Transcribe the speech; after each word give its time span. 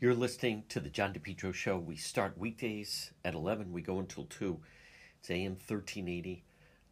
You're 0.00 0.14
listening 0.14 0.62
to 0.68 0.78
the 0.78 0.90
John 0.90 1.12
DePetro 1.12 1.52
Show. 1.52 1.76
We 1.76 1.96
start 1.96 2.38
weekdays 2.38 3.10
at 3.24 3.34
11. 3.34 3.72
We 3.72 3.82
go 3.82 3.98
until 3.98 4.26
2. 4.26 4.60
It's 5.18 5.28
AM 5.28 5.54
1380, 5.54 6.44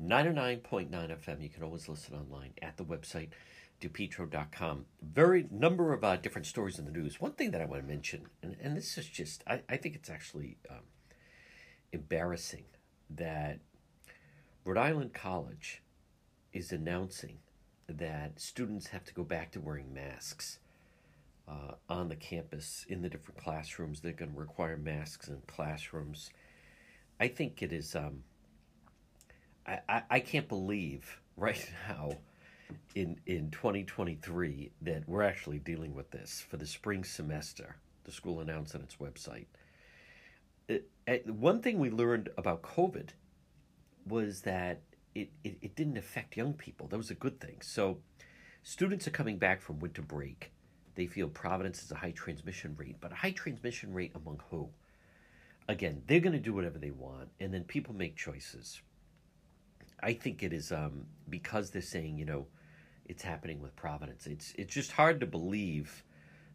99.9 0.03 0.91
FM. 0.91 1.41
You 1.41 1.49
can 1.49 1.63
always 1.63 1.89
listen 1.89 2.17
online 2.17 2.55
at 2.61 2.77
the 2.77 2.85
website, 2.85 3.29
depetro.com. 3.81 4.87
Very 5.01 5.47
number 5.53 5.93
of 5.93 6.03
uh, 6.03 6.17
different 6.17 6.49
stories 6.49 6.81
in 6.81 6.85
the 6.85 6.91
news. 6.91 7.21
One 7.21 7.31
thing 7.31 7.53
that 7.53 7.63
I 7.63 7.67
want 7.67 7.81
to 7.81 7.89
mention, 7.89 8.27
and, 8.43 8.57
and 8.61 8.77
this 8.77 8.99
is 8.99 9.07
just, 9.07 9.45
I, 9.47 9.63
I 9.69 9.77
think 9.77 9.95
it's 9.95 10.11
actually 10.11 10.57
um, 10.69 10.83
embarrassing 11.93 12.65
that 13.11 13.61
Rhode 14.65 14.79
Island 14.79 15.15
College 15.15 15.81
is 16.53 16.73
announcing 16.73 17.39
that 17.89 18.41
students 18.41 18.89
have 18.89 19.05
to 19.05 19.15
go 19.15 19.23
back 19.23 19.53
to 19.53 19.61
wearing 19.61 19.95
masks 19.95 20.59
uh, 21.49 21.75
on 21.89 22.09
the 22.09 22.17
campus 22.17 22.85
in 22.89 23.03
the 23.03 23.09
different 23.09 23.41
classrooms. 23.41 24.01
They're 24.01 24.13
going 24.13 24.33
to 24.33 24.39
require 24.39 24.77
masks 24.77 25.29
in 25.29 25.43
classrooms. 25.47 26.31
I 27.21 27.29
think 27.29 27.63
it 27.63 27.73
is. 27.73 27.95
Um, 27.95 28.25
I, 29.67 29.79
I, 29.89 30.03
I 30.11 30.21
can't 30.21 30.49
believe 30.49 31.21
right 31.37 31.71
now 31.89 32.13
in 32.95 33.21
in 33.27 33.51
2023 33.51 34.73
that 34.83 35.09
we're 35.09 35.23
actually 35.23 35.59
dealing 35.59 35.95
with 35.95 36.11
this 36.11 36.45
for 36.49 36.57
the 36.57 36.67
spring 36.67 37.05
semester. 37.05 37.77
The 38.05 38.13
school 38.13 38.41
announced 38.41 38.75
on 38.75 38.83
its 38.83 38.97
website. 38.97 39.47
It, 40.69 40.89
it, 41.07 41.29
one 41.29 41.61
thing 41.61 41.79
we 41.79 41.91
learned 41.91 42.29
about 42.37 42.63
COVID 42.63 43.11
was 44.07 44.43
that 44.43 44.83
it, 45.15 45.31
it, 45.43 45.59
it 45.63 45.77
didn't 45.77 45.97
affect 45.97 46.37
young 46.37 46.53
people. 46.53 46.87
That 46.89 46.99
was 46.99 47.11
a 47.11 47.15
good 47.15 47.41
thing. 47.41 47.59
So, 47.63 47.99
students 48.63 49.07
are 49.09 49.13
coming 49.13 49.39
back 49.39 49.61
from 49.61 49.81
winter 49.81 50.03
break. 50.03 50.53
They 50.97 51.07
feel 51.07 51.29
Providence 51.29 51.83
is 51.83 51.93
a 51.93 51.97
high 51.97 52.11
transmission 52.11 52.75
rate, 52.79 52.97
but 53.01 53.13
a 53.13 53.17
high 53.17 53.31
transmission 53.31 53.93
rate 53.93 54.13
among 54.15 54.41
who? 54.51 54.69
Again, 55.69 56.03
they're 56.07 56.21
going 56.21 56.33
to 56.33 56.39
do 56.39 56.55
whatever 56.55 56.79
they 56.79 56.91
want, 56.91 57.29
and 57.41 57.53
then 57.53 57.65
people 57.65 57.95
make 57.95 58.17
choices. 58.17 58.81
I 60.03 60.13
think 60.13 60.43
it 60.43 60.53
is 60.53 60.73
um, 60.73 61.07
because 61.29 61.71
they're 61.71 61.83
saying, 61.83 62.19
you 62.19 62.25
know, 62.25 62.47
it's 63.07 63.23
happening 63.23 63.61
with 63.61 63.77
Providence. 63.77 64.27
It's 64.27 64.53
it's 64.59 64.75
just 64.75 64.93
hard 64.93 65.21
to 65.21 65.27
believe 65.27 66.03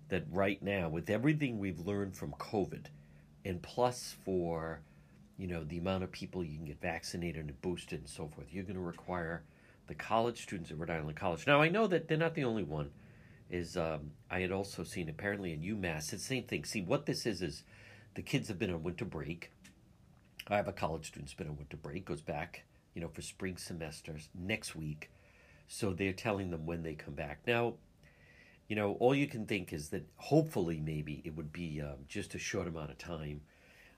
that 0.10 0.24
right 0.32 0.62
now, 0.62 0.90
with 0.90 1.10
everything 1.10 1.60
we've 1.60 1.80
learned 1.80 2.16
from 2.16 2.32
COVID, 2.34 2.86
and 3.46 3.62
plus 3.62 4.16
for 4.26 4.82
you 5.42 5.48
know, 5.48 5.64
the 5.64 5.80
amount 5.80 6.04
of 6.04 6.12
people 6.12 6.44
you 6.44 6.56
can 6.56 6.66
get 6.66 6.80
vaccinated 6.80 7.48
and 7.48 7.62
boosted 7.62 8.00
and 8.00 8.08
so 8.08 8.28
forth. 8.28 8.46
You're 8.52 8.64
going 8.64 8.76
to 8.76 8.80
require 8.80 9.42
the 9.88 9.96
college 9.96 10.44
students 10.44 10.70
at 10.70 10.78
Rhode 10.78 10.92
Island 10.92 11.16
College. 11.16 11.48
Now, 11.48 11.60
I 11.60 11.68
know 11.68 11.88
that 11.88 12.08
they're 12.08 12.16
not 12.16 12.36
the 12.36 12.44
only 12.44 12.62
one. 12.62 12.92
Is 13.52 13.76
um, 13.76 14.12
I 14.30 14.40
had 14.40 14.52
also 14.52 14.84
seen 14.84 15.10
apparently 15.10 15.54
in 15.54 15.62
UMass, 15.62 15.98
it's 15.98 16.12
the 16.12 16.20
same 16.20 16.44
thing. 16.44 16.64
See, 16.64 16.82
what 16.82 17.06
this 17.06 17.26
is 17.26 17.42
is 17.42 17.64
the 18.16 18.22
kids 18.22 18.48
have 18.48 18.58
been 18.58 18.72
on 18.72 18.82
winter 18.82 19.06
break. 19.06 19.52
I 20.48 20.56
have 20.56 20.70
a 20.70 20.74
college 20.74 21.08
student's 21.08 21.34
been 21.34 21.50
on 21.50 21.58
winter 21.58 21.78
break, 21.78 22.06
goes 22.06 22.22
back, 22.22 22.64
you 22.94 23.02
know, 23.02 23.10
for 23.10 23.22
spring 23.22 23.58
semesters 23.58 24.30
next 24.34 24.76
week. 24.76 25.12
So 25.68 25.94
they're 25.94 26.14
telling 26.14 26.50
them 26.50 26.66
when 26.66 26.84
they 26.84 26.96
come 26.96 27.14
back. 27.14 27.42
Now, 27.46 27.76
you 28.70 28.76
know, 28.78 28.94
all 29.02 29.14
you 29.14 29.28
can 29.28 29.46
think 29.46 29.74
is 29.74 29.90
that 29.90 30.08
hopefully 30.16 30.80
maybe 30.80 31.22
it 31.26 31.36
would 31.36 31.52
be 31.52 31.82
um, 31.82 32.06
just 32.08 32.34
a 32.36 32.40
short 32.40 32.70
amount 32.70 32.90
of 32.90 32.98
time 32.98 33.42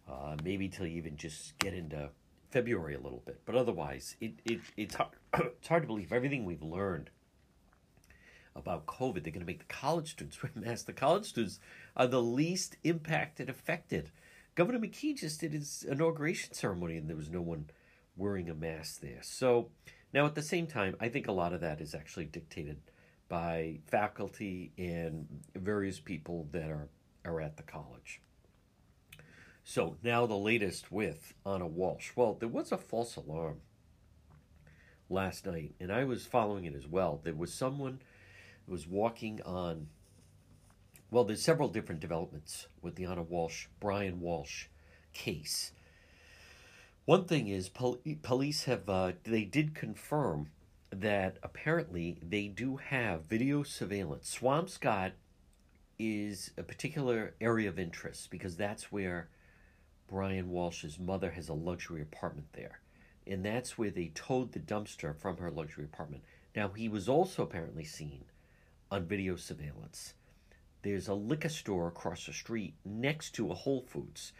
uh, 0.10 0.36
maybe 0.44 0.68
till 0.68 0.88
you 0.88 0.98
even 0.98 1.16
just 1.16 1.58
get 1.60 1.74
into 1.74 2.10
February 2.50 2.96
a 2.96 3.00
little 3.00 3.22
bit. 3.26 3.40
But 3.46 3.56
otherwise, 3.56 4.16
it, 4.20 4.34
it 4.46 4.62
it's 4.78 4.96
hard, 4.96 5.12
it's 5.34 5.68
hard 5.68 5.84
to 5.84 5.88
believe 5.88 6.12
everything 6.12 6.46
we've 6.46 6.64
learned 6.64 7.10
about 8.56 8.86
COVID. 8.86 9.24
They're 9.24 9.34
going 9.34 9.40
to 9.40 9.46
make 9.46 9.60
the 9.60 9.74
college 9.74 10.12
students 10.12 10.42
wear 10.44 10.52
masks. 10.56 10.84
The 10.84 10.94
college 10.94 11.26
students 11.26 11.60
are 11.96 12.08
the 12.08 12.22
least 12.22 12.78
impacted, 12.84 13.50
affected. 13.50 14.12
Governor 14.56 14.80
McKee 14.80 15.18
just 15.18 15.40
did 15.40 15.54
his 15.54 15.86
inauguration 15.88 16.54
ceremony, 16.54 16.98
and 16.98 17.10
there 17.10 17.16
was 17.16 17.30
no 17.30 17.42
one 17.42 17.70
wearing 18.16 18.50
a 18.50 18.54
mask 18.54 19.02
there. 19.02 19.22
So 19.22 19.70
now, 20.14 20.26
at 20.26 20.36
the 20.36 20.44
same 20.44 20.68
time, 20.68 20.96
I 21.00 21.10
think 21.10 21.28
a 21.28 21.32
lot 21.32 21.54
of 21.54 21.62
that 21.62 21.82
is 21.82 21.96
actually 21.96 22.26
dictated 22.26 22.78
by 23.30 23.80
faculty 23.88 24.72
and 24.78 25.28
various 25.56 26.00
people 26.00 26.48
that 26.52 26.70
are 26.70 26.88
are 27.26 27.42
at 27.42 27.58
the 27.58 27.64
college. 27.64 28.22
So 29.64 29.96
now 30.04 30.26
the 30.26 30.36
latest 30.36 30.92
with 30.92 31.34
Anna 31.46 31.68
Walsh. 31.68 32.12
Well, 32.16 32.34
there 32.34 32.50
was 32.50 32.72
a 32.72 32.78
false 32.78 33.16
alarm 33.16 33.62
last 35.10 35.46
night, 35.46 35.74
and 35.80 35.92
I 35.92 36.04
was 36.04 36.26
following 36.26 36.66
it 36.66 36.76
as 36.76 36.88
well. 36.88 37.22
There 37.24 37.34
was 37.34 37.54
someone 37.54 38.02
who 38.66 38.72
was 38.72 38.88
walking 38.88 39.42
on. 39.44 39.88
Well, 41.12 41.24
there's 41.24 41.42
several 41.42 41.70
different 41.70 42.02
developments 42.02 42.68
with 42.82 42.96
the 42.96 43.06
Anna 43.06 43.24
Walsh, 43.24 43.68
Brian 43.80 44.20
Walsh 44.20 44.66
case. 45.14 45.72
One 47.06 47.26
thing 47.26 47.48
is, 47.48 47.70
pol- 47.70 48.00
police 48.22 48.64
have 48.64 48.90
uh, 48.90 49.12
they 49.24 49.44
did 49.44 49.76
confirm 49.76 50.50
that 50.90 51.38
apparently 51.44 52.18
they 52.22 52.48
do 52.48 52.78
have 52.78 53.26
video 53.26 53.64
surveillance. 53.64 54.38
Swampscott 54.40 55.12
is 56.00 56.52
a 56.58 56.64
particular 56.64 57.34
area 57.42 57.70
of 57.70 57.80
interest 57.80 58.30
because 58.30 58.56
that's 58.56 58.92
where 58.92 59.30
Brian 60.08 60.50
Walsh's 60.50 61.00
mother 61.00 61.32
has 61.32 61.50
a 61.50 61.54
luxury 61.54 62.02
apartment 62.02 62.48
there. 62.54 62.80
And 63.26 63.44
that's 63.44 63.78
where 63.78 63.90
they 63.90 64.12
towed 64.14 64.52
the 64.52 64.60
dumpster 64.60 65.16
from 65.16 65.38
her 65.38 65.50
luxury 65.50 65.86
apartment. 65.86 66.24
Now, 66.56 66.70
he 66.70 66.90
was 66.90 67.10
also 67.10 67.44
apparently 67.44 67.86
seen 67.86 68.26
on 68.94 69.06
video 69.06 69.36
surveillance. 69.36 70.14
There's 70.84 71.08
a 71.08 71.16
liquor 71.16 71.50
store 71.50 71.88
across 71.88 72.28
the 72.28 72.34
street 72.34 72.76
next 72.86 73.32
to 73.32 73.50
a 73.50 73.56
Whole 73.56 73.82
Foods. 73.82 74.34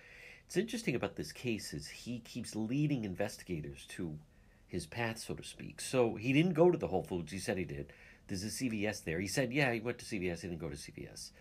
It's 0.46 0.58
interesting 0.58 0.94
about 0.94 1.16
this 1.16 1.32
case 1.32 1.74
is 1.74 1.88
he 1.88 2.20
keeps 2.20 2.56
leading 2.56 3.04
investigators 3.04 3.88
to 3.90 4.20
his 4.68 4.86
path, 4.86 5.18
so 5.18 5.34
to 5.34 5.44
speak. 5.44 5.82
So 5.82 6.16
he 6.16 6.34
didn't 6.34 6.54
go 6.54 6.70
to 6.70 6.78
the 6.78 6.88
Whole 6.88 7.02
Foods. 7.02 7.32
He 7.32 7.40
said 7.40 7.58
he 7.58 7.64
did. 7.64 7.92
There's 8.28 8.44
a 8.44 8.48
CVS 8.48 9.04
there. 9.04 9.20
He 9.20 9.28
said, 9.28 9.52
yeah, 9.52 9.74
he 9.74 9.80
went 9.80 9.98
to 9.98 10.06
CVS. 10.06 10.42
He 10.42 10.48
didn't 10.50 10.60
go 10.60 10.70
to 10.70 10.76
CVS. 10.76 11.32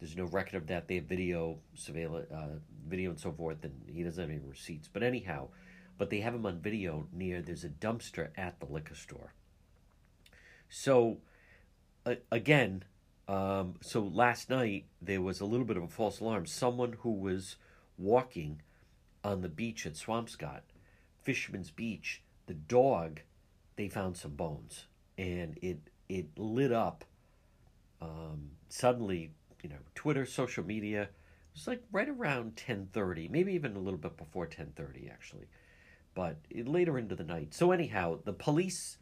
There's 0.00 0.16
no 0.16 0.24
record 0.24 0.54
of 0.54 0.66
that. 0.68 0.88
They 0.88 0.94
have 0.94 1.04
video, 1.04 1.58
surveillance, 1.74 2.30
uh, 2.32 2.58
video 2.88 3.10
and 3.10 3.20
so 3.20 3.30
forth, 3.30 3.62
and 3.62 3.74
he 3.92 4.02
doesn't 4.02 4.22
have 4.22 4.30
any 4.30 4.40
receipts. 4.48 4.88
But 4.90 5.02
anyhow, 5.02 5.48
but 5.98 6.08
they 6.08 6.20
have 6.20 6.34
him 6.34 6.46
on 6.46 6.60
video 6.60 7.08
near. 7.12 7.42
There's 7.42 7.64
a 7.64 7.68
dumpster 7.68 8.30
at 8.38 8.58
the 8.58 8.66
liquor 8.66 8.94
store. 8.94 9.34
So, 10.70 11.18
again, 12.30 12.84
um, 13.28 13.74
so 13.80 14.00
last 14.00 14.50
night 14.50 14.84
there 15.00 15.22
was 15.22 15.40
a 15.40 15.44
little 15.44 15.66
bit 15.66 15.76
of 15.76 15.82
a 15.82 15.88
false 15.88 16.20
alarm. 16.20 16.46
Someone 16.46 16.96
who 17.00 17.12
was 17.12 17.56
walking 17.96 18.60
on 19.22 19.40
the 19.40 19.48
beach 19.48 19.86
at 19.86 19.94
Swampscott, 19.94 20.60
Fisherman's 21.22 21.70
Beach, 21.70 22.22
the 22.46 22.54
dog, 22.54 23.20
they 23.76 23.88
found 23.88 24.16
some 24.16 24.32
bones, 24.32 24.84
and 25.16 25.58
it 25.62 25.78
it 26.08 26.38
lit 26.38 26.72
up. 26.72 27.04
Um, 28.00 28.50
suddenly, 28.68 29.30
you 29.62 29.70
know, 29.70 29.76
Twitter, 29.94 30.26
social 30.26 30.64
media. 30.64 31.02
It 31.02 31.08
was 31.54 31.66
like 31.66 31.82
right 31.90 32.08
around 32.08 32.56
10:30, 32.56 33.30
maybe 33.30 33.54
even 33.54 33.76
a 33.76 33.80
little 33.80 33.98
bit 33.98 34.16
before 34.16 34.46
10:30 34.46 35.10
actually. 35.10 35.46
But 36.14 36.36
it, 36.50 36.68
later 36.68 36.98
into 36.98 37.16
the 37.16 37.24
night. 37.24 37.54
So 37.54 37.72
anyhow, 37.72 38.18
the 38.22 38.32
police 38.32 38.98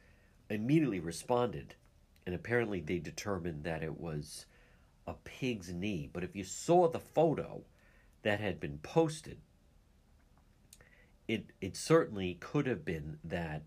immediately 0.48 1.00
responded 1.00 1.74
and 2.26 2.34
apparently 2.34 2.80
they 2.80 2.98
determined 2.98 3.64
that 3.64 3.82
it 3.82 4.00
was 4.00 4.46
a 5.06 5.14
pig's 5.24 5.72
knee. 5.72 6.08
But 6.12 6.24
if 6.24 6.36
you 6.36 6.44
saw 6.44 6.88
the 6.88 7.00
photo 7.00 7.62
that 8.22 8.40
had 8.40 8.60
been 8.60 8.78
posted, 8.78 9.38
it 11.28 11.46
it 11.60 11.76
certainly 11.76 12.34
could 12.34 12.66
have 12.66 12.84
been 12.84 13.18
that 13.24 13.62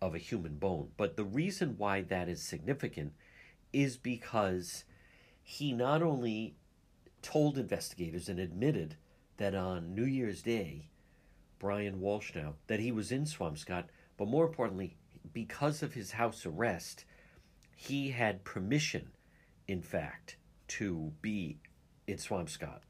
of 0.00 0.14
a 0.14 0.18
human 0.18 0.56
bone. 0.56 0.90
But 0.96 1.16
the 1.16 1.24
reason 1.24 1.74
why 1.76 2.02
that 2.02 2.28
is 2.28 2.42
significant 2.42 3.12
is 3.72 3.96
because 3.96 4.84
he 5.42 5.72
not 5.72 6.02
only 6.02 6.54
told 7.22 7.58
investigators 7.58 8.28
and 8.28 8.38
admitted 8.38 8.96
that 9.38 9.54
on 9.54 9.94
New 9.94 10.04
Year's 10.04 10.42
Day, 10.42 10.88
Brian 11.58 12.00
Walsh 12.00 12.32
now, 12.34 12.54
that 12.68 12.80
he 12.80 12.92
was 12.92 13.10
in 13.10 13.24
Swampscott, 13.24 13.84
but 14.16 14.28
more 14.28 14.46
importantly, 14.46 14.96
because 15.32 15.82
of 15.82 15.94
his 15.94 16.12
house 16.12 16.46
arrest, 16.46 17.04
he 17.80 18.10
had 18.10 18.44
permission 18.44 19.12
in 19.68 19.82
fact, 19.82 20.36
to 20.66 21.12
be 21.20 21.58
in 22.06 22.16
Swampscott. 22.16 22.80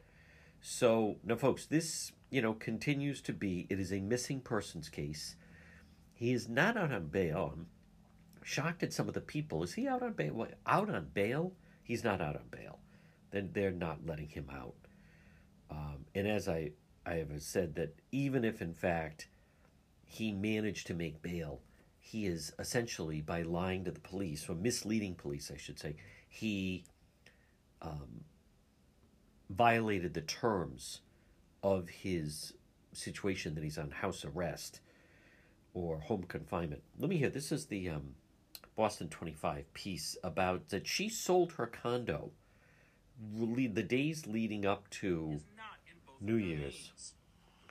So 0.61 1.17
now, 1.25 1.37
folks, 1.37 1.67
this 1.67 2.13
you 2.31 2.41
know 2.41 2.55
continues 2.55 3.21
to 3.23 3.33
be. 3.33 3.67
It 3.69 3.81
is 3.81 3.93
a 3.93 4.01
missing 4.01 4.41
persons 4.41 4.89
case. 4.89 5.35
He 6.15 6.33
is 6.33 6.49
not 6.49 6.77
out 6.77 6.93
on 6.93 7.09
bail. 7.09 7.53
I'm 7.53 7.67
shocked 8.43 8.83
at 8.83 8.93
some 8.93 9.09
of 9.09 9.15
the 9.15 9.21
people. 9.21 9.63
Is 9.63 9.75
he 9.75 9.87
out 9.87 10.03
on 10.03 10.13
bail? 10.13 10.33
What, 10.33 10.55
out 10.67 10.89
on 10.89 11.09
bail? 11.13 11.53
He's 11.83 12.05
not 12.05 12.21
out 12.21 12.37
on 12.37 12.47
bail. 12.51 12.79
Then 13.31 13.51
they're 13.53 13.71
not 13.71 14.07
letting 14.07 14.29
him 14.29 14.49
out. 14.53 14.75
Um, 15.71 16.07
and 16.15 16.27
as 16.27 16.49
I 16.49 16.71
I 17.05 17.15
have 17.15 17.31
said 17.39 17.75
that 17.75 17.95
even 18.13 18.45
if 18.45 18.63
in 18.63 18.75
fact 18.75 19.29
he 20.05 20.33
managed 20.33 20.87
to 20.87 20.95
make 20.95 21.23
bail, 21.23 21.61
he 22.11 22.27
is 22.27 22.53
essentially 22.59 23.21
by 23.21 23.43
lying 23.43 23.85
to 23.85 23.91
the 23.91 24.01
police 24.01 24.49
or 24.49 24.55
misleading 24.55 25.15
police, 25.15 25.51
I 25.55 25.59
should 25.59 25.79
say, 25.79 25.97
he 26.29 26.85
um, 27.83 28.25
violated 29.51 30.15
the 30.15 30.23
terms 30.23 31.01
of 31.63 31.89
his 31.91 32.55
situation 32.95 33.55
that 33.55 33.63
he's 33.63 33.77
on 33.77 33.91
house 33.91 34.25
arrest 34.25 34.81
or 35.75 35.99
home 35.99 36.23
confinement. 36.23 36.83
Let 36.99 37.11
me 37.11 37.19
hear. 37.19 37.29
This 37.29 37.53
is 37.53 37.67
the 37.67 37.91
um, 37.91 38.15
Boston 38.75 39.09
25 39.09 39.75
piece 39.75 40.17
about 40.25 40.71
that 40.71 40.87
she 40.87 41.11
sold 41.11 41.53
her 41.53 41.67
condo 41.67 42.31
the 43.37 43.83
days 43.83 44.27
leading 44.27 44.65
up 44.65 44.89
to 44.91 45.41
New 46.23 46.37
Year's. 46.37 46.91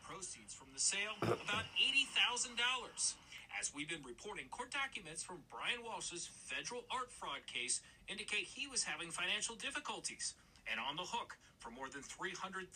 Proceeds 0.04 0.54
from 0.54 0.68
the 0.74 0.80
sale 0.80 1.13
about 1.24 1.66
$80,000. 1.81 3.16
As 3.59 3.74
we've 3.74 3.89
been 3.89 4.04
reporting, 4.06 4.45
court 4.51 4.69
documents 4.69 5.24
from 5.24 5.38
Brian 5.50 5.81
Walsh's 5.83 6.30
federal 6.45 6.86
art 6.92 7.12
fraud 7.12 7.42
case 7.48 7.81
indicate 8.07 8.45
he 8.45 8.68
was 8.68 8.83
having 8.83 9.09
financial 9.09 9.56
difficulties 9.56 10.36
and 10.69 10.80
on 10.80 10.95
the 10.95 11.01
hook 11.01 11.36
for 11.57 11.71
more 11.71 11.89
than 11.89 12.01
$300,000 12.04 12.69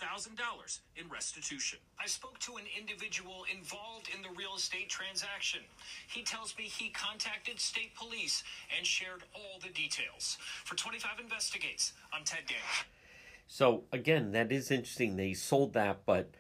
in 0.98 1.08
restitution. 1.08 1.78
I 2.00 2.08
spoke 2.08 2.40
to 2.40 2.58
an 2.58 2.64
individual 2.76 3.46
involved 3.54 4.10
in 4.16 4.24
the 4.24 4.36
real 4.36 4.56
estate 4.58 4.90
transaction. 4.90 5.62
He 6.08 6.24
tells 6.24 6.58
me 6.58 6.64
he 6.64 6.90
contacted 6.90 7.60
state 7.60 7.94
police 7.96 8.44
and 8.76 8.86
shared 8.86 9.22
all 9.36 9.60
the 9.62 9.70
details. 9.70 10.38
For 10.66 10.76
25 10.76 11.20
Investigates, 11.20 11.94
I'm 12.12 12.24
Ted 12.24 12.48
Daniels. 12.48 12.86
So, 13.48 13.84
again, 13.92 14.32
that 14.32 14.52
is 14.52 14.72
interesting. 14.72 15.16
They 15.16 15.34
sold 15.34 15.74
that, 15.74 16.06
but 16.08 16.32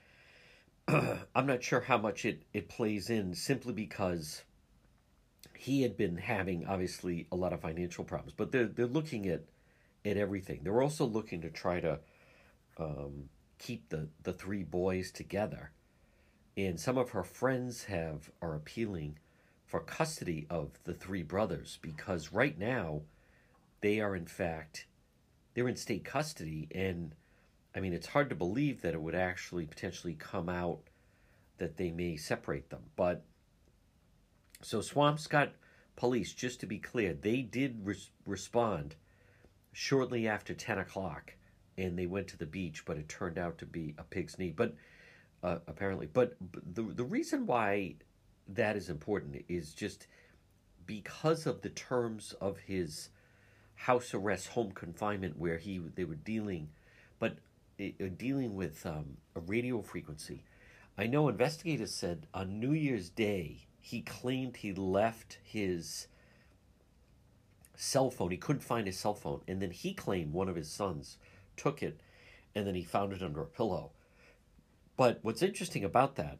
I'm 1.36 1.46
not 1.46 1.64
sure 1.64 1.82
how 1.82 1.98
much 1.98 2.26
it, 2.26 2.44
it 2.54 2.70
plays 2.70 3.10
in 3.10 3.34
simply 3.34 3.74
because 3.74 4.44
he 5.56 5.84
had 5.84 5.96
been 5.98 6.18
having, 6.18 6.66
obviously, 6.66 7.28
a 7.32 7.36
lot 7.36 7.54
of 7.54 7.62
financial 7.62 8.04
problems. 8.04 8.34
But 8.36 8.52
they're, 8.52 8.68
they're 8.68 8.88
looking 8.88 9.28
at 9.28 9.44
at 10.04 10.18
everything. 10.18 10.62
They're 10.64 10.82
also 10.82 11.06
looking 11.06 11.42
to 11.42 11.50
try 11.50 11.80
to 11.80 12.00
um, 12.78 13.30
keep 13.60 13.90
the, 13.90 14.10
the 14.24 14.34
three 14.34 14.64
boys 14.64 15.12
together. 15.12 15.72
And 16.58 16.80
some 16.80 16.98
of 16.98 17.12
her 17.12 17.24
friends 17.24 17.86
have 17.86 18.32
are 18.42 18.56
appealing 18.56 19.20
for 19.66 19.80
custody 19.80 20.48
of 20.50 20.72
the 20.84 20.94
three 20.94 21.24
brothers 21.24 21.80
because 21.82 22.34
right 22.34 22.58
now 22.58 23.02
they 23.82 24.02
are 24.02 24.16
in 24.16 24.26
fact 24.26 24.86
they're 25.54 25.68
in 25.68 25.78
state 25.78 26.04
custody 26.04 26.68
and 26.76 27.16
I 27.76 27.80
mean 27.80 27.94
it's 27.94 28.08
hard 28.08 28.30
to 28.30 28.36
believe 28.36 28.82
that 28.82 28.94
it 28.94 29.02
would 29.02 29.16
actually 29.16 29.66
potentially 29.66 30.14
come 30.14 30.50
out 30.50 30.82
that 31.58 31.78
they 31.78 31.92
may 31.92 32.18
separate 32.18 32.70
them. 32.70 32.82
But 32.96 33.24
so 34.62 34.80
Swampscott 34.80 35.50
police, 35.96 36.34
just 36.34 36.60
to 36.62 36.66
be 36.66 36.80
clear, 36.80 37.14
they 37.14 37.42
did 37.42 37.86
res- 37.86 38.10
respond 38.26 38.96
shortly 39.72 40.28
after 40.28 40.54
10 40.54 40.80
o'clock 40.80 41.36
and 41.78 41.98
they 41.98 42.06
went 42.06 42.28
to 42.30 42.38
the 42.38 42.46
beach, 42.46 42.84
but 42.86 42.98
it 42.98 43.08
turned 43.08 43.38
out 43.38 43.58
to 43.60 43.66
be 43.66 43.96
a 43.98 44.04
pig's 44.04 44.38
knee. 44.38 44.54
But 44.56 44.76
uh, 45.44 45.60
apparently, 45.68 46.08
but 46.08 46.36
the, 46.74 46.84
the 46.84 47.04
reason 47.04 47.46
why 47.46 47.96
that 48.48 48.76
is 48.76 48.90
important 48.90 49.44
is 49.48 49.74
just 49.74 50.08
because 50.86 51.46
of 51.46 51.62
the 51.62 51.70
terms 51.70 52.34
of 52.42 52.60
his 52.60 53.10
house 53.76 54.14
arrest, 54.14 54.50
home 54.50 54.72
confinement, 54.72 55.38
where 55.38 55.58
he 55.58 55.80
they 55.96 56.04
were 56.04 56.16
dealing, 56.16 56.70
but 57.20 57.38
dealing 58.18 58.56
with 58.56 58.86
um, 58.86 59.18
a 59.36 59.40
radio 59.40 59.82
frequency. 59.82 60.44
I 60.98 61.08
know 61.08 61.28
investigators 61.28 61.94
said 61.94 62.28
on 62.34 62.60
New 62.60 62.74
Year's 62.74 63.10
Day 63.10 63.68
he 63.80 64.02
claimed 64.02 64.58
he 64.58 64.74
left 64.74 65.40
his 65.44 66.08
cell 67.76 68.12
phone. 68.12 68.30
He 68.32 68.38
couldn't 68.38 68.62
find 68.62 68.86
his 68.86 68.98
cell 69.00 69.16
phone. 69.16 69.42
And 69.48 69.62
then 69.62 69.72
he 69.72 69.94
claimed 69.94 70.34
one 70.34 70.48
of 70.48 70.56
his 70.56 70.70
sons 70.70 71.18
took 71.58 71.82
it 71.82 72.00
and 72.54 72.68
then 72.68 72.76
he 72.76 72.84
found 72.84 73.14
it 73.14 73.24
under 73.24 73.42
a 73.42 73.48
pillow. 73.48 73.92
But 74.98 75.20
what's 75.24 75.42
interesting 75.42 75.84
about 75.84 76.16
that 76.16 76.40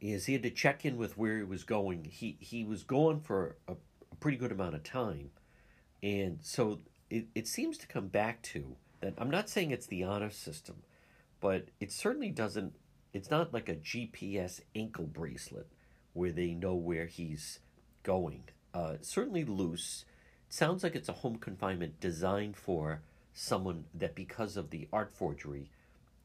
is 0.00 0.26
he 0.26 0.32
had 0.32 0.42
to 0.42 0.50
check 0.50 0.84
in 0.84 0.96
with 0.96 1.18
where 1.18 1.38
he 1.38 1.44
was 1.44 1.64
going. 1.64 2.04
He 2.04 2.36
he 2.40 2.64
was 2.64 2.82
gone 2.82 3.20
for 3.20 3.56
a, 3.68 3.72
a 3.72 4.16
pretty 4.16 4.38
good 4.38 4.52
amount 4.52 4.74
of 4.74 4.82
time. 4.82 5.30
And 6.02 6.38
so 6.40 6.80
it, 7.10 7.26
it 7.34 7.46
seems 7.46 7.76
to 7.78 7.86
come 7.86 8.08
back 8.08 8.42
to 8.42 8.76
that 9.02 9.14
I'm 9.18 9.30
not 9.30 9.48
saying 9.48 9.70
it's 9.70 9.86
the 9.86 10.04
honor 10.04 10.30
system, 10.30 10.76
but 11.40 11.66
it 11.78 11.92
certainly 11.92 12.30
doesn't 12.30 12.74
it's 13.12 13.30
not 13.30 13.52
like 13.52 13.68
a 13.68 13.76
GPS 13.76 14.62
ankle 14.74 15.04
bracelet 15.04 15.66
where 16.14 16.32
they 16.32 16.54
know 16.54 16.74
where 16.74 17.06
he's 17.06 17.58
going 18.02 18.44
uh, 18.74 18.94
certainly 19.00 19.44
loose. 19.44 20.04
It 20.48 20.54
sounds 20.54 20.82
like 20.82 20.94
it's 20.94 21.08
a 21.08 21.14
home 21.14 21.36
confinement 21.36 22.00
designed 22.00 22.56
for 22.56 23.02
someone 23.32 23.84
that, 23.94 24.14
because 24.14 24.56
of 24.56 24.70
the 24.70 24.88
art 24.92 25.12
forgery, 25.14 25.70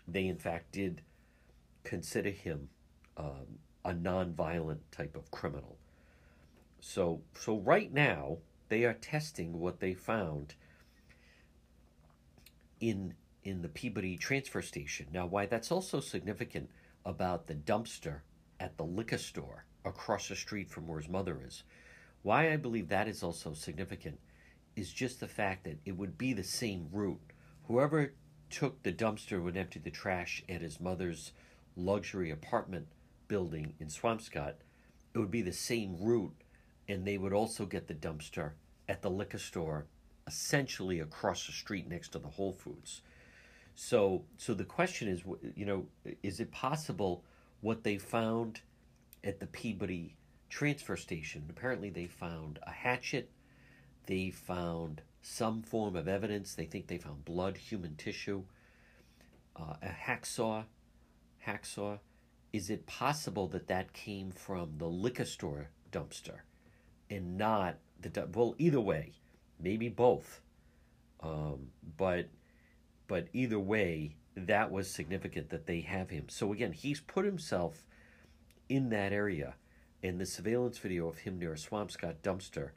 they 0.07 0.27
in 0.27 0.37
fact 0.37 0.71
did 0.71 1.01
consider 1.83 2.29
him 2.29 2.69
um, 3.15 3.59
a 3.83 3.93
non-violent 3.93 4.91
type 4.91 5.15
of 5.15 5.31
criminal. 5.31 5.77
So, 6.79 7.21
so 7.33 7.57
right 7.57 7.91
now 7.91 8.37
they 8.69 8.83
are 8.83 8.93
testing 8.93 9.59
what 9.59 9.79
they 9.79 9.93
found 9.93 10.55
in 12.79 13.13
in 13.43 13.61
the 13.61 13.69
Peabody 13.69 14.17
transfer 14.17 14.61
station. 14.61 15.07
Now, 15.13 15.25
why 15.25 15.45
that's 15.45 15.71
also 15.71 15.99
significant 16.01 16.69
about 17.05 17.47
the 17.47 17.55
dumpster 17.55 18.19
at 18.59 18.75
the 18.77 18.83
liquor 18.83 19.17
store 19.17 19.65
across 19.85 20.27
the 20.27 20.35
street 20.35 20.69
from 20.69 20.87
where 20.87 20.99
his 20.99 21.07
mother 21.07 21.39
is. 21.45 21.63
Why 22.23 22.51
I 22.51 22.57
believe 22.57 22.89
that 22.89 23.07
is 23.07 23.23
also 23.23 23.53
significant 23.53 24.19
is 24.75 24.91
just 24.91 25.21
the 25.21 25.27
fact 25.27 25.63
that 25.63 25.79
it 25.85 25.97
would 25.97 26.17
be 26.17 26.33
the 26.33 26.43
same 26.43 26.89
route. 26.91 27.31
Whoever 27.67 28.13
took 28.49 28.83
the 28.83 28.91
dumpster 28.91 29.41
would 29.41 29.55
empty 29.55 29.79
the 29.79 29.91
trash 29.91 30.43
at 30.49 30.61
his 30.61 30.79
mother's 30.79 31.31
luxury 31.75 32.29
apartment 32.31 32.87
building 33.27 33.73
in 33.79 33.87
Swampscott. 33.87 34.55
It 35.13 35.19
would 35.19 35.31
be 35.31 35.41
the 35.41 35.53
same 35.53 35.97
route, 35.99 36.35
and 36.87 37.05
they 37.05 37.17
would 37.17 37.33
also 37.33 37.65
get 37.65 37.87
the 37.87 37.93
dumpster 37.93 38.51
at 38.87 39.01
the 39.01 39.09
liquor 39.09 39.39
store, 39.39 39.85
essentially 40.27 40.99
across 40.99 41.47
the 41.47 41.53
street 41.53 41.87
next 41.87 42.09
to 42.09 42.19
the 42.19 42.27
Whole 42.27 42.53
Foods. 42.53 43.01
So, 43.75 44.23
so 44.37 44.53
the 44.53 44.63
question 44.63 45.07
is, 45.07 45.23
you 45.55 45.65
know, 45.65 45.85
is 46.21 46.39
it 46.39 46.51
possible 46.51 47.23
what 47.61 47.83
they 47.83 47.97
found 47.97 48.61
at 49.23 49.39
the 49.39 49.47
Peabody 49.47 50.15
transfer 50.49 50.95
station. 50.95 51.45
Apparently, 51.49 51.89
they 51.89 52.07
found 52.07 52.59
a 52.63 52.71
hatchet. 52.71 53.29
They 54.05 54.29
found 54.29 55.01
some 55.21 55.61
form 55.61 55.95
of 55.95 56.07
evidence. 56.07 56.53
They 56.53 56.65
think 56.65 56.87
they 56.87 56.97
found 56.97 57.25
blood, 57.25 57.57
human 57.57 57.95
tissue, 57.95 58.43
uh, 59.55 59.75
a 59.81 59.89
hacksaw. 59.89 60.65
Hacksaw. 61.45 61.99
Is 62.53 62.69
it 62.69 62.87
possible 62.87 63.47
that 63.49 63.67
that 63.67 63.93
came 63.93 64.31
from 64.31 64.77
the 64.77 64.87
liquor 64.87 65.25
store 65.25 65.69
dumpster 65.91 66.39
and 67.09 67.37
not 67.37 67.77
the 68.01 68.27
well? 68.33 68.55
Either 68.57 68.79
way, 68.79 69.11
maybe 69.59 69.89
both. 69.89 70.41
Um, 71.21 71.69
but 71.97 72.29
but 73.07 73.27
either 73.33 73.59
way, 73.59 74.15
that 74.35 74.71
was 74.71 74.89
significant 74.89 75.49
that 75.49 75.65
they 75.65 75.81
have 75.81 76.09
him. 76.09 76.25
So 76.29 76.53
again, 76.53 76.73
he's 76.73 76.99
put 76.99 77.25
himself 77.25 77.85
in 78.69 78.89
that 78.89 79.13
area 79.13 79.55
in 80.01 80.17
the 80.17 80.25
surveillance 80.25 80.77
video 80.77 81.07
of 81.07 81.19
him 81.19 81.39
near 81.39 81.53
a 81.53 81.57
Swampscott 81.57 82.17
dumpster 82.21 82.71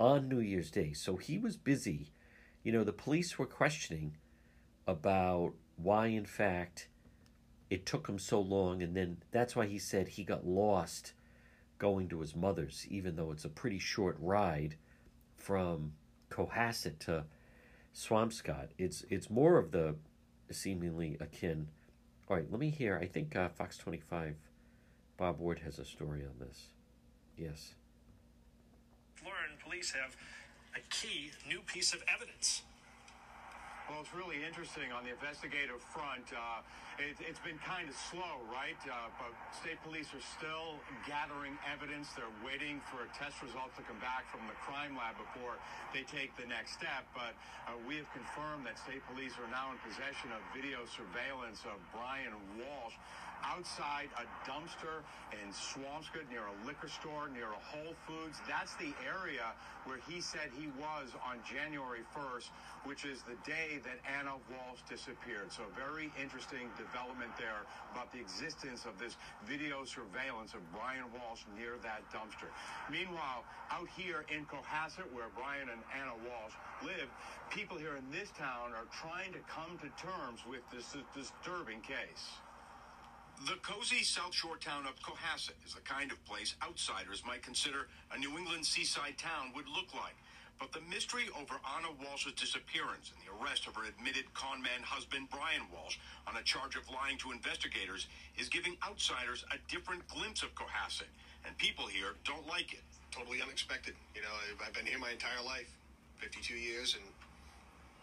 on 0.00 0.28
New 0.28 0.40
Year's 0.40 0.70
Day. 0.70 0.92
So 0.92 1.16
he 1.16 1.38
was 1.38 1.56
busy. 1.56 2.12
You 2.62 2.72
know, 2.72 2.84
the 2.84 2.92
police 2.92 3.38
were 3.38 3.46
questioning 3.46 4.16
about 4.86 5.52
why, 5.76 6.08
in 6.08 6.26
fact, 6.26 6.88
it 7.70 7.86
took 7.86 8.08
him 8.08 8.18
so 8.18 8.40
long. 8.40 8.82
And 8.82 8.96
then 8.96 9.18
that's 9.30 9.54
why 9.54 9.66
he 9.66 9.78
said 9.78 10.08
he 10.08 10.24
got 10.24 10.46
lost 10.46 11.12
going 11.78 12.08
to 12.08 12.20
his 12.20 12.34
mother's, 12.34 12.86
even 12.90 13.16
though 13.16 13.30
it's 13.30 13.44
a 13.44 13.50
pretty 13.50 13.78
short 13.78 14.16
ride 14.18 14.76
from 15.36 15.92
Cohasset 16.36 16.98
to 17.00 17.24
Swampscott. 17.94 18.68
It's, 18.78 19.04
it's 19.10 19.30
more 19.30 19.58
of 19.58 19.70
the 19.70 19.96
seemingly 20.50 21.16
akin. 21.20 21.68
All 22.28 22.36
right, 22.36 22.46
let 22.50 22.60
me 22.60 22.70
hear. 22.70 22.98
I 23.00 23.06
think 23.06 23.34
uh, 23.36 23.48
Fox 23.48 23.78
25 23.78 24.36
Bob 25.16 25.38
Ward 25.38 25.60
has 25.60 25.78
a 25.78 25.84
story 25.84 26.22
on 26.22 26.46
this. 26.46 26.66
Yes. 27.36 27.74
Florida 29.14 29.54
police 29.64 29.92
have 29.92 30.16
a 30.74 30.80
key 30.90 31.30
new 31.48 31.60
piece 31.60 31.94
of 31.94 32.02
evidence. 32.12 32.62
Well, 33.86 34.02
it's 34.02 34.10
really 34.18 34.42
interesting 34.42 34.90
on 34.90 35.06
the 35.06 35.14
investigative 35.14 35.78
front. 35.94 36.26
Uh, 36.34 36.66
it, 36.98 37.14
has 37.22 37.38
been 37.46 37.54
kind 37.62 37.86
of 37.86 37.94
slow, 37.94 38.42
right? 38.50 38.74
Uh, 38.82 39.14
but 39.14 39.30
state 39.54 39.78
police 39.86 40.10
are 40.10 40.26
still 40.34 40.82
gathering 41.06 41.54
evidence. 41.62 42.10
They're 42.18 42.34
waiting 42.42 42.82
for 42.90 43.06
a 43.06 43.08
test 43.14 43.38
results 43.46 43.78
to 43.78 43.86
come 43.86 44.02
back 44.02 44.26
from 44.26 44.42
the 44.50 44.58
crime 44.58 44.98
lab 44.98 45.14
before 45.14 45.54
they 45.94 46.02
take 46.02 46.34
the 46.34 46.50
next 46.50 46.74
step. 46.74 47.06
But 47.14 47.38
uh, 47.70 47.78
we 47.86 47.94
have 48.02 48.10
confirmed 48.10 48.66
that 48.66 48.74
state 48.74 49.06
police 49.06 49.38
are 49.38 49.46
now 49.54 49.70
in 49.70 49.78
possession 49.86 50.34
of 50.34 50.42
video 50.50 50.82
surveillance 50.90 51.62
of 51.62 51.78
Brian 51.94 52.34
Walsh 52.58 52.95
outside 53.46 54.10
a 54.18 54.24
dumpster 54.48 55.06
in 55.30 55.48
Swampscott 55.54 56.26
near 56.30 56.44
a 56.44 56.56
liquor 56.66 56.88
store, 56.88 57.28
near 57.30 57.50
a 57.54 57.62
Whole 57.62 57.94
Foods. 58.06 58.38
That's 58.48 58.74
the 58.76 58.92
area 59.06 59.54
where 59.86 59.98
he 60.08 60.20
said 60.20 60.50
he 60.58 60.66
was 60.78 61.14
on 61.22 61.38
January 61.46 62.02
1st, 62.10 62.50
which 62.84 63.04
is 63.04 63.22
the 63.22 63.38
day 63.48 63.78
that 63.86 64.02
Anna 64.02 64.34
Walsh 64.50 64.82
disappeared. 64.88 65.50
So 65.54 65.62
very 65.78 66.10
interesting 66.18 66.68
development 66.76 67.30
there 67.38 67.64
about 67.94 68.10
the 68.12 68.18
existence 68.18 68.84
of 68.84 68.98
this 68.98 69.16
video 69.46 69.84
surveillance 69.86 70.54
of 70.54 70.60
Brian 70.74 71.06
Walsh 71.14 71.46
near 71.54 71.78
that 71.86 72.02
dumpster. 72.10 72.50
Meanwhile, 72.90 73.46
out 73.70 73.88
here 73.96 74.26
in 74.32 74.44
Cohasset, 74.46 75.06
where 75.14 75.30
Brian 75.38 75.70
and 75.70 75.82
Anna 75.94 76.14
Walsh 76.26 76.54
lived, 76.82 77.12
people 77.50 77.78
here 77.78 77.96
in 77.96 78.06
this 78.10 78.30
town 78.34 78.74
are 78.74 78.90
trying 78.90 79.32
to 79.32 79.42
come 79.46 79.78
to 79.78 79.88
terms 79.94 80.42
with 80.48 80.62
this 80.74 80.96
disturbing 81.14 81.80
case. 81.80 82.42
The 83.44 83.60
cozy 83.60 84.02
South 84.02 84.32
Shore 84.32 84.56
town 84.56 84.86
of 84.86 84.96
Cohasset 85.02 85.60
is 85.66 85.74
the 85.74 85.82
kind 85.82 86.10
of 86.10 86.24
place 86.24 86.56
outsiders 86.64 87.22
might 87.26 87.42
consider 87.42 87.86
a 88.10 88.18
New 88.18 88.38
England 88.38 88.64
seaside 88.64 89.18
town 89.18 89.52
would 89.54 89.68
look 89.68 89.92
like. 89.92 90.16
But 90.58 90.72
the 90.72 90.80
mystery 90.88 91.28
over 91.38 91.60
Anna 91.76 91.92
Walsh's 92.00 92.32
disappearance 92.32 93.12
and 93.12 93.20
the 93.20 93.28
arrest 93.36 93.68
of 93.68 93.76
her 93.76 93.84
admitted 93.84 94.32
conman 94.32 94.80
husband, 94.82 95.28
Brian 95.30 95.68
Walsh, 95.70 95.98
on 96.26 96.36
a 96.38 96.42
charge 96.42 96.76
of 96.76 96.88
lying 96.88 97.18
to 97.18 97.30
investigators 97.30 98.08
is 98.38 98.48
giving 98.48 98.74
outsiders 98.80 99.44
a 99.52 99.60
different 99.70 100.08
glimpse 100.08 100.42
of 100.42 100.54
Cohasset. 100.54 101.12
And 101.44 101.56
people 101.58 101.86
here 101.86 102.16
don't 102.24 102.48
like 102.48 102.72
it. 102.72 102.82
Totally 103.12 103.42
unexpected. 103.42 103.94
You 104.14 104.22
know, 104.22 104.32
I've 104.64 104.72
been 104.72 104.86
here 104.86 104.98
my 104.98 105.10
entire 105.12 105.44
life, 105.44 105.68
52 106.18 106.54
years, 106.54 106.94
and 106.94 107.04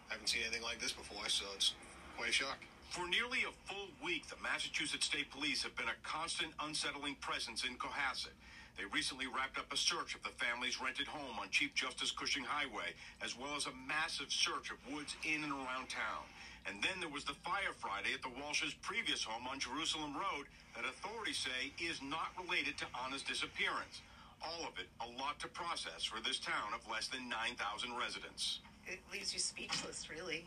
I 0.08 0.14
haven't 0.14 0.28
seen 0.28 0.42
anything 0.46 0.62
like 0.62 0.78
this 0.78 0.92
before, 0.92 1.28
so 1.28 1.44
it's 1.56 1.74
quite 2.16 2.30
a 2.30 2.32
shock. 2.32 2.58
For 2.90 3.08
nearly 3.08 3.42
a 3.42 3.52
full 3.66 3.88
week, 4.04 4.28
the 4.28 4.40
Massachusetts 4.42 5.06
State 5.06 5.30
Police 5.30 5.62
have 5.62 5.74
been 5.76 5.88
a 5.88 5.98
constant 6.06 6.52
unsettling 6.62 7.16
presence 7.20 7.64
in 7.64 7.76
Cohasset. 7.76 8.36
They 8.78 8.84
recently 8.90 9.26
wrapped 9.26 9.58
up 9.58 9.72
a 9.72 9.76
search 9.76 10.14
of 10.14 10.22
the 10.22 10.34
family's 10.34 10.80
rented 10.80 11.06
home 11.06 11.38
on 11.38 11.50
Chief 11.50 11.74
Justice 11.74 12.10
Cushing 12.10 12.44
Highway, 12.44 12.94
as 13.22 13.38
well 13.38 13.54
as 13.56 13.66
a 13.66 13.74
massive 13.86 14.30
search 14.30 14.70
of 14.70 14.78
woods 14.90 15.14
in 15.22 15.42
and 15.42 15.52
around 15.52 15.90
town. 15.90 16.26
And 16.66 16.82
then 16.82 16.98
there 16.98 17.12
was 17.12 17.24
the 17.24 17.38
fire 17.46 17.74
Friday 17.76 18.14
at 18.14 18.22
the 18.22 18.34
Walsh's 18.40 18.74
previous 18.82 19.22
home 19.22 19.46
on 19.46 19.60
Jerusalem 19.60 20.14
Road 20.14 20.46
that 20.74 20.84
authorities 20.86 21.38
say 21.38 21.70
is 21.78 22.00
not 22.02 22.34
related 22.40 22.78
to 22.78 22.86
Anna's 23.04 23.22
disappearance. 23.22 24.02
All 24.42 24.66
of 24.66 24.74
it 24.78 24.90
a 25.02 25.08
lot 25.22 25.38
to 25.40 25.48
process 25.48 26.02
for 26.02 26.22
this 26.22 26.38
town 26.38 26.74
of 26.74 26.82
less 26.90 27.08
than 27.08 27.28
9,000 27.28 27.58
residents. 27.94 28.60
It 28.86 28.98
leaves 29.12 29.32
you 29.32 29.40
speechless, 29.40 30.10
really. 30.10 30.44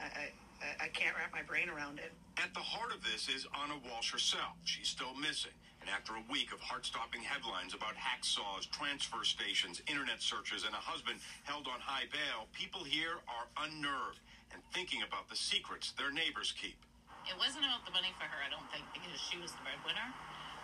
I, 0.00 0.04
I 0.04 0.26
I, 0.62 0.88
can't 0.88 1.14
wrap 1.16 1.32
my 1.32 1.42
brain 1.42 1.68
around 1.68 1.98
it. 1.98 2.12
At 2.40 2.52
the 2.54 2.64
heart 2.64 2.92
of 2.92 3.04
this 3.04 3.28
is 3.28 3.46
Anna 3.52 3.76
Walsh 3.84 4.12
herself. 4.12 4.56
She's 4.64 4.88
still 4.88 5.14
missing. 5.14 5.54
And 5.80 5.90
after 5.92 6.16
a 6.16 6.24
week 6.32 6.50
of 6.50 6.58
heart-stopping 6.58 7.22
headlines 7.22 7.76
about 7.76 7.94
hacksaws, 7.94 8.66
transfer 8.72 9.22
stations, 9.22 9.84
internet 9.86 10.18
searches, 10.18 10.64
and 10.64 10.74
a 10.74 10.82
husband 10.82 11.20
held 11.44 11.68
on 11.68 11.78
high 11.78 12.08
bail, 12.10 12.48
people 12.56 12.82
here 12.82 13.22
are 13.28 13.46
unnerved 13.68 14.18
and 14.50 14.58
thinking 14.72 15.04
about 15.06 15.28
the 15.28 15.36
secrets 15.36 15.92
their 15.94 16.10
neighbors 16.10 16.50
keep. 16.56 16.80
It 17.28 17.36
wasn't 17.38 17.66
about 17.66 17.84
the 17.84 17.94
money 17.94 18.10
for 18.16 18.26
her, 18.26 18.40
I 18.42 18.50
don't 18.50 18.66
think, 18.72 18.86
because 18.96 19.18
she 19.18 19.38
was 19.38 19.52
the 19.54 19.62
breadwinner. 19.62 20.08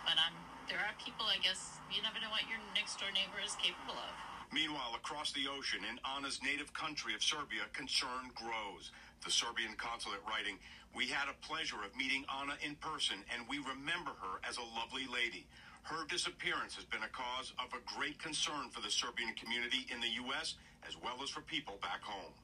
But 0.03 0.19
um, 0.19 0.35
there 0.67 0.79
are 0.79 0.91
people, 0.99 1.27
I 1.27 1.39
guess, 1.39 1.79
you 1.87 2.03
never 2.03 2.19
know 2.19 2.31
what 2.31 2.43
your 2.51 2.59
next 2.75 2.99
door 2.99 3.11
neighbor 3.15 3.39
is 3.39 3.55
capable 3.59 3.95
of. 3.95 4.32
Meanwhile, 4.53 4.93
across 4.93 5.31
the 5.31 5.49
ocean 5.49 5.81
in 5.81 5.97
Anna's 6.05 6.39
native 6.43 6.71
country 6.73 7.15
of 7.15 7.23
Serbia, 7.23 7.65
concern 7.73 8.29
grows 8.35 8.91
the 9.25 9.31
Serbian 9.31 9.73
consulate 9.81 10.21
writing, 10.29 10.59
We 10.93 11.07
had 11.07 11.25
a 11.25 11.41
pleasure 11.41 11.81
of 11.83 11.97
meeting 11.97 12.23
Anna 12.29 12.53
in 12.61 12.75
person, 12.75 13.25
and 13.33 13.49
we 13.49 13.57
remember 13.57 14.11
her 14.21 14.37
as 14.47 14.57
a 14.57 14.69
lovely 14.77 15.09
lady. 15.09 15.47
Her 15.81 16.05
disappearance 16.05 16.75
has 16.75 16.85
been 16.85 17.01
a 17.01 17.09
cause 17.09 17.51
of 17.57 17.73
a 17.73 17.81
great 17.97 18.21
concern 18.21 18.69
for 18.69 18.79
the 18.81 18.93
Serbian 18.93 19.33
community 19.33 19.87
in 19.89 19.99
the 19.99 20.21
U.S. 20.29 20.53
as 20.87 21.01
well 21.01 21.17
as 21.23 21.31
for 21.31 21.41
people 21.41 21.81
back 21.81 22.03
home. 22.03 22.37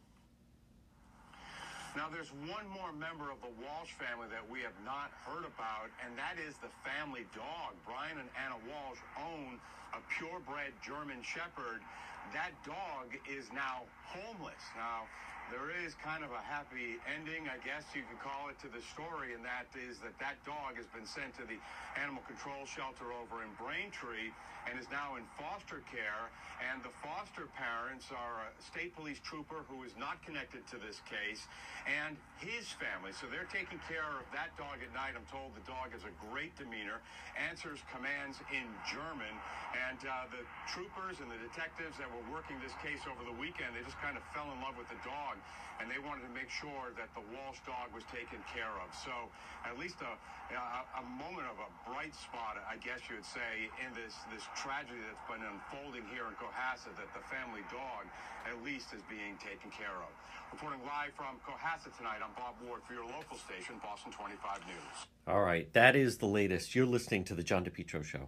Now, 1.97 2.05
there's 2.05 2.29
one 2.45 2.69
more 2.69 2.93
member 2.93 3.33
of 3.33 3.41
the 3.41 3.49
Walsh 3.57 3.89
family 3.97 4.29
that 4.29 4.45
we 4.45 4.61
have 4.61 4.77
not 4.85 5.09
heard 5.25 5.41
about, 5.41 5.89
and 6.05 6.13
that 6.13 6.37
is 6.37 6.53
the 6.61 6.69
family 6.85 7.25
dog. 7.33 7.73
Brian 7.81 8.21
and 8.21 8.29
Anna 8.37 8.61
Walsh 8.69 9.01
own 9.17 9.57
a 9.97 10.01
purebred 10.13 10.77
German 10.85 11.25
Shepherd. 11.25 11.81
That 12.29 12.53
dog 12.61 13.17
is 13.25 13.49
now 13.57 13.89
homeless. 14.05 14.61
Now, 14.77 15.09
there 15.49 15.73
is 15.85 15.97
kind 15.97 16.23
of 16.23 16.29
a 16.29 16.43
happy 16.45 17.01
ending, 17.09 17.49
I 17.49 17.57
guess 17.65 17.85
you 17.97 18.05
could 18.05 18.21
call 18.21 18.53
it, 18.53 18.57
to 18.61 18.69
the 18.69 18.81
story, 18.93 19.33
and 19.33 19.41
that 19.41 19.65
is 19.73 19.97
that 20.05 20.13
that 20.21 20.37
dog 20.45 20.77
has 20.77 20.85
been 20.93 21.05
sent 21.05 21.33
to 21.41 21.45
the 21.49 21.57
animal 21.97 22.21
control 22.29 22.69
shelter 22.69 23.09
over 23.09 23.41
in 23.41 23.49
Braintree 23.57 24.29
and 24.69 24.77
is 24.77 24.85
now 24.93 25.17
in 25.17 25.25
foster 25.39 25.81
care. 25.89 26.29
And 26.59 26.83
the 26.83 26.91
foster 26.99 27.47
parents 27.55 28.11
are 28.11 28.43
a 28.43 28.49
state 28.59 28.91
police 28.91 29.17
trooper 29.23 29.63
who 29.71 29.87
is 29.87 29.95
not 29.95 30.19
connected 30.27 30.67
to 30.75 30.77
this 30.77 30.99
case 31.07 31.47
and 31.87 32.19
his 32.43 32.67
family. 32.75 33.15
So 33.15 33.31
they're 33.31 33.47
taking 33.47 33.79
care 33.87 34.19
of 34.19 34.27
that 34.35 34.51
dog 34.59 34.83
at 34.83 34.91
night. 34.91 35.15
I'm 35.15 35.25
told 35.31 35.55
the 35.55 35.63
dog 35.63 35.95
has 35.95 36.03
a 36.03 36.11
great 36.29 36.51
demeanor, 36.59 36.99
answers 37.39 37.79
commands 37.87 38.43
in 38.51 38.67
German. 38.83 39.31
And 39.71 40.03
uh, 40.03 40.27
the 40.35 40.43
troopers 40.67 41.23
and 41.23 41.31
the 41.31 41.39
detectives 41.39 41.95
that 41.95 42.11
were 42.11 42.27
working 42.27 42.59
this 42.59 42.75
case 42.83 43.07
over 43.07 43.23
the 43.23 43.37
weekend, 43.39 43.71
they 43.71 43.83
just 43.87 43.99
kind 44.03 44.19
of 44.19 44.23
fell 44.35 44.51
in 44.51 44.59
love 44.59 44.75
with 44.75 44.91
the 44.91 44.99
dog 45.07 45.38
and 45.79 45.87
they 45.87 45.99
wanted 45.99 46.27
to 46.27 46.33
make 46.35 46.51
sure 46.51 46.91
that 46.99 47.07
the 47.15 47.23
Walsh 47.31 47.63
dog 47.63 47.87
was 47.95 48.03
taken 48.11 48.43
care 48.51 48.71
of. 48.83 48.91
So 48.91 49.11
at 49.63 49.79
least 49.79 50.03
a, 50.03 50.11
a, 50.51 50.99
a 50.99 51.05
moment 51.15 51.47
of 51.47 51.55
a 51.55 51.69
bright 51.87 52.11
spot, 52.11 52.59
I 52.67 52.75
guess 52.83 52.99
you 53.07 53.15
would 53.15 53.27
say, 53.27 53.71
in 53.79 53.95
this, 53.95 54.19
this 54.27 54.43
tragedy 54.59 54.99
that's 54.99 55.23
been 55.31 55.39
unfolding 55.39 56.03
here 56.11 56.27
in 56.27 56.35
Cohasset, 56.35 56.99
that 56.99 57.09
the 57.15 57.23
family 57.31 57.63
dog 57.71 58.11
at 58.43 58.59
least 58.59 58.91
is 58.91 59.01
being 59.07 59.39
taken 59.39 59.71
care 59.71 59.95
of. 60.03 60.11
Reporting 60.51 60.83
live 60.83 61.15
from 61.15 61.39
Cohasset 61.47 61.95
tonight, 61.95 62.19
I'm 62.19 62.35
Bob 62.35 62.59
Ward 62.67 62.83
for 62.83 62.91
your 62.91 63.07
local 63.07 63.39
station, 63.39 63.79
Boston 63.79 64.11
25 64.11 64.67
News. 64.67 64.95
All 65.27 65.41
right, 65.41 65.71
that 65.73 65.95
is 65.95 66.19
the 66.19 66.27
latest. 66.27 66.75
You're 66.75 66.91
listening 66.91 67.23
to 67.25 67.35
the 67.35 67.43
John 67.43 67.63
DePetro 67.63 68.03
Show. 68.03 68.27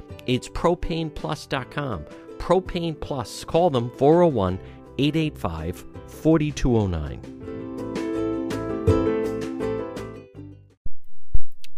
it's 0.25 0.49
propaneplus.com. 0.49 2.05
Propane 2.37 2.99
Plus. 2.99 3.43
Call 3.43 3.69
them 3.69 3.91
401 3.97 4.59
885 4.97 5.85
4209. 6.07 7.37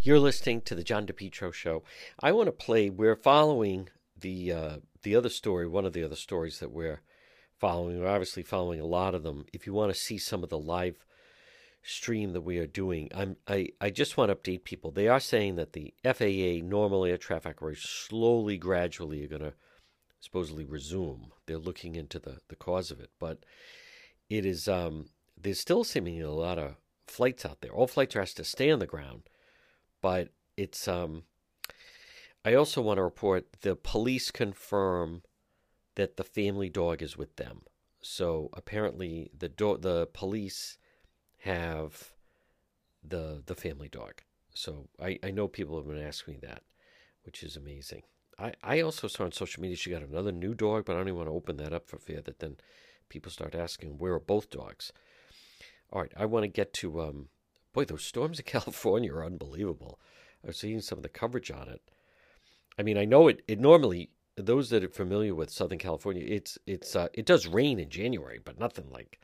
You're 0.02 0.20
listening 0.20 0.62
to 0.62 0.76
the 0.76 0.84
John 0.84 1.08
DePetro 1.08 1.54
Show. 1.54 1.84
I 2.20 2.32
want 2.34 2.48
to 2.48 2.52
play. 2.52 2.90
We're 2.90 3.16
following 3.16 3.90
the 4.20 4.52
uh, 4.52 4.78
the 5.04 5.16
other 5.16 5.30
story, 5.30 5.68
one 5.68 5.86
of 5.86 5.94
the 5.94 6.04
other 6.04 6.16
stories 6.16 6.60
that 6.60 6.72
we're 6.72 7.02
following, 7.64 7.98
we're 7.98 8.10
obviously 8.10 8.44
following 8.44 8.82
a 8.82 8.86
lot 8.86 9.16
of 9.16 9.24
them. 9.24 9.46
If 9.54 9.66
you 9.66 9.72
want 9.72 9.94
to 9.94 9.98
see 9.98 10.18
some 10.18 10.44
of 10.44 10.50
the 10.50 10.60
live 10.60 11.06
stream 11.84 12.34
that 12.34 12.42
we 12.42 12.58
are 12.58 12.68
doing, 12.68 13.10
I'm 13.14 13.38
I, 13.48 13.70
I 13.80 13.90
just 13.90 14.18
want 14.18 14.30
to 14.30 14.36
update 14.36 14.64
people. 14.64 14.92
They 14.92 15.08
are 15.08 15.20
saying 15.20 15.56
that 15.56 15.74
the 15.74 15.94
FAA 16.04 16.66
normal 16.66 17.06
air 17.06 17.18
traffic 17.18 17.58
operations 17.58 17.90
slowly, 17.90 18.58
gradually 18.58 19.24
are 19.24 19.28
going 19.28 19.42
to 19.42 19.54
supposedly 20.20 20.66
resume. 20.66 21.32
They're 21.46 21.58
looking 21.58 21.96
into 21.96 22.20
the, 22.20 22.38
the 22.48 22.56
cause 22.56 22.90
of 22.90 23.00
it, 23.00 23.12
but 23.20 23.40
it 24.30 24.46
is 24.46 24.68
um, 24.68 25.10
there's 25.40 25.60
still 25.60 25.84
seemingly 25.84 26.22
a 26.22 26.32
lot 26.32 26.58
of 26.58 26.76
flights 27.08 27.46
out 27.46 27.62
there. 27.62 27.72
All 27.72 27.88
flights 27.88 28.16
are 28.16 28.22
asked 28.22 28.38
to 28.38 28.44
stay 28.44 28.72
on 28.72 28.80
the 28.80 28.88
ground, 28.88 29.24
but 30.02 30.30
it's 30.58 30.88
um. 30.88 31.24
I 32.46 32.56
also 32.56 32.82
want 32.82 32.98
to 32.98 33.04
report 33.04 33.62
the 33.62 33.78
police 33.78 34.30
confirm 34.30 35.22
that 35.96 36.18
the 36.18 36.26
family 36.26 36.70
dog 36.70 37.02
is 37.02 37.18
with 37.18 37.38
them. 37.38 37.62
So 38.02 38.50
apparently 38.52 39.32
the 39.38 39.48
do- 39.48 39.78
the 39.78 40.08
police 40.14 40.78
have 41.44 42.12
the 43.04 43.44
the 43.46 43.56
family 43.56 43.90
dog. 43.90 44.22
So 44.54 44.88
I, 45.02 45.20
I 45.24 45.32
know 45.32 45.48
people 45.48 45.78
have 45.78 45.88
been 45.88 46.02
asking 46.02 46.36
me 46.36 46.40
that, 46.44 46.62
which 47.24 47.44
is 47.44 47.58
amazing. 47.58 48.04
I, 48.40 48.54
I 48.64 48.82
also 48.82 49.08
saw 49.08 49.26
on 49.26 49.32
social 49.32 49.62
media 49.62 49.76
she 49.76 49.90
got 49.90 50.04
another 50.04 50.32
new 50.32 50.54
dog, 50.54 50.86
but 50.86 50.94
I 50.94 50.98
don't 50.98 51.08
even 51.08 51.18
want 51.18 51.28
to 51.28 51.34
open 51.34 51.58
that 51.58 51.74
up 51.74 51.88
for 51.88 51.98
fear 51.98 52.22
that 52.22 52.40
then 52.40 52.58
people 53.10 53.32
start 53.32 53.56
asking 53.56 53.98
where 53.98 54.14
are 54.14 54.20
both 54.20 54.50
dogs. 54.50 54.92
All 55.92 56.02
right, 56.02 56.14
I 56.18 56.26
want 56.26 56.44
to 56.44 56.48
get 56.48 56.74
to 56.76 57.02
um, 57.02 57.28
boy 57.74 57.86
those 57.86 58.04
storms 58.04 58.40
in 58.40 58.46
California 58.48 59.14
are 59.14 59.26
unbelievable. 59.26 60.00
I 60.44 60.48
was 60.48 60.58
seeing 60.58 60.82
some 60.82 61.00
of 61.00 61.04
the 61.04 61.10
coverage 61.10 61.52
on 61.52 61.68
it. 61.68 61.82
I 62.78 62.84
mean, 62.84 62.98
I 62.98 63.06
know 63.06 63.28
it. 63.28 63.42
It 63.48 63.60
normally 63.60 64.12
those 64.36 64.70
that 64.70 64.84
are 64.84 64.90
familiar 64.90 65.36
with 65.36 65.52
Southern 65.52 65.78
California, 65.78 66.24
it's 66.26 66.58
it's 66.66 66.96
uh, 66.96 67.10
it 67.14 67.26
does 67.26 67.48
rain 67.48 67.80
in 67.80 67.90
January, 67.90 68.40
but 68.44 68.60
nothing 68.60 68.90
like 68.90 69.20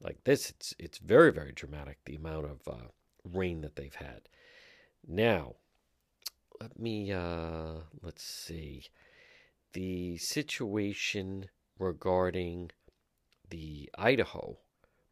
like 0.00 0.24
this. 0.24 0.50
It's 0.50 0.74
it's 0.78 0.98
very 0.98 1.32
very 1.32 1.52
dramatic 1.52 1.98
the 2.04 2.16
amount 2.16 2.46
of 2.46 2.60
uh, 2.66 2.88
rain 3.24 3.60
that 3.62 3.76
they've 3.76 3.94
had. 3.94 4.22
Now, 5.06 5.56
let 6.60 6.78
me 6.78 7.12
uh, 7.12 7.80
let's 8.02 8.22
see 8.22 8.84
the 9.72 10.16
situation 10.16 11.46
regarding 11.78 12.70
the 13.50 13.90
Idaho 13.98 14.58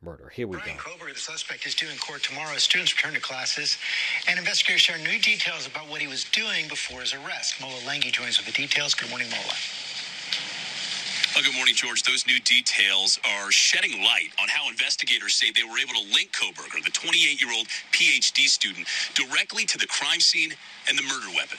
murder. 0.02 0.30
Here 0.34 0.46
we 0.46 0.58
Brian 0.58 0.76
go. 0.76 0.82
Kohberger, 0.82 1.14
the 1.14 1.20
suspect, 1.20 1.66
is 1.66 1.74
due 1.74 1.88
in 1.88 1.96
court 1.98 2.22
tomorrow 2.22 2.56
students 2.56 2.94
return 2.94 3.14
to 3.14 3.20
classes, 3.20 3.78
and 4.28 4.38
investigators 4.38 4.82
share 4.82 4.98
new 4.98 5.18
details 5.18 5.66
about 5.66 5.88
what 5.88 6.00
he 6.00 6.06
was 6.06 6.24
doing 6.24 6.68
before 6.68 7.00
his 7.00 7.14
arrest. 7.14 7.60
Mola 7.60 7.78
Lenghi 7.80 8.12
joins 8.12 8.38
with 8.38 8.46
the 8.46 8.52
details. 8.52 8.94
Good 8.94 9.10
morning, 9.10 9.28
Mola. 9.30 9.54
Good 11.42 11.54
morning, 11.56 11.74
George. 11.74 12.02
Those 12.04 12.26
new 12.26 12.40
details 12.40 13.18
are 13.24 13.50
shedding 13.50 14.02
light 14.04 14.30
on 14.40 14.48
how 14.48 14.70
investigators 14.70 15.34
say 15.34 15.50
they 15.50 15.64
were 15.64 15.78
able 15.78 15.94
to 15.94 16.14
link 16.14 16.32
Kohberger, 16.32 16.82
the 16.84 16.90
28 16.90 17.42
year 17.42 17.52
old 17.52 17.66
PhD 17.92 18.46
student, 18.48 18.86
directly 19.14 19.64
to 19.66 19.78
the 19.78 19.86
crime 19.86 20.20
scene 20.20 20.52
and 20.88 20.96
the 20.98 21.02
murder 21.02 21.28
weapon. 21.36 21.58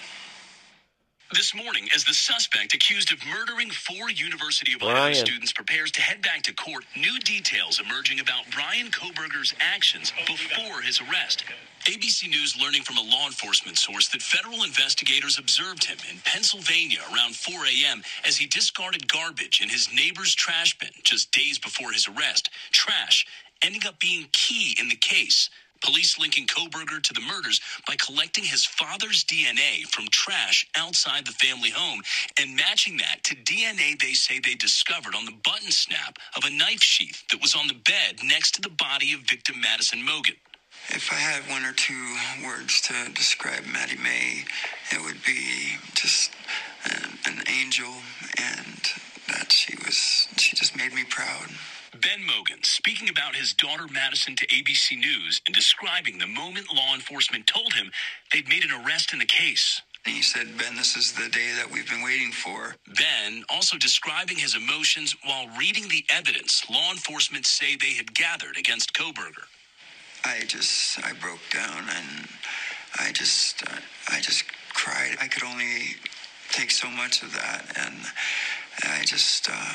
This 1.33 1.53
morning, 1.55 1.89
as 1.93 2.05
the 2.05 2.13
suspect 2.13 2.73
accused 2.73 3.11
of 3.11 3.19
murdering 3.27 3.69
four 3.69 4.09
University 4.11 4.73
of 4.73 4.79
Brian. 4.79 5.13
students 5.15 5.51
prepares 5.51 5.91
to 5.91 6.01
head 6.01 6.21
back 6.21 6.43
to 6.43 6.53
court, 6.53 6.85
new 6.95 7.19
details 7.19 7.81
emerging 7.81 8.21
about 8.21 8.49
Bryan 8.51 8.87
Kohberger's 8.91 9.53
actions 9.59 10.13
before 10.25 10.81
his 10.83 11.01
arrest. 11.01 11.43
ABC 11.85 12.29
News 12.29 12.55
learning 12.61 12.83
from 12.83 12.97
a 12.97 13.01
law 13.01 13.25
enforcement 13.25 13.77
source 13.77 14.07
that 14.09 14.21
federal 14.21 14.63
investigators 14.63 15.37
observed 15.37 15.83
him 15.83 15.97
in 16.09 16.19
Pennsylvania 16.25 16.99
around 17.13 17.35
4 17.35 17.65
a.m. 17.65 18.03
as 18.25 18.37
he 18.37 18.45
discarded 18.47 19.07
garbage 19.07 19.61
in 19.61 19.69
his 19.69 19.93
neighbor's 19.93 20.33
trash 20.35 20.77
bin 20.79 20.91
just 21.03 21.31
days 21.33 21.59
before 21.59 21.91
his 21.91 22.07
arrest. 22.07 22.51
Trash 22.71 23.25
ending 23.63 23.85
up 23.87 23.99
being 23.99 24.27
key 24.31 24.77
in 24.79 24.89
the 24.89 24.95
case. 24.95 25.49
Police 25.83 26.19
linking 26.19 26.47
Kohberger 26.47 27.01
to 27.01 27.13
the 27.13 27.21
murders 27.21 27.61
by 27.87 27.95
collecting 27.97 28.43
his 28.43 28.65
father's 28.65 29.23
DNA 29.23 29.83
from 29.89 30.05
trash 30.11 30.67
outside 30.77 31.25
the 31.25 31.31
family 31.33 31.69
home 31.69 32.01
and 32.39 32.55
matching 32.55 32.97
that 32.97 33.23
to 33.23 33.35
DNA 33.35 33.99
they 33.99 34.13
say 34.13 34.39
they 34.39 34.55
discovered 34.55 35.15
on 35.15 35.25
the 35.25 35.35
button 35.43 35.71
snap 35.71 36.17
of 36.35 36.43
a 36.45 36.49
knife 36.49 36.81
sheath 36.81 37.23
that 37.31 37.41
was 37.41 37.55
on 37.55 37.67
the 37.67 37.73
bed 37.73 38.19
next 38.23 38.51
to 38.55 38.61
the 38.61 38.69
body 38.69 39.13
of 39.13 39.21
victim 39.21 39.61
Madison 39.61 39.99
Mogen. 39.99 40.35
If 40.89 41.11
I 41.11 41.15
had 41.15 41.49
one 41.49 41.65
or 41.65 41.73
two 41.73 42.15
words 42.45 42.81
to 42.81 42.93
describe 43.13 43.65
Maddie 43.65 43.97
May, 43.97 44.45
it 44.91 45.03
would 45.03 45.23
be 45.25 45.77
just 45.95 46.31
an, 46.85 47.17
an 47.25 47.43
angel, 47.49 47.91
and 48.37 48.81
that 49.27 49.51
she 49.51 49.75
was, 49.77 50.27
she 50.37 50.55
just 50.55 50.77
made 50.77 50.93
me 50.93 51.03
proud. 51.03 51.49
Ben 52.01 52.21
Mogen 52.25 52.65
speaking 52.65 53.09
about 53.09 53.35
his 53.35 53.53
daughter 53.53 53.85
Madison 53.91 54.35
to 54.37 54.47
ABC 54.47 54.97
News 54.97 55.41
and 55.45 55.55
describing 55.55 56.17
the 56.17 56.27
moment 56.27 56.67
law 56.73 56.93
enforcement 56.93 57.47
told 57.47 57.73
him 57.73 57.91
they'd 58.33 58.47
made 58.49 58.63
an 58.63 58.71
arrest 58.71 59.13
in 59.13 59.19
the 59.19 59.25
case. 59.25 59.81
And 60.05 60.15
he 60.15 60.21
said, 60.21 60.57
Ben, 60.57 60.75
this 60.75 60.95
is 60.95 61.13
the 61.13 61.29
day 61.29 61.53
that 61.57 61.71
we've 61.71 61.89
been 61.89 62.03
waiting 62.03 62.31
for. 62.31 62.75
Ben 62.87 63.43
also 63.49 63.77
describing 63.77 64.37
his 64.37 64.55
emotions 64.55 65.15
while 65.25 65.47
reading 65.57 65.87
the 65.87 66.05
evidence 66.09 66.63
law 66.69 66.91
enforcement 66.91 67.45
say 67.45 67.75
they 67.75 67.93
had 67.93 68.13
gathered 68.13 68.57
against 68.57 68.93
Kohberger. 68.93 69.45
I 70.25 70.41
just, 70.47 71.03
I 71.03 71.13
broke 71.13 71.41
down 71.51 71.85
and 71.89 72.27
I 72.99 73.11
just, 73.11 73.63
uh, 73.67 73.77
I 74.09 74.21
just 74.21 74.43
cried. 74.73 75.17
I 75.21 75.27
could 75.27 75.43
only 75.43 75.95
take 76.51 76.71
so 76.71 76.89
much 76.89 77.23
of 77.23 77.33
that, 77.33 77.65
and 77.77 77.95
I 78.83 79.03
just, 79.05 79.49
uh, 79.51 79.73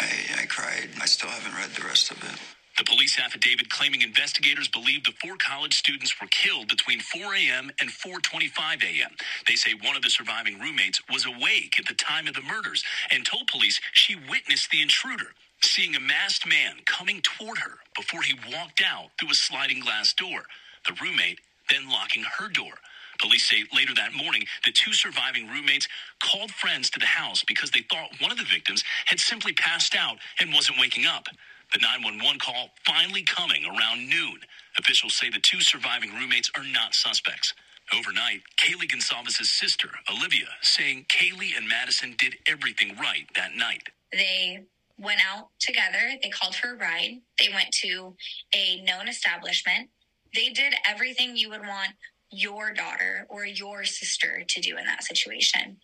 I, 0.00 0.42
I 0.42 0.46
cried. 0.46 0.90
I 1.00 1.06
still 1.06 1.30
haven't 1.30 1.54
read 1.58 1.70
the 1.70 1.86
rest 1.86 2.10
of 2.10 2.18
it. 2.24 2.40
The 2.78 2.84
police 2.84 3.18
affidavit 3.18 3.70
claiming 3.70 4.02
investigators 4.02 4.68
believe 4.68 5.04
the 5.04 5.14
four 5.22 5.36
college 5.38 5.74
students 5.74 6.14
were 6.20 6.28
killed 6.28 6.68
between 6.68 7.00
4 7.00 7.34
a.m. 7.34 7.70
and 7.80 7.90
4:25 7.90 8.84
a.m. 8.84 9.12
They 9.48 9.56
say 9.56 9.72
one 9.74 9.96
of 9.96 10.02
the 10.02 10.10
surviving 10.10 10.60
roommates 10.60 11.00
was 11.10 11.26
awake 11.26 11.78
at 11.80 11.86
the 11.86 11.94
time 11.94 12.28
of 12.28 12.34
the 12.34 12.42
murders 12.42 12.84
and 13.10 13.26
told 13.26 13.48
police 13.48 13.80
she 13.92 14.16
witnessed 14.16 14.70
the 14.70 14.82
intruder, 14.82 15.32
seeing 15.62 15.96
a 15.96 16.00
masked 16.00 16.46
man 16.46 16.78
coming 16.86 17.22
toward 17.22 17.58
her 17.58 17.78
before 17.96 18.22
he 18.22 18.34
walked 18.52 18.82
out 18.86 19.10
through 19.18 19.30
a 19.32 19.34
sliding 19.34 19.80
glass 19.80 20.12
door. 20.14 20.44
The 20.86 20.96
roommate 21.02 21.40
then 21.70 21.90
locking 21.90 22.24
her 22.38 22.48
door. 22.50 22.74
Police 23.20 23.48
say 23.48 23.64
later 23.74 23.94
that 23.96 24.14
morning, 24.14 24.44
the 24.64 24.72
two 24.72 24.92
surviving 24.94 25.48
roommates 25.48 25.88
called 26.22 26.50
friends 26.52 26.90
to 26.90 27.00
the 27.00 27.06
house 27.06 27.44
because 27.46 27.70
they 27.72 27.82
thought 27.90 28.10
one 28.20 28.32
of 28.32 28.38
the 28.38 28.44
victims 28.44 28.84
had 29.06 29.20
simply 29.20 29.52
passed 29.54 29.96
out 29.96 30.18
and 30.40 30.52
wasn't 30.52 30.78
waking 30.80 31.06
up. 31.06 31.26
The 31.72 31.80
911 31.80 32.40
call 32.40 32.70
finally 32.86 33.24
coming 33.24 33.64
around 33.66 34.08
noon. 34.08 34.40
Officials 34.78 35.16
say 35.16 35.30
the 35.30 35.40
two 35.40 35.60
surviving 35.60 36.12
roommates 36.14 36.50
are 36.56 36.64
not 36.64 36.94
suspects. 36.94 37.54
Overnight, 37.94 38.42
Kaylee 38.58 38.88
Goncalves' 38.90 39.44
sister, 39.44 39.90
Olivia, 40.10 40.48
saying 40.62 41.06
Kaylee 41.10 41.56
and 41.56 41.68
Madison 41.68 42.16
did 42.18 42.36
everything 42.48 42.96
right 42.98 43.26
that 43.36 43.54
night. 43.56 43.82
They 44.12 44.60
went 44.98 45.20
out 45.26 45.50
together. 45.60 46.16
They 46.22 46.30
called 46.30 46.54
for 46.56 46.74
a 46.74 46.78
ride. 46.78 47.20
They 47.38 47.50
went 47.54 47.72
to 47.82 48.16
a 48.54 48.82
known 48.82 49.08
establishment. 49.08 49.90
They 50.34 50.50
did 50.50 50.74
everything 50.88 51.36
you 51.36 51.50
would 51.50 51.62
want 51.62 51.90
your 52.34 52.72
daughter 52.72 53.26
or 53.28 53.44
your 53.44 53.84
sister 53.84 54.44
to 54.46 54.60
do 54.60 54.76
in 54.76 54.84
that 54.86 55.04
situation. 55.04 55.78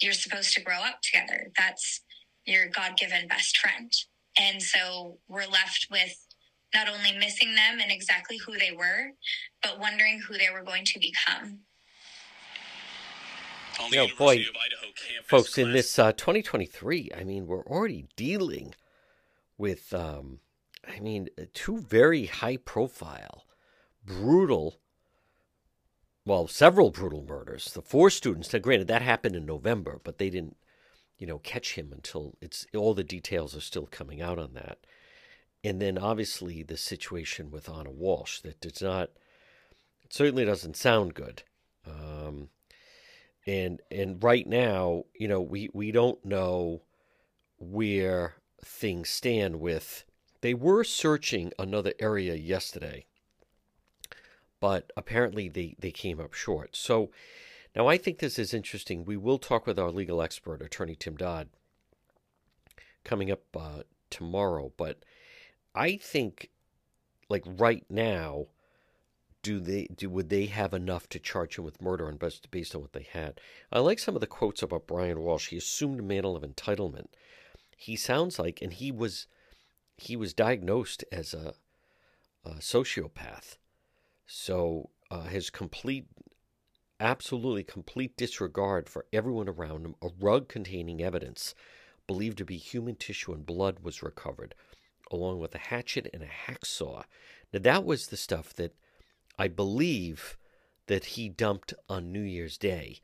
You're 0.00 0.12
supposed 0.12 0.54
to 0.54 0.62
grow 0.62 0.78
up 0.78 1.00
together. 1.02 1.50
That's 1.58 2.02
your 2.46 2.68
God 2.68 2.96
given 2.96 3.28
best 3.28 3.58
friend. 3.58 3.92
And 4.38 4.62
so 4.62 5.18
we're 5.28 5.46
left 5.46 5.88
with 5.90 6.16
not 6.74 6.88
only 6.88 7.12
missing 7.18 7.54
them 7.54 7.80
and 7.80 7.90
exactly 7.90 8.38
who 8.38 8.56
they 8.58 8.72
were, 8.72 9.10
but 9.62 9.78
wondering 9.78 10.20
who 10.20 10.38
they 10.38 10.48
were 10.52 10.62
going 10.62 10.84
to 10.84 10.98
become. 10.98 11.60
On 13.80 13.90
the 13.90 13.96
Yo, 13.96 14.06
boy, 14.16 14.34
of 14.34 14.40
Idaho 14.40 14.92
campus, 14.94 15.26
folks, 15.26 15.58
in 15.58 15.72
this 15.72 15.98
uh, 15.98 16.12
2023, 16.12 17.10
I 17.16 17.24
mean, 17.24 17.46
we're 17.46 17.64
already 17.64 18.06
dealing 18.14 18.74
with, 19.56 19.92
um, 19.94 20.40
I 20.86 21.00
mean, 21.00 21.28
two 21.54 21.78
very 21.78 22.26
high 22.26 22.58
profile, 22.58 23.44
brutal, 24.04 24.79
well, 26.30 26.46
several 26.46 26.90
brutal 26.90 27.26
murders. 27.28 27.72
The 27.72 27.82
four 27.82 28.08
students, 28.08 28.52
now 28.52 28.60
granted, 28.60 28.86
that 28.86 29.02
happened 29.02 29.34
in 29.34 29.44
November, 29.44 30.00
but 30.04 30.18
they 30.18 30.30
didn't, 30.30 30.56
you 31.18 31.26
know, 31.26 31.38
catch 31.38 31.74
him 31.74 31.90
until 31.92 32.36
it's 32.40 32.68
all 32.72 32.94
the 32.94 33.02
details 33.02 33.56
are 33.56 33.60
still 33.60 33.88
coming 33.90 34.22
out 34.22 34.38
on 34.38 34.54
that. 34.54 34.78
And 35.64 35.82
then 35.82 35.98
obviously 35.98 36.62
the 36.62 36.76
situation 36.76 37.50
with 37.50 37.68
Anna 37.68 37.90
Walsh 37.90 38.42
that 38.42 38.60
does 38.60 38.80
not, 38.80 39.10
it 40.04 40.14
certainly 40.14 40.44
doesn't 40.44 40.76
sound 40.76 41.14
good. 41.14 41.42
Um, 41.84 42.50
and 43.44 43.80
and 43.90 44.22
right 44.22 44.46
now, 44.46 45.06
you 45.18 45.26
know, 45.26 45.40
we 45.40 45.68
we 45.72 45.90
don't 45.90 46.24
know 46.24 46.82
where 47.58 48.34
things 48.64 49.08
stand 49.08 49.58
with. 49.58 50.04
They 50.42 50.54
were 50.54 50.84
searching 50.84 51.52
another 51.58 51.92
area 51.98 52.36
yesterday, 52.36 53.06
but 54.60 54.92
apparently 54.96 55.48
they 55.48 55.74
they 55.78 55.90
came 55.90 56.20
up 56.20 56.34
short. 56.34 56.76
So 56.76 57.10
now 57.74 57.86
I 57.86 57.96
think 57.96 58.18
this 58.18 58.38
is 58.38 58.54
interesting. 58.54 59.04
We 59.04 59.16
will 59.16 59.38
talk 59.38 59.66
with 59.66 59.78
our 59.78 59.90
legal 59.90 60.22
expert, 60.22 60.62
attorney 60.62 60.94
Tim 60.94 61.16
Dodd, 61.16 61.48
coming 63.04 63.30
up 63.30 63.42
uh, 63.56 63.82
tomorrow. 64.10 64.72
But 64.76 64.98
I 65.74 65.96
think, 65.96 66.50
like 67.28 67.44
right 67.46 67.84
now, 67.88 68.46
do 69.42 69.60
they 69.60 69.86
do 69.94 70.10
would 70.10 70.28
they 70.28 70.46
have 70.46 70.74
enough 70.74 71.08
to 71.10 71.18
charge 71.18 71.56
him 71.56 71.64
with 71.64 71.80
murder 71.80 72.08
and 72.08 72.18
based 72.18 72.50
based 72.50 72.74
on 72.74 72.82
what 72.82 72.92
they 72.92 73.06
had? 73.10 73.40
I 73.72 73.78
like 73.78 73.98
some 73.98 74.14
of 74.14 74.20
the 74.20 74.26
quotes 74.26 74.62
about 74.62 74.86
Brian 74.86 75.20
Walsh. 75.20 75.48
He 75.48 75.56
assumed 75.56 76.00
a 76.00 76.02
mantle 76.02 76.36
of 76.36 76.42
entitlement. 76.42 77.08
He 77.76 77.96
sounds 77.96 78.38
like, 78.38 78.60
and 78.60 78.72
he 78.72 78.92
was 78.92 79.26
he 79.96 80.16
was 80.16 80.34
diagnosed 80.34 81.04
as 81.12 81.32
a, 81.34 81.54
a 82.44 82.54
sociopath. 82.54 83.56
So 84.32 84.90
uh, 85.10 85.24
his 85.24 85.50
complete, 85.50 86.06
absolutely 87.00 87.64
complete 87.64 88.16
disregard 88.16 88.88
for 88.88 89.06
everyone 89.12 89.48
around 89.48 89.84
him, 89.84 89.96
a 90.00 90.10
rug 90.20 90.48
containing 90.48 91.02
evidence 91.02 91.52
believed 92.06 92.38
to 92.38 92.44
be 92.44 92.56
human 92.56 92.94
tissue 92.94 93.32
and 93.32 93.44
blood 93.44 93.80
was 93.80 94.04
recovered, 94.04 94.54
along 95.10 95.40
with 95.40 95.52
a 95.56 95.58
hatchet 95.58 96.08
and 96.14 96.22
a 96.22 96.28
hacksaw. 96.28 97.02
Now, 97.52 97.58
that 97.58 97.84
was 97.84 98.06
the 98.06 98.16
stuff 98.16 98.54
that 98.54 98.76
I 99.36 99.48
believe 99.48 100.38
that 100.86 101.06
he 101.06 101.28
dumped 101.28 101.74
on 101.88 102.12
New 102.12 102.22
Year's 102.22 102.56
Day. 102.56 103.00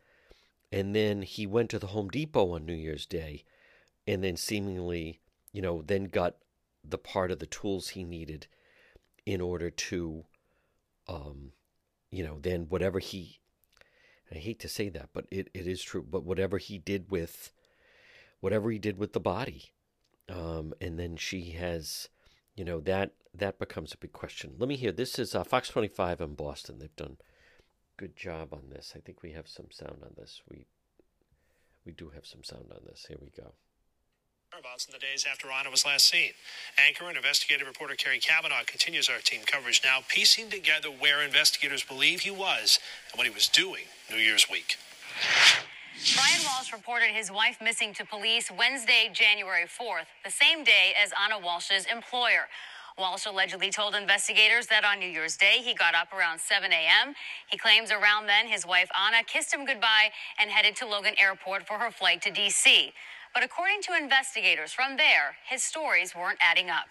And 0.71 0.95
then 0.95 1.23
he 1.23 1.45
went 1.45 1.71
to 1.71 1.81
the 1.81 1.89
Home 1.89 2.09
Depot 2.09 2.53
on 2.53 2.65
New 2.65 2.73
Year's 2.73 3.05
Day 3.05 3.43
and 4.07 4.23
then 4.23 4.37
seemingly, 4.37 5.19
you 5.53 5.61
know, 5.61 5.83
then 5.83 6.05
got 6.05 6.37
the 6.85 6.99
part 6.99 7.33
of 7.33 7.41
the 7.41 7.47
tools 7.47 7.89
he 7.89 8.05
needed 8.05 8.47
in 9.25 9.41
order 9.41 9.71
to, 9.71 10.25
um, 11.09 11.53
you 12.11 12.25
know, 12.25 12.39
then 12.41 12.67
whatever 12.69 12.99
he, 12.99 13.41
I 14.31 14.37
hate 14.37 14.61
to 14.61 14.69
say 14.69 14.89
that, 14.91 15.11
but 15.13 15.27
it, 15.31 15.49
it 15.55 15.67
is 15.67 15.83
true, 15.83 16.05
but 16.09 16.25
whatever 16.25 16.59
he 16.59 16.79
did 16.79 17.11
with, 17.11 17.53
whatever 18.41 18.71
he 18.71 18.79
did 18.79 18.99
with 18.99 19.13
the 19.13 19.21
body, 19.21 19.73
um, 20.29 20.75
and 20.81 20.99
then 20.99 21.17
she 21.17 21.51
has, 21.53 22.09
you 22.55 22.65
know, 22.65 22.81
that 22.81 23.13
that 23.35 23.59
becomes 23.59 23.93
a 23.93 23.99
big 23.99 24.13
question. 24.13 24.55
Let 24.59 24.69
me 24.69 24.77
hear. 24.77 24.93
This 24.93 25.19
is 25.19 25.35
uh, 25.35 25.45
Fox 25.45 25.69
25 25.69 26.21
in 26.21 26.35
Boston. 26.35 26.79
They've 26.79 26.97
done 26.97 27.19
good 27.97 28.17
job 28.17 28.53
on 28.53 28.71
this. 28.71 28.95
I 28.97 29.01
think 29.01 29.23
we 29.23 29.33
have 29.33 29.49
some 29.49 29.71
sound 29.71 29.99
on 30.03 30.15
this. 30.17 30.43
We 30.49 30.67
we 31.85 31.93
do 31.93 32.11
have 32.15 32.27
some 32.27 32.43
sound 32.43 32.73
on 32.73 32.81
this. 32.87 33.07
Here 33.09 33.19
we 33.21 33.31
go. 33.31 33.53
Whereabouts 34.57 34.87
in 34.87 34.93
the 34.93 34.99
days 34.99 35.27
after 35.31 35.49
Anna 35.51 35.69
was 35.71 35.85
last 35.85 36.09
seen. 36.09 36.31
Anchor 36.81 37.09
and 37.09 37.17
investigative 37.19 37.67
reporter 37.67 37.95
Kerry 37.95 38.19
Kavanaugh 38.19 38.65
continues 38.65 39.07
our 39.11 39.19
team 39.19 39.43
coverage 39.45 39.83
now, 39.85 39.99
piecing 40.09 40.49
together 40.49 40.89
where 40.89 41.21
investigators 41.21 41.85
believe 41.85 42.21
he 42.21 42.31
was 42.31 42.79
and 43.13 43.19
what 43.19 43.27
he 43.27 43.35
was 43.35 43.49
doing 43.49 43.83
New 44.11 44.17
Year's 44.17 44.49
week. 44.51 44.79
Brian 46.15 46.41
Walsh 46.47 46.73
reported 46.73 47.11
his 47.11 47.31
wife 47.31 47.59
missing 47.63 47.93
to 48.01 48.07
police 48.07 48.51
Wednesday, 48.51 49.11
January 49.13 49.67
4th, 49.67 50.09
the 50.25 50.31
same 50.31 50.65
day 50.65 50.95
as 51.05 51.13
Anna 51.23 51.39
Walsh's 51.39 51.85
employer. 51.93 52.49
Walsh 52.97 53.27
allegedly 53.27 53.69
told 53.69 53.95
investigators 53.95 54.69
that 54.69 54.87
on 54.87 54.99
New 54.99 55.09
Year's 55.09 55.37
Day 55.37 55.59
he 55.61 55.75
got 55.75 55.95
up 55.95 56.15
around 56.15 56.41
7 56.41 56.73
a.m. 56.73 57.13
He 57.51 57.59
claims 57.59 57.91
around 57.91 58.25
then 58.25 58.49
his 58.49 58.67
wife 58.67 58.89
Anna 58.97 59.23
kissed 59.23 59.53
him 59.53 59.67
goodbye 59.67 60.09
and 60.39 60.51
headed 60.51 60.77
to 60.77 60.87
Logan 60.87 61.13
Airport 61.19 61.67
for 61.67 61.75
her 61.75 61.91
flight 61.91 62.23
to 62.23 62.31
D.C. 62.31 62.95
But 63.37 63.45
according 63.45 63.83
to 63.83 63.93
investigators 63.93 64.73
from 64.73 64.97
there, 64.97 65.37
his 65.47 65.63
stories 65.63 66.15
weren't 66.15 66.39
adding 66.41 66.71
up. 66.71 66.87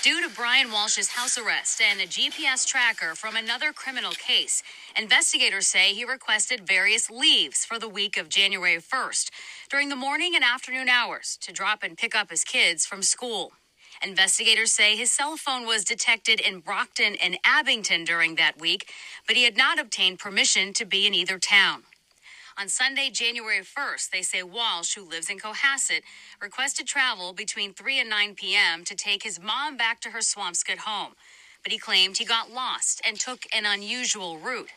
Due 0.00 0.26
to 0.26 0.34
Brian 0.34 0.72
Walsh's 0.72 1.10
house 1.10 1.36
arrest 1.36 1.82
and 1.82 2.00
a 2.00 2.06
GPS 2.06 2.66
tracker 2.66 3.14
from 3.14 3.36
another 3.36 3.70
criminal 3.70 4.12
case, 4.12 4.62
investigators 4.96 5.66
say 5.66 5.92
he 5.92 6.06
requested 6.06 6.66
various 6.66 7.10
leaves 7.10 7.66
for 7.66 7.78
the 7.78 7.86
week 7.86 8.16
of 8.16 8.30
January 8.30 8.78
1st 8.78 9.28
during 9.68 9.90
the 9.90 9.94
morning 9.94 10.34
and 10.34 10.42
afternoon 10.42 10.88
hours 10.88 11.36
to 11.42 11.52
drop 11.52 11.82
and 11.82 11.98
pick 11.98 12.14
up 12.14 12.30
his 12.30 12.42
kids 12.42 12.86
from 12.86 13.02
school. 13.02 13.52
Investigators 14.02 14.72
say 14.72 14.96
his 14.96 15.12
cell 15.12 15.36
phone 15.36 15.66
was 15.66 15.84
detected 15.84 16.40
in 16.40 16.60
Brockton 16.60 17.14
and 17.22 17.36
Abington 17.44 18.04
during 18.04 18.36
that 18.36 18.58
week, 18.58 18.88
but 19.26 19.36
he 19.36 19.44
had 19.44 19.58
not 19.58 19.78
obtained 19.78 20.18
permission 20.18 20.72
to 20.72 20.86
be 20.86 21.06
in 21.06 21.12
either 21.12 21.38
town. 21.38 21.82
On 22.58 22.68
Sunday, 22.68 23.10
January 23.10 23.60
1st, 23.60 24.10
they 24.10 24.22
say 24.22 24.42
Walsh, 24.42 24.94
who 24.94 25.08
lives 25.08 25.30
in 25.30 25.38
Cohasset, 25.38 26.02
requested 26.42 26.86
travel 26.86 27.32
between 27.32 27.72
3 27.72 28.00
and 28.00 28.10
9 28.10 28.34
p.m. 28.34 28.84
to 28.84 28.94
take 28.94 29.22
his 29.22 29.40
mom 29.40 29.76
back 29.76 30.00
to 30.00 30.10
her 30.10 30.18
Swampscott 30.18 30.78
home. 30.78 31.12
But 31.62 31.72
he 31.72 31.78
claimed 31.78 32.18
he 32.18 32.24
got 32.24 32.50
lost 32.50 33.00
and 33.06 33.18
took 33.18 33.46
an 33.54 33.64
unusual 33.66 34.38
route. 34.38 34.70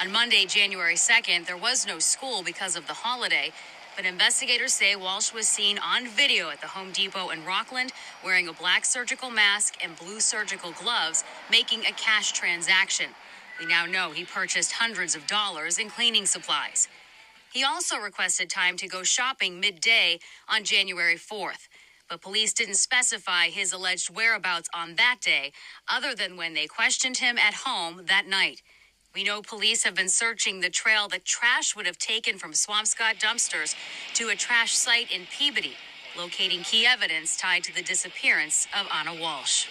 On 0.00 0.12
Monday, 0.12 0.44
January 0.46 0.94
2nd, 0.94 1.46
there 1.46 1.56
was 1.56 1.86
no 1.86 1.98
school 1.98 2.42
because 2.44 2.76
of 2.76 2.86
the 2.86 2.92
holiday, 2.92 3.52
but 3.96 4.04
investigators 4.04 4.74
say 4.74 4.94
Walsh 4.94 5.32
was 5.32 5.48
seen 5.48 5.78
on 5.78 6.06
video 6.06 6.50
at 6.50 6.60
the 6.60 6.68
Home 6.68 6.92
Depot 6.92 7.30
in 7.30 7.44
Rockland 7.44 7.92
wearing 8.24 8.46
a 8.46 8.52
black 8.52 8.84
surgical 8.84 9.30
mask 9.30 9.74
and 9.82 9.96
blue 9.98 10.20
surgical 10.20 10.72
gloves, 10.72 11.24
making 11.50 11.80
a 11.80 11.92
cash 11.92 12.32
transaction. 12.32 13.06
We 13.58 13.66
now 13.66 13.86
know 13.86 14.12
he 14.12 14.24
purchased 14.24 14.72
hundreds 14.72 15.16
of 15.16 15.26
dollars 15.26 15.78
in 15.78 15.90
cleaning 15.90 16.26
supplies. 16.26 16.86
He 17.58 17.64
also 17.64 17.96
requested 17.96 18.48
time 18.48 18.76
to 18.76 18.86
go 18.86 19.02
shopping 19.02 19.58
midday 19.58 20.20
on 20.48 20.62
January 20.62 21.16
4th, 21.16 21.66
but 22.08 22.22
police 22.22 22.52
didn't 22.52 22.76
specify 22.76 23.48
his 23.48 23.72
alleged 23.72 24.14
whereabouts 24.14 24.68
on 24.72 24.94
that 24.94 25.16
day, 25.20 25.50
other 25.88 26.14
than 26.14 26.36
when 26.36 26.54
they 26.54 26.68
questioned 26.68 27.16
him 27.16 27.36
at 27.36 27.66
home 27.66 28.02
that 28.06 28.28
night. 28.28 28.62
We 29.12 29.24
know 29.24 29.42
police 29.42 29.82
have 29.82 29.96
been 29.96 30.08
searching 30.08 30.60
the 30.60 30.70
trail 30.70 31.08
that 31.08 31.24
trash 31.24 31.74
would 31.74 31.86
have 31.86 31.98
taken 31.98 32.38
from 32.38 32.52
Swampscott 32.52 33.18
dumpsters 33.18 33.74
to 34.14 34.28
a 34.28 34.36
trash 34.36 34.76
site 34.76 35.10
in 35.10 35.26
Peabody, 35.26 35.74
locating 36.16 36.62
key 36.62 36.86
evidence 36.86 37.36
tied 37.36 37.64
to 37.64 37.74
the 37.74 37.82
disappearance 37.82 38.68
of 38.78 38.86
Anna 38.94 39.20
Walsh. 39.20 39.66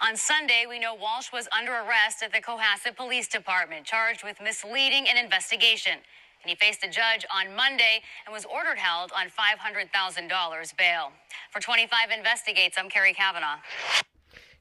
On 0.00 0.16
Sunday, 0.16 0.64
we 0.66 0.78
know 0.78 0.94
Walsh 0.94 1.30
was 1.30 1.46
under 1.54 1.72
arrest 1.72 2.22
at 2.22 2.32
the 2.32 2.40
Cohasset 2.40 2.96
Police 2.96 3.28
Department, 3.28 3.84
charged 3.84 4.24
with 4.24 4.40
misleading 4.40 5.06
an 5.10 5.22
investigation 5.22 5.98
and 6.42 6.50
he 6.50 6.56
faced 6.56 6.84
a 6.84 6.88
judge 6.88 7.24
on 7.34 7.54
Monday 7.54 8.00
and 8.26 8.32
was 8.32 8.44
ordered 8.44 8.78
held 8.78 9.12
on 9.12 9.26
$500,000 9.26 10.76
bail. 10.76 11.12
For 11.52 11.60
25 11.60 12.10
Investigates, 12.10 12.76
I'm 12.78 12.88
Kerry 12.88 13.12
Kavanaugh. 13.12 13.58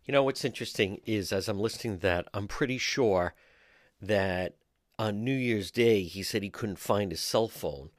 You 0.06 0.14
know 0.14 0.24
what's 0.24 0.46
interesting 0.46 1.02
is 1.06 1.34
as 1.34 1.50
I'm 1.50 1.60
listening 1.60 1.96
to 1.96 2.02
that, 2.04 2.28
I'm 2.34 2.48
pretty 2.48 2.78
sure 2.78 3.34
that 4.02 4.56
on 4.98 5.24
New 5.24 5.36
Year's 5.36 5.70
Day 5.70 6.04
he 6.04 6.24
said 6.24 6.44
he 6.44 6.50
couldn't 6.50 6.80
find 6.80 7.12
his 7.12 7.20
cell 7.20 7.48
phone, 7.48 7.90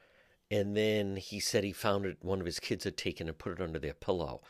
and 0.49 0.75
then 0.75 1.17
he 1.17 1.39
said 1.39 1.63
he 1.63 1.71
found 1.71 2.05
it. 2.05 2.17
One 2.21 2.39
of 2.39 2.45
his 2.45 2.59
kids 2.59 2.83
had 2.83 2.97
taken 2.97 3.27
and 3.27 3.37
put 3.37 3.53
it 3.53 3.61
under 3.61 3.79
their 3.79 3.93
pillow. 3.93 4.41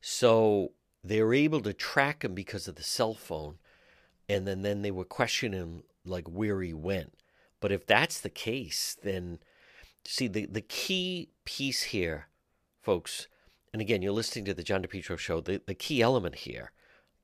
So 0.00 0.72
they 1.02 1.20
were 1.22 1.34
able 1.34 1.60
to 1.62 1.72
track 1.72 2.24
him 2.24 2.34
because 2.34 2.68
of 2.68 2.76
the 2.76 2.82
cell 2.82 3.14
phone, 3.14 3.58
and 4.28 4.46
then 4.46 4.62
then 4.62 4.82
they 4.82 4.90
were 4.90 5.04
questioning 5.04 5.58
him 5.58 5.82
like 6.04 6.28
where 6.28 6.62
he 6.62 6.72
went. 6.72 7.15
But 7.66 7.72
if 7.72 7.84
that's 7.84 8.20
the 8.20 8.30
case, 8.30 8.96
then 9.02 9.40
see 10.04 10.28
the, 10.28 10.46
the 10.46 10.60
key 10.60 11.30
piece 11.44 11.82
here, 11.82 12.28
folks, 12.80 13.26
and 13.72 13.82
again, 13.82 14.02
you're 14.02 14.12
listening 14.12 14.44
to 14.44 14.54
the 14.54 14.62
John 14.62 14.84
DePetro 14.84 15.18
show, 15.18 15.40
the, 15.40 15.60
the 15.66 15.74
key 15.74 16.00
element 16.00 16.36
here 16.36 16.70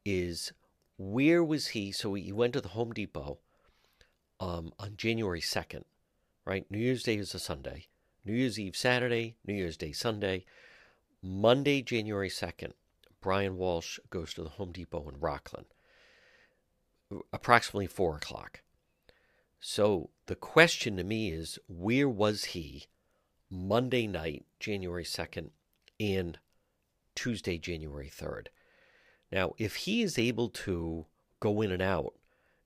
is 0.04 0.52
where 0.98 1.44
was 1.44 1.68
he? 1.68 1.92
So 1.92 2.14
he 2.14 2.32
went 2.32 2.54
to 2.54 2.60
the 2.60 2.70
Home 2.70 2.90
Depot 2.90 3.38
um, 4.40 4.72
on 4.80 4.96
January 4.96 5.40
2nd, 5.40 5.84
right? 6.44 6.68
New 6.68 6.80
Year's 6.80 7.04
Day 7.04 7.18
is 7.18 7.36
a 7.36 7.38
Sunday. 7.38 7.86
New 8.24 8.34
Year's 8.34 8.58
Eve 8.58 8.74
Saturday, 8.74 9.36
New 9.46 9.54
Year's 9.54 9.76
Day 9.76 9.92
Sunday. 9.92 10.44
Monday, 11.22 11.82
January 11.82 12.30
2nd, 12.30 12.72
Brian 13.20 13.56
Walsh 13.56 14.00
goes 14.10 14.34
to 14.34 14.42
the 14.42 14.48
Home 14.48 14.72
Depot 14.72 15.08
in 15.08 15.20
Rockland, 15.20 15.66
approximately 17.32 17.86
4 17.86 18.16
o'clock. 18.16 18.62
So 19.64 20.10
the 20.26 20.34
question 20.34 20.96
to 20.96 21.04
me 21.04 21.30
is 21.30 21.56
where 21.68 22.08
was 22.08 22.46
he 22.46 22.86
Monday 23.48 24.08
night, 24.08 24.44
January 24.58 25.04
2nd, 25.04 25.50
and 26.00 26.40
Tuesday, 27.14 27.58
January 27.58 28.10
3rd? 28.10 28.48
Now, 29.30 29.54
if 29.58 29.76
he 29.76 30.02
is 30.02 30.18
able 30.18 30.48
to 30.48 31.06
go 31.38 31.62
in 31.62 31.70
and 31.70 31.80
out, 31.80 32.14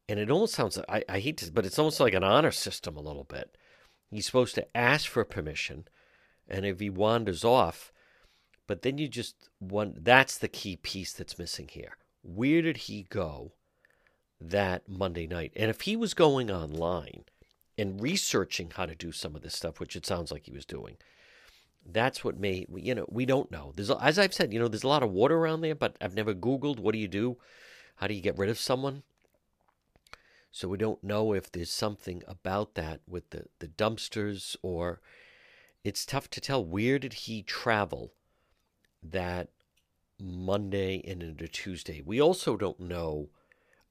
and 0.08 0.18
it 0.18 0.30
almost 0.30 0.54
sounds 0.54 0.78
I, 0.88 1.04
I 1.06 1.20
hate 1.20 1.36
to, 1.38 1.52
but 1.52 1.66
it's 1.66 1.78
almost 1.78 2.00
like 2.00 2.14
an 2.14 2.24
honor 2.24 2.50
system 2.50 2.96
a 2.96 3.02
little 3.02 3.24
bit. 3.24 3.58
He's 4.10 4.24
supposed 4.24 4.54
to 4.54 4.76
ask 4.76 5.06
for 5.06 5.24
permission, 5.26 5.86
and 6.48 6.64
if 6.64 6.80
he 6.80 6.88
wanders 6.88 7.44
off, 7.44 7.92
but 8.66 8.80
then 8.80 8.96
you 8.96 9.06
just 9.06 9.50
want 9.60 10.02
that's 10.02 10.38
the 10.38 10.48
key 10.48 10.76
piece 10.76 11.12
that's 11.12 11.38
missing 11.38 11.68
here. 11.68 11.98
Where 12.22 12.62
did 12.62 12.78
he 12.78 13.02
go 13.10 13.52
that 14.40 14.88
Monday 14.88 15.26
night. 15.26 15.52
And 15.56 15.70
if 15.70 15.82
he 15.82 15.96
was 15.96 16.14
going 16.14 16.50
online 16.50 17.24
and 17.78 18.00
researching 18.00 18.72
how 18.74 18.86
to 18.86 18.94
do 18.94 19.12
some 19.12 19.34
of 19.34 19.42
this 19.42 19.54
stuff, 19.54 19.80
which 19.80 19.96
it 19.96 20.06
sounds 20.06 20.30
like 20.30 20.46
he 20.46 20.52
was 20.52 20.64
doing, 20.64 20.96
that's 21.84 22.24
what 22.24 22.38
may 22.38 22.66
you 22.74 22.94
know 22.94 23.06
we 23.08 23.24
don't 23.24 23.50
know. 23.50 23.72
There's 23.76 23.90
as 23.90 24.18
I've 24.18 24.34
said, 24.34 24.52
you 24.52 24.58
know, 24.58 24.68
there's 24.68 24.84
a 24.84 24.88
lot 24.88 25.02
of 25.02 25.12
water 25.12 25.36
around 25.36 25.60
there, 25.60 25.74
but 25.74 25.96
I've 26.00 26.14
never 26.16 26.34
Googled 26.34 26.80
what 26.80 26.92
do 26.92 26.98
you 26.98 27.08
do, 27.08 27.36
how 27.96 28.06
do 28.06 28.14
you 28.14 28.20
get 28.20 28.38
rid 28.38 28.50
of 28.50 28.58
someone. 28.58 29.02
So 30.50 30.68
we 30.68 30.78
don't 30.78 31.04
know 31.04 31.32
if 31.34 31.52
there's 31.52 31.70
something 31.70 32.22
about 32.26 32.74
that 32.74 33.00
with 33.06 33.30
the 33.30 33.44
the 33.58 33.68
dumpsters 33.68 34.56
or 34.62 35.00
it's 35.84 36.04
tough 36.04 36.28
to 36.30 36.40
tell 36.40 36.64
where 36.64 36.98
did 36.98 37.12
he 37.12 37.42
travel 37.42 38.12
that 39.02 39.50
Monday 40.18 41.02
and 41.06 41.22
into 41.22 41.46
Tuesday. 41.46 42.02
We 42.04 42.20
also 42.20 42.56
don't 42.56 42.80
know. 42.80 43.28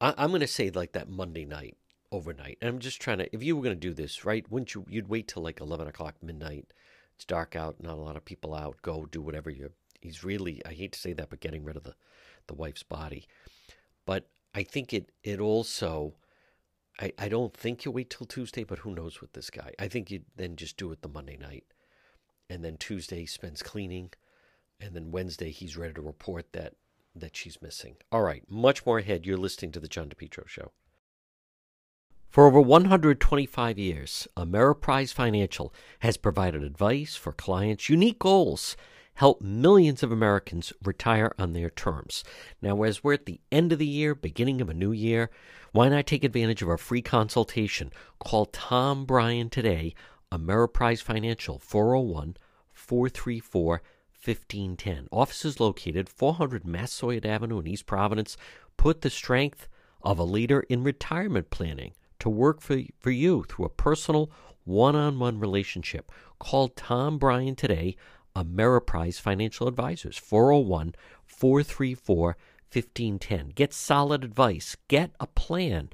I, 0.02 0.14
I'm 0.18 0.30
going 0.30 0.42
to 0.42 0.48
say 0.48 0.70
like 0.70 0.94
that 0.94 1.10
Monday 1.10 1.46
night 1.46 1.78
overnight. 2.12 2.58
And 2.62 2.70
I'm 2.70 2.80
just 2.80 3.02
trying 3.02 3.20
to. 3.20 3.36
If 3.36 3.44
you 3.44 3.56
were 3.56 3.64
going 3.64 3.76
to 3.76 3.80
do 3.80 3.94
this, 3.94 4.26
right? 4.26 4.50
Wouldn't 4.50 4.74
you? 4.74 4.86
You'd 4.90 5.10
wait 5.10 5.28
till 5.28 5.44
like 5.44 5.60
11 5.60 5.88
o'clock 5.88 6.16
midnight. 6.22 6.74
It's 7.16 7.26
dark 7.26 7.56
out. 7.56 7.82
Not 7.82 7.98
a 7.98 8.02
lot 8.02 8.18
of 8.18 8.26
people 8.26 8.54
out. 8.54 8.82
Go 8.82 9.06
do 9.06 9.22
whatever 9.22 9.50
you. 9.50 9.72
He's 10.02 10.24
really. 10.24 10.62
I 10.66 10.74
hate 10.74 10.94
to 10.94 11.00
say 11.00 11.14
that, 11.14 11.30
but 11.30 11.40
getting 11.40 11.64
rid 11.64 11.78
of 11.78 11.84
the, 11.84 11.96
the 12.48 12.54
wife's 12.54 12.84
body. 12.84 13.28
But 14.06 14.28
I 14.54 14.64
think 14.64 14.94
it. 14.94 15.12
It 15.24 15.40
also. 15.40 16.16
I, 16.98 17.12
I 17.20 17.28
don't 17.28 17.54
think 17.54 17.84
you 17.84 17.92
wait 17.92 18.10
till 18.10 18.26
Tuesday, 18.26 18.64
but 18.64 18.80
who 18.80 18.96
knows 18.96 19.20
with 19.20 19.34
this 19.34 19.50
guy? 19.50 19.74
I 19.78 19.90
think 19.90 20.10
you 20.10 20.22
then 20.38 20.56
just 20.56 20.78
do 20.78 20.94
it 20.94 21.02
the 21.02 21.10
Monday 21.10 21.36
night, 21.36 21.66
and 22.50 22.64
then 22.64 22.78
Tuesday 22.78 23.22
he 23.22 23.26
spends 23.26 23.62
cleaning 23.62 24.12
and 24.80 24.94
then 24.94 25.12
Wednesday 25.12 25.52
he's 25.52 25.78
ready 25.78 25.94
to 25.94 26.02
report 26.02 26.52
that 26.54 26.74
that 27.16 27.36
she's 27.36 27.62
missing. 27.62 27.98
All 28.12 28.22
right, 28.22 28.44
much 28.50 28.86
more 28.86 29.00
ahead. 29.00 29.26
You're 29.26 29.38
listening 29.38 29.72
to 29.74 29.80
the 29.80 29.88
John 29.88 30.10
DePetro 30.10 30.48
show. 30.48 30.72
For 32.30 32.46
over 32.46 32.60
125 32.60 33.80
years, 33.80 34.28
Ameriprise 34.36 35.14
Financial 35.14 35.74
has 36.00 36.18
provided 36.18 36.64
advice 36.64 37.16
for 37.16 37.32
clients' 37.32 37.88
unique 37.88 38.20
goals, 38.20 38.76
help 39.14 39.42
millions 39.42 40.04
of 40.04 40.12
Americans 40.12 40.74
retire 40.84 41.34
on 41.40 41.54
their 41.54 41.70
terms. 41.70 42.26
Now, 42.62 42.84
as 42.84 43.04
we're 43.04 43.14
at 43.14 43.26
the 43.26 43.40
end 43.54 43.72
of 43.72 43.80
the 43.80 43.86
year, 43.86 44.14
beginning 44.14 44.60
of 44.60 44.70
a 44.70 44.74
new 44.74 44.92
year, 44.92 45.30
why 45.72 45.88
not 45.88 46.08
take 46.08 46.26
advantage 46.26 46.62
of 46.62 46.68
our 46.68 46.78
free 46.78 47.02
consultation? 47.02 47.94
Call 48.20 48.48
Tom 48.48 49.06
Bryan 49.06 49.50
today, 49.50 49.96
Ameriprise 50.30 51.02
Financial, 51.02 51.58
401 51.60 52.36
434 52.74 53.82
1510. 54.26 55.08
Offices 55.12 55.60
located 55.60 56.10
400 56.10 56.66
Massasoit 56.66 57.26
Avenue 57.26 57.60
in 57.60 57.68
East 57.68 57.86
Providence 57.86 58.38
put 58.78 59.02
the 59.02 59.10
strength 59.10 59.68
of 60.02 60.20
a 60.20 60.24
leader 60.24 60.62
in 60.62 60.84
retirement 60.84 61.50
planning 61.50 61.94
to 62.20 62.30
work 62.30 62.62
for, 62.62 62.80
for 63.00 63.12
you 63.12 63.44
through 63.44 63.66
a 63.66 63.70
personal 63.70 64.32
one 64.64 64.96
on 64.96 65.20
one 65.20 65.40
relationship. 65.40 66.12
Call 66.40 66.70
Tom 66.70 67.18
Bryan 67.18 67.56
today, 67.56 67.96
Ameriprise 68.36 69.20
Financial 69.20 69.68
Advisors, 69.68 70.18
401 70.18 70.96
434 71.26 72.38
1510. 72.72 73.50
Get 73.56 73.74
solid 73.74 74.24
advice, 74.24 74.76
get 74.88 75.12
a 75.20 75.28
plan, 75.28 75.90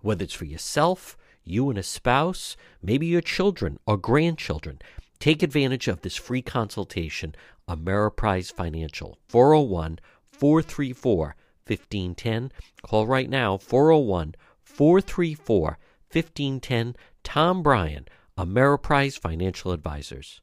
whether 0.00 0.24
it's 0.24 0.34
for 0.34 0.44
yourself, 0.44 1.16
you 1.44 1.70
and 1.70 1.78
a 1.78 1.82
spouse, 1.82 2.56
maybe 2.82 3.06
your 3.06 3.20
children 3.20 3.78
or 3.86 3.96
grandchildren. 3.96 4.80
Take 5.18 5.42
advantage 5.42 5.88
of 5.88 6.02
this 6.02 6.16
free 6.16 6.42
consultation 6.42 7.34
Ameriprise 7.68 8.52
Financial, 8.52 9.18
401 9.28 9.98
434 10.24 11.36
1510. 11.66 12.52
Call 12.82 13.06
right 13.06 13.28
now, 13.28 13.56
401 13.56 14.34
434 14.62 15.78
1510. 16.12 16.96
Tom 17.24 17.62
Bryan, 17.62 18.06
Ameriprise 18.38 19.18
Financial 19.18 19.72
Advisors. 19.72 20.40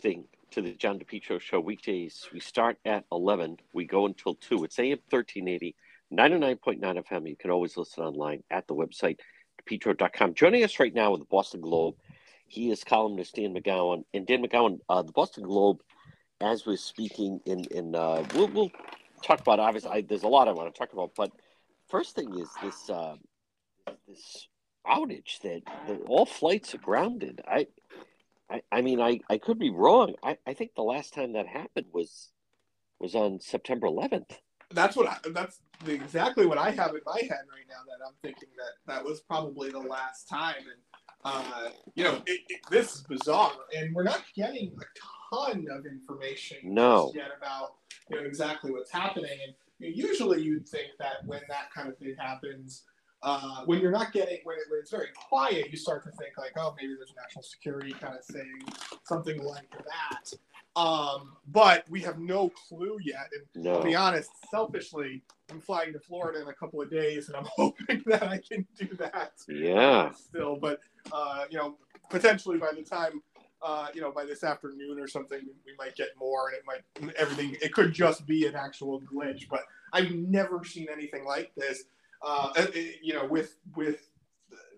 Thing 0.00 0.26
to 0.52 0.62
the 0.62 0.72
John 0.74 1.00
DePetro 1.00 1.40
Show 1.40 1.58
weekdays. 1.58 2.28
We 2.32 2.38
start 2.38 2.78
at 2.84 3.04
11, 3.10 3.58
we 3.72 3.84
go 3.84 4.06
until 4.06 4.36
2. 4.36 4.64
It's 4.64 4.78
AM 4.78 4.98
1380, 5.10 5.74
99.9 6.12 6.80
FM. 6.80 7.28
You 7.28 7.36
can 7.36 7.50
always 7.50 7.76
listen 7.76 8.04
online 8.04 8.44
at 8.50 8.68
the 8.68 8.74
website, 8.74 9.18
depetro.com. 9.60 10.34
Joining 10.34 10.62
us 10.62 10.78
right 10.78 10.94
now 10.94 11.10
with 11.10 11.20
the 11.20 11.26
Boston 11.26 11.60
Globe, 11.60 11.96
he 12.46 12.70
is 12.70 12.84
columnist 12.84 13.34
Dan 13.34 13.52
McGowan. 13.52 14.04
And 14.14 14.26
Dan 14.26 14.46
McGowan, 14.46 14.78
uh, 14.88 15.02
the 15.02 15.12
Boston 15.12 15.42
Globe 15.42 15.80
as 16.40 16.66
we're 16.66 16.76
speaking 16.76 17.40
in 17.46 17.64
in 17.70 17.94
uh, 17.94 18.24
we'll 18.34 18.48
we'll 18.48 18.70
talk 19.22 19.40
about 19.40 19.58
obviously 19.58 19.90
I, 19.90 20.00
there's 20.02 20.22
a 20.22 20.28
lot 20.28 20.48
I 20.48 20.52
want 20.52 20.72
to 20.72 20.78
talk 20.78 20.92
about, 20.92 21.12
but 21.16 21.32
first 21.88 22.14
thing 22.14 22.38
is 22.38 22.48
this 22.62 22.90
uh, 22.90 23.16
this 24.08 24.48
outage 24.86 25.40
that, 25.42 25.62
that 25.88 26.00
all 26.06 26.26
flights 26.26 26.74
are 26.74 26.78
grounded. 26.78 27.40
I 27.46 27.66
I, 28.50 28.62
I 28.70 28.82
mean 28.82 29.00
I, 29.00 29.20
I 29.30 29.38
could 29.38 29.58
be 29.58 29.70
wrong. 29.70 30.14
I, 30.22 30.36
I 30.46 30.54
think 30.54 30.74
the 30.74 30.82
last 30.82 31.14
time 31.14 31.32
that 31.32 31.46
happened 31.46 31.86
was 31.92 32.30
was 32.98 33.14
on 33.14 33.40
September 33.40 33.86
11th. 33.88 34.38
That's 34.70 34.96
what 34.96 35.06
I, 35.08 35.16
that's 35.30 35.60
exactly 35.86 36.46
what 36.46 36.58
I 36.58 36.70
have 36.70 36.90
in 36.90 37.00
my 37.06 37.20
head 37.20 37.44
right 37.50 37.66
now. 37.68 37.82
That 37.86 38.04
I'm 38.06 38.14
thinking 38.22 38.48
that 38.56 38.92
that 38.92 39.04
was 39.04 39.20
probably 39.20 39.70
the 39.70 39.78
last 39.78 40.28
time, 40.28 40.56
and 40.58 40.80
uh, 41.24 41.70
you 41.94 42.04
know, 42.04 42.22
it, 42.26 42.40
it, 42.48 42.60
this 42.70 42.96
is 42.96 43.02
bizarre, 43.02 43.52
and 43.76 43.94
we're 43.94 44.02
not 44.02 44.22
getting 44.34 44.68
a 44.68 44.98
ton 44.98 45.15
of 45.32 45.86
information 45.86 46.58
no. 46.62 47.12
yet 47.14 47.30
about 47.36 47.74
you 48.10 48.16
know 48.16 48.26
exactly 48.26 48.70
what's 48.70 48.90
happening. 48.90 49.38
And 49.46 49.54
you 49.78 49.90
know, 49.90 50.08
usually 50.08 50.42
you'd 50.42 50.68
think 50.68 50.88
that 50.98 51.24
when 51.24 51.40
that 51.48 51.72
kind 51.74 51.88
of 51.88 51.98
thing 51.98 52.14
happens, 52.18 52.84
uh, 53.22 53.62
when 53.64 53.80
you're 53.80 53.90
not 53.90 54.12
getting 54.12 54.38
when, 54.44 54.56
it, 54.56 54.64
when, 54.68 54.80
it's 54.80 54.90
very 54.90 55.08
quiet, 55.28 55.70
you 55.70 55.76
start 55.76 56.04
to 56.04 56.10
think 56.12 56.38
like, 56.38 56.52
oh, 56.56 56.74
maybe 56.80 56.94
there's 56.94 57.12
a 57.16 57.20
national 57.20 57.42
security 57.42 57.92
kind 57.92 58.14
of 58.16 58.24
thing, 58.24 58.62
something 59.04 59.42
like 59.42 59.70
that. 59.70 60.32
Um, 60.76 61.32
but 61.48 61.84
we 61.88 62.02
have 62.02 62.18
no 62.18 62.50
clue 62.50 62.98
yet. 63.02 63.28
And 63.32 63.64
no. 63.64 63.78
to 63.78 63.84
be 63.84 63.94
honest, 63.94 64.30
selfishly, 64.50 65.22
I'm 65.50 65.60
flying 65.60 65.94
to 65.94 66.00
Florida 66.00 66.42
in 66.42 66.48
a 66.48 66.52
couple 66.52 66.82
of 66.82 66.90
days, 66.90 67.28
and 67.28 67.36
I'm 67.36 67.46
hoping 67.56 68.02
that 68.06 68.24
I 68.24 68.40
can 68.46 68.66
do 68.78 68.94
that. 68.96 69.32
Yeah. 69.48 70.12
Still, 70.12 70.56
but 70.56 70.80
uh, 71.12 71.44
you 71.50 71.56
know, 71.56 71.76
potentially 72.10 72.58
by 72.58 72.72
the 72.76 72.82
time 72.82 73.22
uh, 73.62 73.88
you 73.94 74.00
know, 74.00 74.12
by 74.12 74.24
this 74.24 74.44
afternoon 74.44 74.98
or 74.98 75.08
something, 75.08 75.40
we 75.64 75.72
might 75.78 75.96
get 75.96 76.08
more, 76.18 76.48
and 76.48 76.56
it 76.56 76.64
might 76.66 77.14
everything. 77.16 77.56
It 77.62 77.72
could 77.72 77.92
just 77.92 78.26
be 78.26 78.46
an 78.46 78.54
actual 78.54 79.00
glitch, 79.00 79.48
but 79.48 79.62
I've 79.92 80.12
never 80.12 80.62
seen 80.64 80.88
anything 80.92 81.24
like 81.24 81.52
this. 81.56 81.84
Uh, 82.22 82.52
uh 82.56 82.66
you 83.02 83.14
know, 83.14 83.26
with 83.26 83.58
with 83.74 84.08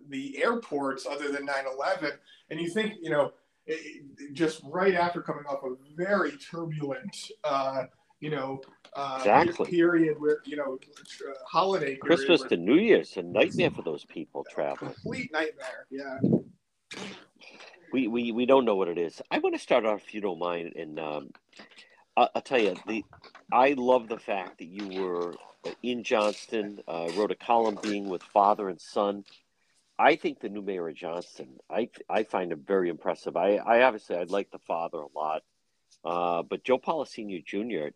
the 0.08 0.42
airports 0.42 1.06
other 1.06 1.30
than 1.30 1.46
9/11, 1.46 2.12
and 2.50 2.60
you 2.60 2.70
think, 2.70 2.94
you 3.02 3.10
know, 3.10 3.32
it, 3.66 4.32
just 4.32 4.62
right 4.64 4.94
after 4.94 5.20
coming 5.20 5.44
off 5.46 5.62
a 5.64 5.74
very 5.96 6.32
turbulent, 6.36 7.30
uh, 7.44 7.84
you 8.20 8.30
know, 8.30 8.60
uh, 8.94 9.16
exactly. 9.18 9.66
period 9.66 10.20
where 10.20 10.38
you 10.44 10.56
know, 10.56 10.78
uh, 11.28 11.32
holiday 11.46 11.96
Christmas 11.96 12.42
to 12.42 12.56
New 12.56 12.76
Year's, 12.76 13.16
a 13.16 13.22
nightmare 13.22 13.70
for 13.70 13.82
those 13.82 14.04
people 14.04 14.46
traveling. 14.48 14.92
Complete 14.94 15.32
nightmare. 15.32 15.86
Yeah 15.90 16.18
we, 17.92 18.08
we, 18.08 18.32
we 18.32 18.46
don't 18.46 18.64
know 18.64 18.76
what 18.76 18.88
it 18.88 18.98
is. 18.98 19.20
I 19.30 19.38
want 19.38 19.54
to 19.54 19.60
start 19.60 19.84
off, 19.84 20.02
if 20.06 20.14
you 20.14 20.20
don't 20.20 20.38
mind, 20.38 20.74
and 20.76 20.98
um, 20.98 21.30
I'll, 22.16 22.30
I'll, 22.34 22.42
tell 22.42 22.58
you, 22.58 22.76
the 22.86 23.04
I 23.52 23.74
love 23.76 24.08
the 24.08 24.18
fact 24.18 24.58
that 24.58 24.66
you 24.66 25.02
were 25.02 25.34
in 25.82 26.04
Johnston, 26.04 26.80
uh, 26.86 27.10
wrote 27.16 27.30
a 27.30 27.36
column 27.36 27.78
being 27.82 28.08
with 28.08 28.22
father 28.22 28.68
and 28.68 28.80
son. 28.80 29.24
I 29.98 30.16
think 30.16 30.40
the 30.40 30.48
new 30.48 30.62
mayor 30.62 30.88
of 30.88 30.94
Johnston, 30.94 31.58
I 31.68 31.88
I 32.08 32.22
find 32.22 32.52
him 32.52 32.62
very 32.66 32.88
impressive. 32.88 33.36
I, 33.36 33.56
I 33.56 33.82
obviously 33.82 34.16
I 34.16 34.24
like 34.24 34.50
the 34.50 34.60
father 34.60 34.98
a 34.98 35.18
lot, 35.18 35.42
uh, 36.04 36.42
but 36.42 36.62
Joe 36.62 36.78
Polisena 36.78 37.44
Jr. 37.44 37.88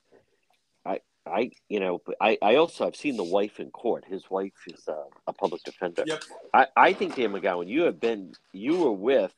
I, 1.27 1.51
you 1.69 1.81
know, 1.81 2.03
I, 2.21 2.37
I 2.43 2.57
also 2.57 2.85
have 2.85 2.97
seen 2.97 3.17
the 3.17 3.25
wife 3.25 3.61
in 3.61 3.71
court. 3.71 4.05
His 4.05 4.29
wife 4.29 4.53
is 4.67 4.89
a, 4.89 5.05
a 5.27 5.33
public 5.33 5.63
defender. 5.63 6.05
Yep. 6.07 6.23
I, 6.53 6.67
I 6.77 6.93
think 6.93 7.15
Dan 7.15 7.33
McGowan, 7.33 7.69
you 7.69 7.83
have 7.83 8.01
been, 8.01 8.33
you 8.53 8.77
were 8.79 8.93
with. 8.93 9.33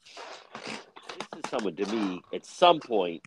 This 0.65 1.45
is 1.45 1.51
someone 1.51 1.77
to 1.77 1.87
me 1.87 2.23
at 2.33 2.47
some 2.47 2.81
point 2.81 3.23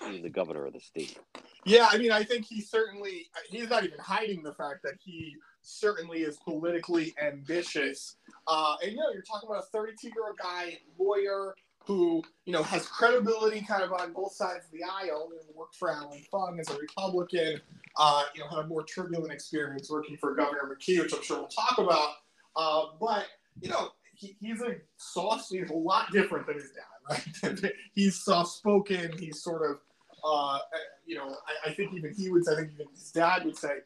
being 0.00 0.22
the 0.22 0.30
governor 0.30 0.66
of 0.66 0.72
the 0.72 0.80
state. 0.80 1.18
Yeah, 1.64 1.88
I 1.90 1.98
mean, 1.98 2.12
I 2.12 2.22
think 2.22 2.46
he 2.46 2.60
certainly 2.60 3.26
he's 3.50 3.68
not 3.68 3.82
even 3.82 3.98
hiding 3.98 4.44
the 4.44 4.54
fact 4.54 4.84
that 4.84 4.94
he 5.04 5.34
certainly 5.62 6.20
is 6.20 6.38
politically 6.38 7.12
ambitious. 7.20 8.16
Uh, 8.46 8.76
and 8.82 8.92
you 8.92 8.98
know, 8.98 9.10
you're 9.12 9.22
talking 9.22 9.48
about 9.48 9.64
a 9.64 9.66
32 9.66 10.06
year 10.06 10.28
old 10.28 10.38
guy, 10.38 10.78
lawyer, 10.96 11.56
who 11.86 12.22
you 12.44 12.52
know 12.52 12.62
has 12.64 12.86
credibility 12.86 13.60
kind 13.60 13.82
of 13.82 13.92
on 13.92 14.12
both 14.12 14.32
sides 14.32 14.64
of 14.66 14.72
the 14.72 14.82
aisle. 14.82 15.30
Know, 15.30 15.36
worked 15.54 15.76
for 15.76 15.90
Allan 15.90 16.20
Fung 16.30 16.58
as 16.60 16.68
a 16.68 16.76
Republican. 16.76 17.60
Uh, 17.96 18.24
you 18.34 18.40
know, 18.40 18.48
had 18.48 18.58
a 18.58 18.66
more 18.66 18.84
turbulent 18.84 19.32
experience 19.32 19.88
working 19.90 20.16
for 20.16 20.34
Governor 20.34 20.76
McKee, 20.76 21.00
which 21.00 21.14
I'm 21.14 21.22
sure 21.22 21.38
we'll 21.38 21.48
talk 21.48 21.78
about. 21.78 22.10
Uh, 22.56 22.86
but 23.00 23.26
you 23.60 23.70
know, 23.70 23.90
he, 24.14 24.36
he's 24.40 24.60
a 24.60 24.76
soft. 24.96 25.50
He's 25.50 25.70
a 25.70 25.74
lot 25.74 26.10
different 26.12 26.46
than 26.46 26.56
his 26.56 26.72
dad, 26.72 27.58
right? 27.62 27.72
he's 27.94 28.22
soft 28.22 28.50
spoken. 28.50 29.16
He's 29.18 29.42
sort 29.42 29.70
of, 29.70 29.78
uh, 30.24 30.58
you 31.06 31.16
know, 31.16 31.28
I, 31.28 31.70
I, 31.70 31.74
think 31.74 31.94
even 31.94 32.12
he 32.14 32.30
would. 32.30 32.44
say, 32.44 32.52
I 32.52 32.56
think 32.56 32.72
even 32.74 32.86
his 32.92 33.12
dad 33.12 33.44
would 33.44 33.56
say 33.56 33.78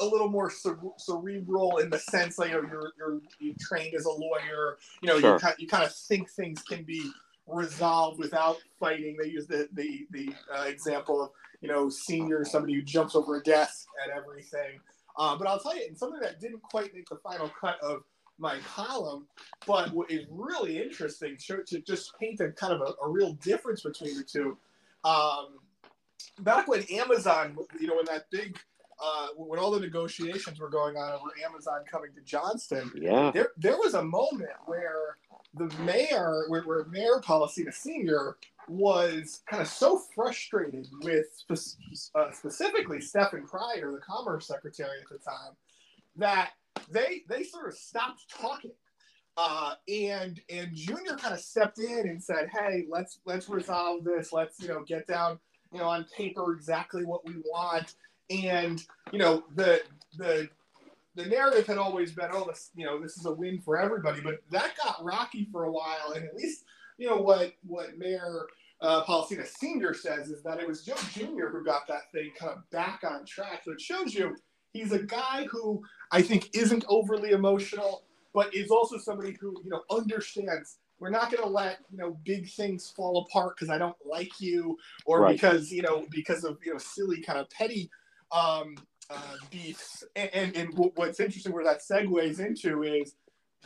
a 0.00 0.04
little 0.04 0.28
more 0.28 0.50
cerebral 0.98 1.78
in 1.78 1.90
the 1.90 1.98
sense 1.98 2.36
that 2.36 2.48
you 2.48 2.54
know, 2.54 2.62
you're, 2.70 2.92
you're, 2.98 3.20
you're 3.38 3.54
trained 3.60 3.94
as 3.94 4.06
a 4.06 4.10
lawyer. 4.10 4.78
You 5.02 5.08
know, 5.08 5.20
sure. 5.20 5.38
you, 5.42 5.48
you 5.60 5.68
kind 5.68 5.84
of 5.84 5.94
think 5.94 6.30
things 6.30 6.62
can 6.62 6.82
be 6.82 7.10
resolved 7.46 8.18
without 8.18 8.58
fighting. 8.80 9.16
They 9.20 9.28
use 9.28 9.46
the 9.46 9.68
the, 9.72 10.06
the 10.10 10.34
uh, 10.54 10.62
example 10.64 11.22
of 11.22 11.30
you 11.60 11.68
know 11.68 11.88
senior 11.88 12.44
somebody 12.44 12.74
who 12.74 12.82
jumps 12.82 13.14
over 13.14 13.36
a 13.36 13.42
desk 13.42 13.86
and 14.02 14.12
everything. 14.12 14.80
Uh, 15.16 15.36
but 15.36 15.46
I'll 15.46 15.60
tell 15.60 15.76
you, 15.76 15.84
and 15.86 15.96
something 15.96 16.20
that 16.20 16.40
didn't 16.40 16.62
quite 16.62 16.92
make 16.94 17.08
the 17.08 17.16
final 17.16 17.48
cut 17.60 17.78
of 17.80 18.02
my 18.38 18.58
column, 18.74 19.28
but 19.64 19.92
what 19.92 20.10
is 20.10 20.26
really 20.28 20.82
interesting 20.82 21.36
to, 21.46 21.62
to 21.68 21.80
just 21.82 22.18
paint 22.18 22.40
a 22.40 22.50
kind 22.50 22.72
of 22.72 22.80
a, 22.80 23.04
a 23.04 23.08
real 23.08 23.34
difference 23.34 23.82
between 23.82 24.16
the 24.16 24.24
two. 24.24 24.58
Um, 25.04 25.58
back 26.40 26.66
when 26.66 26.82
Amazon, 26.90 27.56
you 27.80 27.86
know, 27.86 27.94
when 27.94 28.06
that 28.06 28.28
big, 28.32 28.58
uh, 29.00 29.28
when 29.36 29.60
all 29.60 29.70
the 29.70 29.78
negotiations 29.78 30.58
were 30.58 30.68
going 30.68 30.96
on 30.96 31.12
over 31.12 31.30
Amazon 31.48 31.82
coming 31.88 32.10
to 32.12 32.20
Johnston, 32.22 32.90
Yeah. 32.96 33.30
there 33.32 33.50
there 33.56 33.76
was 33.76 33.94
a 33.94 34.02
moment 34.02 34.50
where 34.66 35.18
the 35.56 35.72
mayor, 35.82 36.44
where, 36.48 36.62
where 36.62 36.84
Mayor 36.86 37.20
Polisena 37.22 37.72
Senior 37.72 38.36
was 38.68 39.42
kind 39.48 39.62
of 39.62 39.68
so 39.68 40.00
frustrated 40.14 40.88
with 41.02 41.26
uh, 42.14 42.30
specifically 42.32 43.00
Stefan 43.00 43.46
Pryor, 43.46 43.92
the 43.92 43.98
Commerce 43.98 44.46
Secretary 44.46 44.98
at 45.02 45.08
the 45.08 45.18
time, 45.18 45.52
that 46.16 46.52
they 46.90 47.22
they 47.28 47.42
sort 47.42 47.68
of 47.68 47.74
stopped 47.74 48.28
talking. 48.28 48.72
Uh, 49.36 49.74
and 49.88 50.40
and 50.48 50.74
Junior 50.74 51.16
kind 51.16 51.34
of 51.34 51.40
stepped 51.40 51.78
in 51.78 52.08
and 52.08 52.22
said, 52.22 52.48
"Hey, 52.52 52.86
let's 52.88 53.18
let's 53.24 53.48
resolve 53.48 54.04
this. 54.04 54.32
Let's 54.32 54.60
you 54.60 54.68
know 54.68 54.82
get 54.82 55.06
down 55.06 55.38
you 55.72 55.78
know 55.78 55.88
on 55.88 56.06
paper 56.16 56.52
exactly 56.52 57.04
what 57.04 57.26
we 57.26 57.34
want." 57.44 57.94
And 58.30 58.82
you 59.12 59.18
know 59.18 59.44
the 59.54 59.82
the 60.16 60.48
the 61.14 61.26
narrative 61.26 61.66
had 61.66 61.78
always 61.78 62.12
been, 62.12 62.28
"Oh, 62.32 62.44
this 62.46 62.70
you 62.74 62.84
know 62.84 63.00
this 63.00 63.16
is 63.16 63.26
a 63.26 63.32
win 63.32 63.60
for 63.60 63.78
everybody," 63.78 64.20
but 64.20 64.40
that 64.50 64.72
got 64.82 65.02
rocky 65.04 65.48
for 65.50 65.64
a 65.64 65.72
while. 65.72 66.12
And 66.14 66.24
at 66.24 66.34
least 66.34 66.64
you 66.98 67.08
know 67.08 67.16
what 67.16 67.54
what 67.66 67.96
Mayor 67.98 68.46
uh, 68.80 69.24
Senior 69.44 69.94
says 69.94 70.28
is 70.28 70.42
that 70.42 70.60
it 70.60 70.66
was 70.66 70.84
Joe 70.84 70.94
Junior 71.12 71.48
who 71.48 71.64
got 71.64 71.86
that 71.88 72.10
thing 72.12 72.32
kind 72.38 72.52
of 72.52 72.68
back 72.70 73.02
on 73.04 73.24
track. 73.24 73.62
So 73.64 73.72
it 73.72 73.80
shows 73.80 74.14
you 74.14 74.36
he's 74.72 74.92
a 74.92 74.98
guy 75.02 75.46
who 75.50 75.82
I 76.10 76.20
think 76.22 76.50
isn't 76.54 76.84
overly 76.88 77.30
emotional, 77.30 78.04
but 78.34 78.54
is 78.54 78.70
also 78.70 78.98
somebody 78.98 79.36
who 79.40 79.60
you 79.64 79.70
know 79.70 79.82
understands. 79.90 80.78
We're 81.00 81.10
not 81.10 81.30
going 81.30 81.42
to 81.42 81.48
let 81.48 81.78
you 81.90 81.98
know 81.98 82.18
big 82.24 82.48
things 82.48 82.92
fall 82.96 83.26
apart 83.28 83.56
because 83.56 83.68
I 83.68 83.78
don't 83.78 83.96
like 84.04 84.40
you, 84.40 84.78
or 85.06 85.22
Right. 85.22 85.34
because 85.34 85.70
you 85.70 85.82
know 85.82 86.06
because 86.10 86.44
of 86.44 86.58
you 86.64 86.72
know 86.72 86.78
silly 86.78 87.20
kind 87.20 87.38
of 87.38 87.48
petty 87.50 87.90
um, 88.32 88.74
uh. 89.10 89.36
And, 90.16 90.56
and 90.56 90.74
what's 90.96 91.20
interesting 91.20 91.52
where 91.52 91.64
that 91.64 91.80
segues 91.80 92.40
into 92.40 92.82
is 92.82 93.14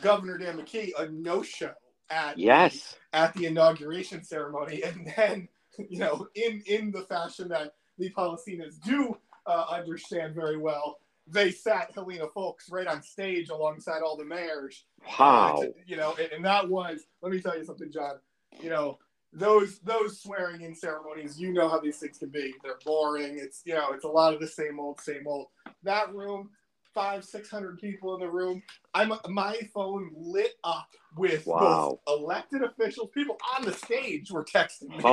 Governor 0.01 0.37
Dan 0.37 0.57
McKee 0.57 0.91
a 0.97 1.09
no 1.09 1.43
show 1.43 1.73
at 2.09 2.35
the- 2.35 2.41
Yes. 2.43 2.95
at 3.13 3.33
the 3.33 3.45
inauguration 3.45 4.23
ceremony, 4.23 4.83
and 4.83 5.11
then 5.15 5.47
you 5.77 5.99
know 5.99 6.27
in 6.35 6.61
in 6.65 6.91
the 6.91 7.01
fashion 7.03 7.49
that 7.49 7.73
the 7.97 8.09
Polisenas 8.11 8.79
do 8.83 9.17
uh, 9.45 9.65
understand 9.69 10.35
very 10.35 10.57
well, 10.57 10.99
they 11.27 11.51
sat 11.51 11.91
Helena 11.93 12.27
Foulkes 12.33 12.69
right 12.69 12.87
on 12.87 13.01
stage 13.03 13.49
alongside 13.49 14.01
all 14.01 14.15
the 14.17 14.25
mayors. 14.25 14.85
Wow. 15.19 15.55
Uh, 15.57 15.61
to- 15.63 15.73
you 15.85 15.97
know, 15.97 16.15
and, 16.19 16.31
and 16.31 16.45
that 16.45 16.67
was 16.69 17.01
let 17.21 17.31
me 17.31 17.41
tell 17.41 17.57
you 17.57 17.65
something, 17.65 17.91
John. 17.91 18.19
You 18.61 18.69
know. 18.69 18.99
Those 19.33 19.79
those 19.81 20.21
swearing 20.21 20.61
in 20.61 20.75
ceremonies, 20.75 21.39
you 21.39 21.53
know 21.53 21.69
how 21.69 21.79
these 21.79 21.99
things 21.99 22.17
can 22.17 22.29
be. 22.29 22.53
They're 22.63 22.79
boring. 22.85 23.37
It's 23.39 23.61
you 23.65 23.75
know, 23.75 23.91
it's 23.93 24.05
a 24.05 24.09
lot 24.09 24.33
of 24.33 24.41
the 24.41 24.47
same 24.47 24.79
old, 24.79 25.01
same 25.01 25.27
old. 25.27 25.47
That 25.83 26.13
room, 26.15 26.49
five, 26.95 27.23
six 27.25 27.49
hundred 27.51 27.79
people 27.79 28.15
in 28.15 28.21
the 28.21 28.29
room. 28.31 28.63
I'm 28.95 29.13
my 29.29 29.57
phone 29.73 30.11
lit 30.17 30.55
up 30.63 30.89
with 31.15 31.45
Wow. 31.47 31.99
both 32.07 32.19
elected 32.21 32.63
officials, 32.63 33.11
people 33.13 33.37
on 33.57 33.65
the 33.65 33.73
stage 33.73 34.31
were 34.31 34.45
texting 34.45 34.89
me 34.97 35.03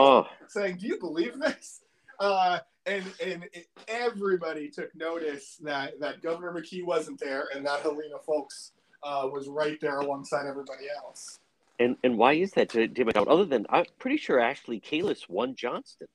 saying, 0.49 0.79
"Do 0.79 0.87
you 0.89 0.99
believe 0.99 1.39
this?" 1.39 1.83
Uh, 2.19 2.61
and 2.87 3.05
and 3.25 3.45
it, 3.53 3.67
everybody 3.89 4.71
took 4.71 4.95
notice 4.97 5.59
that 5.63 6.01
that 6.01 6.23
Governor 6.23 6.53
McKee 6.55 6.87
wasn't 6.87 7.21
there 7.21 7.49
and 7.55 7.67
that 7.67 7.81
Helena 7.83 8.17
Foulkes 8.27 8.73
uh, 9.03 9.29
was 9.31 9.49
right 9.49 9.79
there 9.83 9.99
alongside 9.99 10.47
everybody 10.47 10.87
else. 11.05 11.39
And 11.79 11.97
and 12.05 12.17
why 12.17 12.35
is 12.35 12.53
that, 12.53 12.71
Jim 12.71 12.89
McGowan? 12.89 13.29
Other 13.29 13.45
than 13.45 13.67
I'm 13.71 13.85
pretty 13.99 14.17
sure 14.17 14.41
Ashley 14.41 14.81
Kalus 14.81 15.29
won 15.29 15.55
Johnston. 15.55 16.09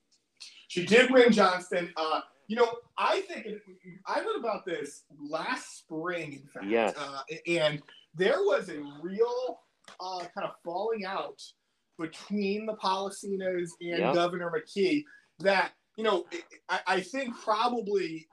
She 0.68 0.86
did 0.86 1.12
win 1.12 1.32
Johnston. 1.32 1.92
Uh, 1.98 2.22
you 2.48 2.56
know, 2.56 2.70
I 2.98 3.22
think 3.22 3.46
it, 3.46 3.62
I 4.06 4.20
read 4.20 4.36
about 4.40 4.66
this 4.66 5.04
last 5.20 5.80
spring, 5.80 6.34
in 6.34 6.48
fact. 6.54 6.66
Yes. 6.66 6.96
Uh, 6.98 7.22
and 7.48 7.82
there 8.16 8.40
was 8.40 8.70
a 8.70 8.82
real 9.02 9.60
uh, 10.00 10.20
kind 10.20 10.48
of 10.48 10.52
falling 10.64 11.06
out 11.06 11.42
between 12.00 12.66
the 12.66 12.74
Polisenas 12.74 13.70
and 13.80 14.00
Yeah. 14.00 14.14
Governor 14.14 14.52
McKee 14.52 15.04
that, 15.40 15.72
you 15.98 16.04
know, 16.04 16.26
I, 16.70 16.80
I 16.88 17.00
think 17.02 17.36
probably 17.42 18.28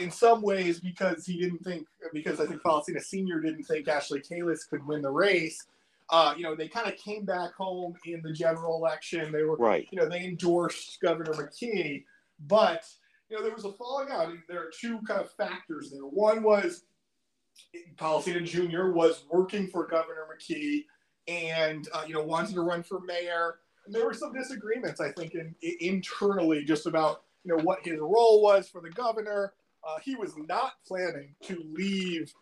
in 0.00 0.10
some 0.10 0.42
ways 0.42 0.80
because 0.80 1.26
he 1.26 1.38
didn't 1.40 1.64
think, 1.64 1.86
because 2.12 2.40
I 2.40 2.46
think 2.46 2.62
Polisena 2.62 3.02
Sr. 3.02 3.40
didn't 3.40 3.64
think 3.64 3.88
Ashley 3.88 4.20
Kalus 4.20 4.68
could 4.68 4.86
win 4.86 5.02
the 5.02 5.10
race. 5.10 5.64
Uh, 6.10 6.34
you 6.36 6.42
know, 6.44 6.54
they 6.54 6.68
kind 6.68 6.86
of 6.86 6.96
came 6.96 7.24
back 7.24 7.52
home 7.54 7.94
in 8.06 8.22
the 8.22 8.32
general 8.32 8.76
election. 8.76 9.32
They 9.32 9.42
were, 9.42 9.56
Right. 9.56 9.88
you 9.90 9.98
know, 9.98 10.08
they 10.08 10.24
endorsed 10.24 11.00
Governor 11.00 11.32
McKee, 11.32 12.04
but 12.46 12.84
you 13.28 13.36
know, 13.36 13.42
there 13.42 13.52
was 13.54 13.64
a 13.64 13.72
falling 13.72 14.10
out. 14.12 14.32
There 14.48 14.60
are 14.60 14.70
two 14.70 15.00
kind 15.06 15.20
of 15.20 15.32
factors 15.32 15.90
there. 15.90 16.02
One 16.02 16.44
was 16.44 16.84
Polisena 17.96 18.44
Jr. 18.44 18.90
was 18.92 19.24
working 19.30 19.66
for 19.66 19.86
Governor 19.86 20.26
McKee 20.32 20.84
and 21.28 21.88
uh, 21.92 22.04
you 22.06 22.14
know 22.14 22.22
wanted 22.22 22.54
to 22.54 22.60
run 22.60 22.82
for 22.82 23.00
mayor. 23.00 23.56
And 23.84 23.94
there 23.94 24.04
were 24.04 24.14
some 24.14 24.32
disagreements, 24.32 25.00
I 25.00 25.10
think, 25.12 25.34
in, 25.34 25.54
i 25.62 25.76
internally 25.80 26.64
just 26.64 26.86
about 26.86 27.22
you 27.44 27.56
know 27.56 27.62
what 27.64 27.84
his 27.84 27.98
role 27.98 28.42
was 28.42 28.68
for 28.68 28.80
the 28.80 28.90
governor. 28.90 29.54
Uh, 29.86 29.98
he 30.04 30.14
was 30.16 30.34
not 30.36 30.72
planning 30.86 31.34
to 31.42 31.64
leave 31.72 32.32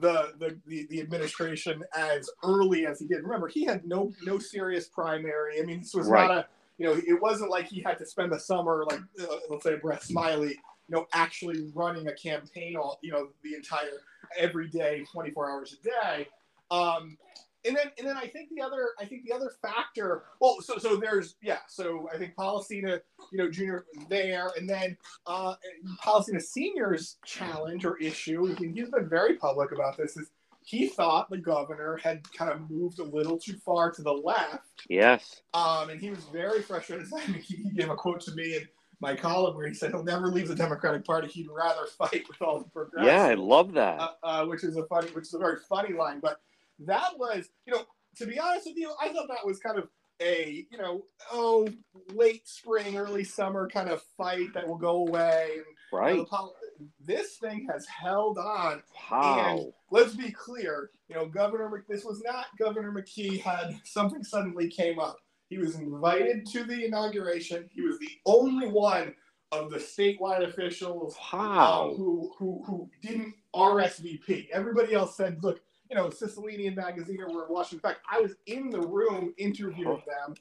the, 0.00 0.32
the 0.38 0.58
the 0.66 0.86
the 0.90 1.00
administration 1.00 1.84
as 1.96 2.28
early 2.44 2.86
as 2.86 2.98
he 3.00 3.06
did. 3.06 3.22
Remember, 3.22 3.48
he 3.48 3.64
had 3.64 3.84
no 3.86 4.12
no 4.24 4.38
serious 4.38 4.88
primary. 4.88 5.60
I 5.60 5.64
mean, 5.64 5.80
this 5.80 5.94
was 5.94 6.08
Right. 6.08 6.28
not 6.28 6.38
a 6.38 6.46
you 6.78 6.86
know 6.86 7.00
it 7.06 7.20
wasn't 7.20 7.50
like 7.50 7.66
he 7.66 7.82
had 7.82 7.98
to 7.98 8.06
spend 8.06 8.32
the 8.32 8.40
summer 8.40 8.84
like 8.88 9.00
uh, 9.20 9.26
let's 9.50 9.64
say 9.64 9.76
Brett 9.76 10.02
Smiley, 10.02 10.50
you 10.50 10.56
know, 10.88 11.06
actually 11.12 11.70
running 11.74 12.08
a 12.08 12.14
campaign 12.14 12.76
all 12.76 12.98
you 13.02 13.12
know 13.12 13.28
the 13.42 13.54
entire 13.54 14.00
every 14.38 14.68
day, 14.68 15.04
twenty 15.12 15.30
four 15.30 15.50
hours 15.50 15.76
a 15.78 15.84
day. 15.84 16.28
Um, 16.70 17.18
and 17.64 17.76
then 17.76 17.86
and 17.98 18.06
then 18.08 18.16
I 18.16 18.26
think 18.26 18.48
the 18.54 18.62
other 18.62 18.90
I 19.00 19.04
think 19.04 19.24
the 19.26 19.32
other 19.32 19.52
factor 19.62 20.24
well 20.40 20.58
so 20.60 20.78
so 20.78 20.96
there's 20.96 21.36
yeah 21.42 21.58
so 21.68 22.08
I 22.12 22.18
think 22.18 22.34
Polisena 22.36 23.00
you 23.30 23.38
know 23.38 23.50
junior 23.50 23.86
there 24.08 24.50
and 24.56 24.68
then 24.68 24.96
uh 25.26 25.54
Polisena 26.02 26.40
senior's 26.42 27.16
challenge 27.24 27.84
or 27.84 27.96
issue 27.98 28.46
he's 28.54 28.90
been 28.90 29.08
very 29.08 29.36
public 29.36 29.72
about 29.72 29.96
this 29.96 30.16
is 30.16 30.30
he 30.64 30.86
thought 30.86 31.28
the 31.28 31.38
governor 31.38 31.98
had 32.02 32.22
kind 32.32 32.50
of 32.52 32.70
moved 32.70 33.00
a 33.00 33.04
little 33.04 33.36
too 33.38 33.54
far 33.64 33.90
to 33.90 34.02
the 34.02 34.12
left 34.12 34.68
Yes. 34.88 35.42
um, 35.54 35.90
and 35.90 36.00
he 36.00 36.10
was 36.10 36.24
very 36.32 36.62
frustrated. 36.62 37.06
He, 37.42 37.56
he 37.56 37.70
gave 37.70 37.90
a 37.90 37.94
quote 37.96 38.20
to 38.22 38.32
me 38.34 38.56
in 38.56 38.68
my 39.00 39.16
column 39.16 39.56
where 39.56 39.66
he 39.66 39.74
said 39.74 39.90
he'll 39.90 40.04
never 40.04 40.28
leave 40.28 40.46
the 40.46 40.54
Democratic 40.54 41.04
Party. 41.04 41.26
He'd 41.26 41.48
rather 41.50 41.86
fight 41.98 42.22
with 42.28 42.40
all 42.40 42.60
the 42.60 42.68
progressives 42.70 43.06
Yeah, 43.12 43.24
I 43.24 43.34
love 43.34 43.72
that. 43.72 44.00
uh, 44.00 44.10
uh, 44.22 44.44
which 44.46 44.62
is 44.62 44.76
a 44.76 44.84
funny, 44.86 45.08
which 45.10 45.24
is 45.24 45.34
a 45.34 45.38
very 45.38 45.56
funny 45.68 45.94
line. 45.94 46.20
But 46.20 46.40
that 46.86 47.18
was, 47.18 47.48
you 47.66 47.72
know, 47.74 47.82
to 48.16 48.26
be 48.26 48.38
honest 48.38 48.66
with 48.66 48.76
you, 48.76 48.92
I 49.00 49.08
thought 49.12 49.28
that 49.28 49.44
was 49.46 49.58
kind 49.58 49.78
of 49.78 49.88
a, 50.20 50.66
you 50.70 50.78
know, 50.78 51.04
oh, 51.32 51.68
late 52.14 52.46
spring, 52.46 52.96
early 52.96 53.24
summer 53.24 53.68
kind 53.68 53.88
of 53.88 54.02
fight 54.16 54.52
that 54.54 54.66
will 54.68 54.76
go 54.78 55.06
away. 55.06 55.48
And, 55.52 55.56
you 55.56 55.62
know, 55.64 55.98
Right. 55.98 56.26
pol- 56.28 56.54
this 57.00 57.36
thing 57.38 57.66
has 57.70 57.86
held 57.86 58.38
on. 58.38 58.82
Wow. 59.10 59.56
And 59.58 59.72
let's 59.90 60.14
be 60.14 60.30
clear, 60.30 60.90
you 61.08 61.14
know, 61.16 61.26
Governor, 61.26 61.68
Mc- 61.70 61.86
this 61.88 62.04
was 62.04 62.22
not 62.22 62.46
Governor 62.58 62.92
McKee 62.92 63.40
had 63.40 63.80
something 63.84 64.22
suddenly 64.24 64.68
came 64.68 64.98
up. 64.98 65.18
He 65.48 65.58
was 65.58 65.74
invited 65.76 66.46
to 66.46 66.64
the 66.64 66.84
inauguration. 66.86 67.68
He 67.72 67.82
was 67.82 67.98
the 67.98 68.08
only 68.26 68.68
one 68.68 69.14
of 69.50 69.70
the 69.70 69.76
statewide 69.78 70.42
officials 70.48 71.14
Wow. 71.32 71.90
um, 71.90 71.96
who, 71.96 72.32
who 72.38 72.62
who 72.66 72.90
didn't 73.02 73.34
RSVP. 73.54 74.48
Everybody 74.50 74.94
else 74.94 75.14
said, 75.16 75.42
"Look, 75.42 75.60
you 75.92 75.98
know, 75.98 76.08
Cicilline 76.08 76.66
and 76.66 76.76
Magaziner 76.76 77.30
were 77.32 77.46
in 77.46 77.52
Washington." 77.52 77.76
In 77.84 77.94
fact, 77.94 78.00
I 78.10 78.20
was 78.20 78.34
in 78.46 78.70
the 78.70 78.80
room 78.80 79.34
interviewing 79.36 80.02
them 80.06 80.34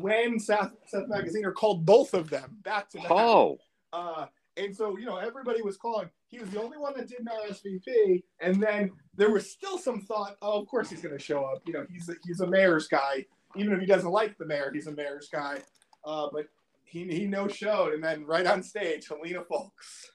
when 0.00 0.38
Seth, 0.38 0.72
Seth 0.86 1.08
Magaziner 1.08 1.54
called 1.54 1.86
both 1.86 2.12
of 2.12 2.28
them 2.28 2.58
back 2.62 2.90
to 2.90 2.98
back. 2.98 3.10
Oh. 3.10 3.58
Uh, 3.92 4.26
and 4.56 4.76
so, 4.76 4.98
you 4.98 5.06
know, 5.06 5.16
everybody 5.16 5.62
was 5.62 5.76
calling. 5.76 6.10
He 6.28 6.38
was 6.38 6.50
the 6.50 6.60
only 6.60 6.76
one 6.76 6.92
that 6.96 7.08
didn't 7.08 7.28
RSVP. 7.28 8.22
And 8.40 8.62
then 8.62 8.90
there 9.16 9.30
was 9.30 9.50
still 9.50 9.78
some 9.78 10.02
thought, 10.02 10.36
oh, 10.42 10.60
of 10.60 10.68
course 10.68 10.90
he's 10.90 11.00
going 11.00 11.16
to 11.16 11.22
show 11.22 11.44
up. 11.44 11.62
You 11.66 11.72
know, 11.72 11.86
he's 11.90 12.08
a, 12.08 12.14
he's 12.24 12.40
a 12.40 12.46
mayor's 12.46 12.86
guy. 12.86 13.24
Even 13.56 13.72
if 13.72 13.80
he 13.80 13.86
doesn't 13.86 14.10
like 14.10 14.36
the 14.38 14.46
mayor, 14.46 14.70
he's 14.72 14.86
a 14.86 14.92
mayor's 14.92 15.28
guy. 15.32 15.58
Uh, 16.04 16.28
but 16.32 16.46
he, 16.84 17.04
he 17.04 17.26
no 17.26 17.48
showed. 17.48 17.94
And 17.94 18.04
then 18.04 18.26
right 18.26 18.46
on 18.46 18.62
stage, 18.62 19.08
Helena 19.08 19.42
Foulkes. 19.48 20.10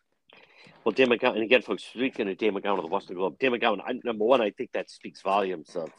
Well, 0.87 0.93
Dan 0.93 1.09
McGowan, 1.09 1.33
and 1.33 1.43
again, 1.43 1.63
folks, 1.63 1.83
speaking 1.83 2.29
of 2.29 2.37
Dan 2.37 2.53
McGowan 2.53 2.77
of 2.77 2.83
the 2.83 2.87
Boston 2.89 3.17
Globe, 3.17 3.37
Dan 3.39 3.51
McGowan, 3.51 3.81
I, 3.85 3.99
number 4.05 4.23
one, 4.23 4.39
I 4.39 4.51
think 4.51 4.71
that 4.71 4.89
speaks 4.89 5.21
volumes 5.21 5.75
of 5.75 5.91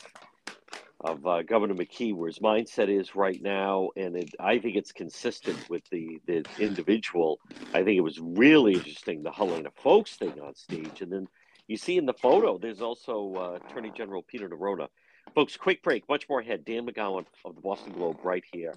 of 1.02 1.26
uh, 1.26 1.42
Governor 1.42 1.74
McKee, 1.74 2.14
where 2.14 2.28
his 2.28 2.38
mindset 2.38 2.88
is 2.88 3.14
right 3.14 3.38
now, 3.42 3.90
and 3.98 4.16
it, 4.16 4.30
I 4.40 4.58
think 4.58 4.76
it's 4.76 4.92
consistent 4.92 5.68
with 5.68 5.82
the 5.90 6.22
the 6.24 6.42
individual. 6.58 7.38
I 7.74 7.82
think 7.82 7.98
it 7.98 8.00
was 8.00 8.18
really 8.18 8.76
interesting 8.76 9.22
the 9.22 9.30
Helena 9.30 9.68
Foulkes 9.76 10.16
thing 10.16 10.40
on 10.40 10.54
stage, 10.54 11.02
and 11.02 11.12
then 11.12 11.28
you 11.66 11.76
see 11.76 11.98
in 11.98 12.06
the 12.06 12.14
photo, 12.14 12.56
there's 12.56 12.80
also 12.80 13.34
uh, 13.36 13.58
Attorney 13.68 13.92
General 13.94 14.22
Peter 14.22 14.48
Neronha. 14.48 14.88
Folks, 15.34 15.54
quick 15.58 15.82
break. 15.82 16.08
Much 16.08 16.26
more 16.30 16.40
ahead. 16.40 16.64
Dan 16.64 16.86
McGowan 16.86 17.26
of 17.44 17.54
the 17.54 17.60
Boston 17.60 17.92
Globe, 17.92 18.20
right 18.24 18.44
here 18.54 18.72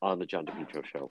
on 0.00 0.18
the 0.18 0.24
John 0.24 0.46
DePetro 0.46 0.86
Show. 0.86 1.10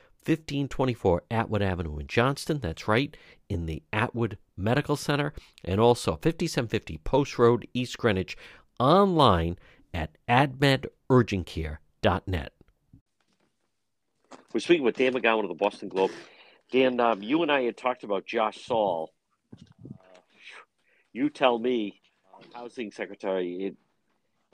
1524 0.25 1.23
Atwood 1.31 1.61
Avenue 1.61 1.99
in 1.99 2.07
Johnston. 2.07 2.59
That's 2.59 2.87
right, 2.87 3.17
in 3.49 3.65
the 3.65 3.83
Atwood 3.91 4.37
Medical 4.55 4.95
Center. 4.95 5.33
And 5.63 5.79
also 5.79 6.11
5750 6.13 6.99
Post 6.99 7.39
Road, 7.39 7.67
East 7.73 7.97
Greenwich, 7.97 8.37
online 8.79 9.57
at 9.93 10.15
admedurgentcare.net. 10.29 12.53
We're 14.53 14.59
speaking 14.59 14.83
with 14.83 14.97
Dan 14.97 15.13
McGowan 15.13 15.43
of 15.43 15.49
the 15.49 15.55
Boston 15.55 15.89
Globe. 15.89 16.11
Dan, 16.71 16.99
um, 16.99 17.21
you 17.21 17.41
and 17.41 17.51
I 17.51 17.63
had 17.63 17.77
talked 17.77 18.03
about 18.03 18.25
Josh 18.25 18.65
Saal. 18.65 19.11
You 21.13 21.29
tell 21.29 21.59
me, 21.59 22.01
uh, 22.33 22.57
housing 22.57 22.91
secretary, 22.91 23.65
it 23.65 23.75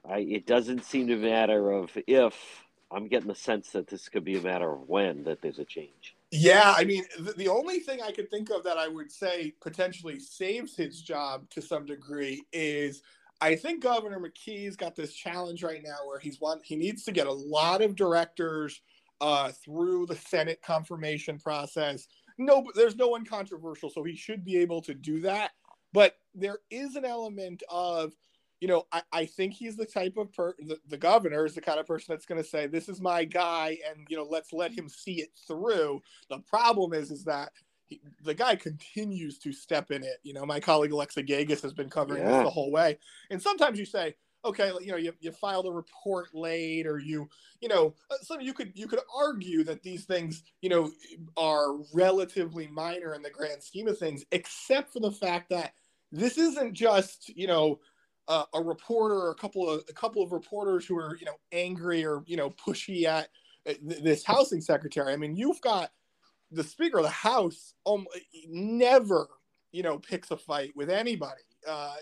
I, 0.07 0.19
it 0.19 0.45
doesn't 0.45 0.85
seem 0.85 1.07
to 1.07 1.17
matter 1.17 1.71
of 1.71 1.97
if 2.07 2.63
I'm 2.91 3.07
getting 3.07 3.27
the 3.27 3.35
sense 3.35 3.71
that 3.71 3.87
this 3.87 4.07
could 4.07 4.23
be 4.23 4.37
a 4.37 4.41
matter 4.41 4.71
of 4.71 4.87
when 4.87 5.23
that 5.25 5.41
there's 5.41 5.59
a 5.59 5.65
change. 5.65 6.15
Yeah, 6.31 6.73
I 6.75 6.83
mean, 6.83 7.03
the, 7.37 7.47
only 7.47 7.79
thing 7.79 8.01
I 8.01 8.11
could 8.11 8.29
think 8.29 8.49
of 8.49 8.63
that 8.63 8.77
I 8.77 8.87
would 8.87 9.11
say 9.11 9.53
potentially 9.61 10.19
saves 10.19 10.75
his 10.75 11.01
job 11.01 11.49
to 11.51 11.61
some 11.61 11.85
degree 11.85 12.43
is 12.51 13.01
I 13.39 13.55
think 13.55 13.83
Governor 13.83 14.19
McKee's 14.19 14.75
got 14.75 14.95
this 14.95 15.13
challenge 15.13 15.63
right 15.63 15.81
now 15.83 15.97
where 16.05 16.19
he's 16.19 16.41
one 16.41 16.59
he 16.63 16.75
needs 16.75 17.03
to 17.05 17.11
get 17.11 17.27
a 17.27 17.31
lot 17.31 17.81
of 17.81 17.95
directors 17.95 18.81
uh, 19.21 19.51
through 19.51 20.05
the 20.05 20.15
Senate 20.15 20.61
confirmation 20.61 21.39
process. 21.39 22.07
No, 22.37 22.65
there's 22.75 22.95
no 22.95 23.07
one 23.07 23.25
controversial, 23.25 23.89
so 23.89 24.03
he 24.03 24.15
should 24.15 24.43
be 24.43 24.57
able 24.57 24.81
to 24.83 24.93
do 24.93 25.21
that. 25.21 25.51
But 25.93 26.17
there 26.35 26.59
is 26.69 26.95
an 26.95 27.05
element 27.05 27.63
of 27.69 28.13
you 28.59 28.67
know, 28.67 28.87
I, 28.91 29.01
I 29.11 29.25
think 29.25 29.53
he's 29.53 29.75
the 29.75 29.85
type 29.85 30.17
of 30.17 30.33
per 30.33 30.55
the, 30.59 30.77
the 30.87 30.97
governor 30.97 31.45
is 31.45 31.53
the 31.53 31.61
kind 31.61 31.79
of 31.79 31.85
person 31.85 32.13
that's 32.13 32.25
going 32.25 32.41
to 32.41 32.47
say, 32.47 32.67
this 32.67 32.89
is 32.89 32.99
my 32.99 33.23
guy. 33.23 33.77
And, 33.89 34.07
you 34.09 34.17
know, 34.17 34.27
let's 34.29 34.51
let 34.53 34.71
him 34.71 34.89
see 34.89 35.21
it 35.21 35.29
through. 35.47 36.01
The 36.29 36.39
problem 36.39 36.93
is, 36.93 37.11
is 37.11 37.23
that 37.25 37.51
he, 37.85 38.01
the 38.23 38.33
guy 38.33 38.55
continues 38.55 39.37
to 39.39 39.53
step 39.53 39.91
in 39.91 40.03
it. 40.03 40.17
You 40.23 40.33
know, 40.33 40.45
my 40.45 40.59
colleague 40.59 40.91
Alexa 40.91 41.23
Gagosz 41.23 41.61
has 41.61 41.73
been 41.73 41.89
covering 41.89 42.23
yeah. 42.23 42.31
this 42.31 42.43
the 42.43 42.49
whole 42.49 42.71
way. 42.71 42.97
And 43.29 43.41
sometimes 43.41 43.77
you 43.77 43.85
say, 43.85 44.15
okay, 44.43 44.71
you 44.81 44.91
know, 44.91 44.97
you, 44.97 45.13
you 45.19 45.31
filed 45.31 45.67
a 45.67 45.71
report 45.71 46.29
late 46.33 46.87
or 46.87 46.99
you, 46.99 47.27
you 47.61 47.67
know, 47.67 47.93
uh, 48.09 48.15
some 48.21 48.41
you 48.41 48.53
could, 48.53 48.71
you 48.75 48.87
could 48.87 48.99
argue 49.15 49.63
that 49.65 49.83
these 49.83 50.05
things, 50.05 50.43
you 50.61 50.69
know, 50.69 50.91
are 51.35 51.73
relatively 51.93 52.67
minor 52.67 53.13
in 53.13 53.21
the 53.21 53.29
grand 53.29 53.61
scheme 53.61 53.87
of 53.87 53.97
things, 53.97 54.25
except 54.31 54.93
for 54.93 54.99
the 54.99 55.11
fact 55.11 55.49
that 55.49 55.73
this 56.11 56.37
isn't 56.37 56.73
just, 56.73 57.29
you 57.29 57.47
know, 57.47 57.79
uh, 58.27 58.43
a 58.53 58.61
reporter 58.61 59.15
or 59.15 59.31
a 59.31 59.35
couple 59.35 59.69
of 59.69 59.83
a 59.89 59.93
couple 59.93 60.21
of 60.21 60.31
reporters 60.31 60.85
who 60.85 60.97
are 60.97 61.15
you 61.17 61.25
know 61.25 61.37
angry 61.51 62.05
or 62.05 62.23
you 62.25 62.37
know 62.37 62.49
pushy 62.51 63.05
at 63.05 63.29
uh, 63.67 63.73
this 63.81 64.23
housing 64.23 64.61
secretary. 64.61 65.13
I 65.13 65.17
mean, 65.17 65.35
you've 65.35 65.61
got 65.61 65.91
the 66.51 66.63
Speaker 66.63 66.97
of 66.97 67.03
the 67.03 67.09
House 67.09 67.73
um, 67.85 68.05
never 68.49 69.27
you 69.71 69.83
know 69.83 69.99
picks 69.99 70.31
a 70.31 70.37
fight 70.37 70.71
with 70.75 70.89
anybody, 70.89 71.43
uh, 71.67 71.93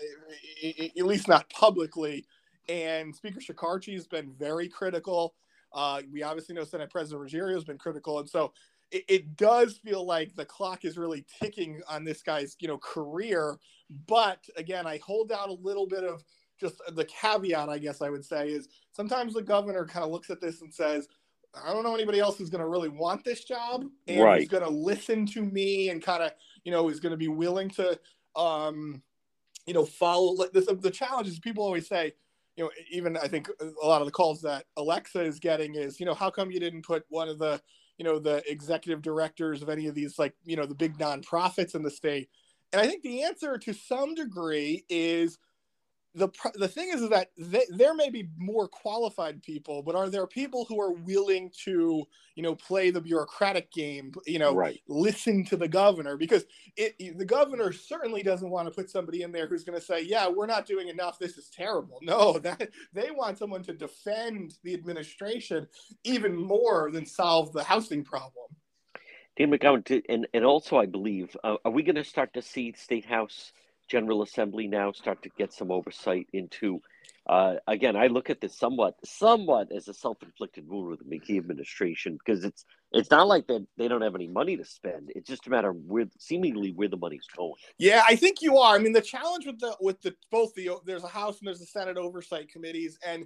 at 0.64 1.04
least 1.06 1.28
not 1.28 1.48
publicly. 1.50 2.26
And 2.68 3.14
Speaker 3.14 3.40
Shekarchi 3.40 3.94
has 3.94 4.06
been 4.08 4.32
very 4.38 4.68
critical. 4.68 5.34
Uh, 5.72 6.02
we 6.12 6.22
obviously 6.22 6.54
know 6.54 6.64
Senate 6.64 6.90
President 6.90 7.22
Ruggerio 7.22 7.54
has 7.54 7.64
been 7.64 7.78
critical, 7.78 8.18
and 8.18 8.28
so 8.28 8.52
it, 8.90 9.04
it, 9.08 9.36
does 9.36 9.76
feel 9.76 10.04
like 10.04 10.34
the 10.34 10.44
clock 10.44 10.84
is 10.84 10.96
really 10.96 11.24
ticking 11.40 11.80
on 11.88 12.04
this 12.04 12.22
guy's 12.22 12.56
you 12.60 12.68
know 12.68 12.78
career 12.78 13.58
but 14.06 14.44
again 14.56 14.86
i 14.86 14.98
hold 14.98 15.32
out 15.32 15.48
a 15.48 15.52
little 15.52 15.86
bit 15.86 16.04
of 16.04 16.22
just 16.58 16.80
the 16.94 17.04
caveat 17.04 17.68
i 17.68 17.78
guess 17.78 18.02
i 18.02 18.10
would 18.10 18.24
say 18.24 18.48
is 18.48 18.68
sometimes 18.92 19.34
the 19.34 19.42
governor 19.42 19.84
kind 19.84 20.04
of 20.04 20.10
looks 20.10 20.30
at 20.30 20.40
this 20.40 20.62
and 20.62 20.72
says 20.72 21.08
i 21.64 21.72
don't 21.72 21.84
know 21.84 21.94
anybody 21.94 22.20
else 22.20 22.38
who's 22.38 22.50
going 22.50 22.62
to 22.62 22.68
really 22.68 22.88
want 22.88 23.24
this 23.24 23.44
job 23.44 23.84
and 24.06 24.22
right. 24.22 24.40
who's 24.40 24.48
going 24.48 24.62
to 24.62 24.70
listen 24.70 25.26
to 25.26 25.42
me 25.42 25.90
and 25.90 26.02
kind 26.02 26.22
of 26.22 26.32
you 26.64 26.72
know 26.72 26.88
is 26.88 27.00
going 27.00 27.12
to 27.12 27.16
be 27.16 27.28
willing 27.28 27.68
to 27.68 27.98
um 28.36 29.02
you 29.66 29.74
know 29.74 29.84
follow 29.84 30.46
this 30.52 30.66
the 30.66 30.90
challenge 30.90 31.28
is 31.28 31.38
people 31.38 31.64
always 31.64 31.88
say 31.88 32.12
you 32.56 32.64
know 32.64 32.70
even 32.90 33.16
i 33.18 33.28
think 33.28 33.48
uh, 33.60 33.66
a 33.82 33.86
lot 33.86 34.00
of 34.00 34.06
the 34.06 34.12
calls 34.12 34.40
that 34.40 34.64
alexa 34.76 35.20
is 35.20 35.38
getting 35.38 35.74
is 35.74 36.00
you 36.00 36.06
know 36.06 36.14
how 36.14 36.30
come 36.30 36.50
you 36.50 36.60
didn't 36.60 36.82
put 36.82 37.04
one 37.08 37.28
of 37.28 37.38
the 37.38 37.60
you 37.98 38.04
know 38.04 38.18
the 38.18 38.42
executive 38.50 39.02
directors 39.02 39.62
of 39.62 39.68
any 39.68 39.86
of 39.86 39.94
these 39.94 40.18
like 40.18 40.34
you 40.44 40.56
know 40.56 40.66
the 40.66 40.74
big 40.74 40.98
nonprofits 40.98 41.74
in 41.74 41.82
the 41.82 41.90
state? 41.90 42.28
And 42.72 42.80
i 42.80 42.86
think 42.86 43.02
the 43.02 43.22
answer 43.22 43.56
to 43.58 43.72
some 43.72 44.14
degree 44.14 44.84
is 44.88 45.38
the 46.16 46.30
the 46.54 46.66
thing 46.66 46.88
is, 46.92 47.02
is 47.02 47.10
that 47.10 47.28
they, 47.36 47.64
there 47.68 47.94
may 47.94 48.08
be 48.08 48.28
more 48.38 48.66
qualified 48.66 49.42
people, 49.42 49.82
but 49.82 49.94
are 49.94 50.08
there 50.08 50.26
people 50.26 50.64
who 50.64 50.80
are 50.80 50.92
willing 50.92 51.50
to, 51.64 52.04
you 52.34 52.42
know, 52.42 52.54
play 52.54 52.90
the 52.90 53.02
bureaucratic 53.02 53.70
game, 53.70 54.12
you 54.26 54.38
know, 54.38 54.54
right. 54.54 54.80
listen 54.88 55.44
to 55.44 55.56
the 55.58 55.68
governor? 55.68 56.16
Because 56.16 56.44
it, 56.76 57.18
the 57.18 57.24
governor 57.24 57.70
certainly 57.70 58.22
doesn't 58.22 58.48
want 58.48 58.66
to 58.66 58.74
put 58.74 58.90
somebody 58.90 59.22
in 59.22 59.30
there 59.30 59.46
who's 59.46 59.62
going 59.62 59.78
to 59.78 59.84
say, 59.84 60.02
"Yeah, 60.02 60.28
we're 60.28 60.46
not 60.46 60.64
doing 60.64 60.88
enough. 60.88 61.18
This 61.18 61.36
is 61.36 61.50
terrible." 61.50 61.98
No, 62.00 62.38
that 62.38 62.70
they 62.94 63.10
want 63.10 63.36
someone 63.36 63.62
to 63.64 63.74
defend 63.74 64.54
the 64.64 64.72
administration 64.72 65.68
even 66.04 66.34
more 66.34 66.90
than 66.90 67.04
solve 67.04 67.52
the 67.52 67.62
housing 67.62 68.02
problem. 68.02 68.46
Dan 69.36 69.50
McGowan, 69.50 70.02
and 70.08 70.26
and 70.32 70.44
also 70.46 70.78
I 70.78 70.86
believe, 70.86 71.36
uh, 71.44 71.56
are 71.62 71.70
we 71.70 71.82
going 71.82 71.96
to 71.96 72.04
start 72.04 72.32
to 72.34 72.42
see 72.42 72.72
state 72.72 73.04
house? 73.04 73.52
General 73.88 74.22
Assembly 74.22 74.66
now 74.66 74.92
start 74.92 75.22
to 75.22 75.30
get 75.38 75.52
some 75.52 75.70
oversight 75.70 76.26
into. 76.32 76.80
Uh, 77.28 77.54
again, 77.66 77.96
I 77.96 78.06
look 78.06 78.30
at 78.30 78.40
this 78.40 78.56
somewhat, 78.56 78.94
somewhat 79.04 79.72
as 79.72 79.88
a 79.88 79.94
self-inflicted 79.94 80.68
wound 80.68 80.88
with 80.90 81.00
the 81.00 81.04
McKee 81.04 81.38
administration 81.38 82.18
because 82.24 82.44
it's 82.44 82.64
it's 82.92 83.10
not 83.10 83.26
like 83.26 83.48
that 83.48 83.66
they 83.76 83.88
don't 83.88 84.02
have 84.02 84.14
any 84.14 84.28
money 84.28 84.56
to 84.56 84.64
spend. 84.64 85.10
It's 85.14 85.28
just 85.28 85.46
a 85.48 85.50
matter 85.50 85.70
of 85.70 85.76
where, 85.76 86.06
seemingly, 86.18 86.72
where 86.72 86.88
the 86.88 86.96
money's 86.96 87.26
going. 87.36 87.54
Yeah, 87.78 88.02
I 88.08 88.14
think 88.14 88.42
you 88.42 88.58
are. 88.58 88.76
I 88.76 88.78
mean, 88.78 88.92
the 88.92 89.00
challenge 89.00 89.44
with 89.44 89.58
the 89.58 89.76
with 89.80 90.00
the 90.02 90.14
both 90.30 90.54
the 90.54 90.70
there's 90.84 91.04
a 91.04 91.08
House 91.08 91.38
and 91.40 91.48
there's 91.48 91.60
a 91.60 91.66
Senate 91.66 91.96
oversight 91.96 92.48
committees, 92.48 92.96
and 93.04 93.24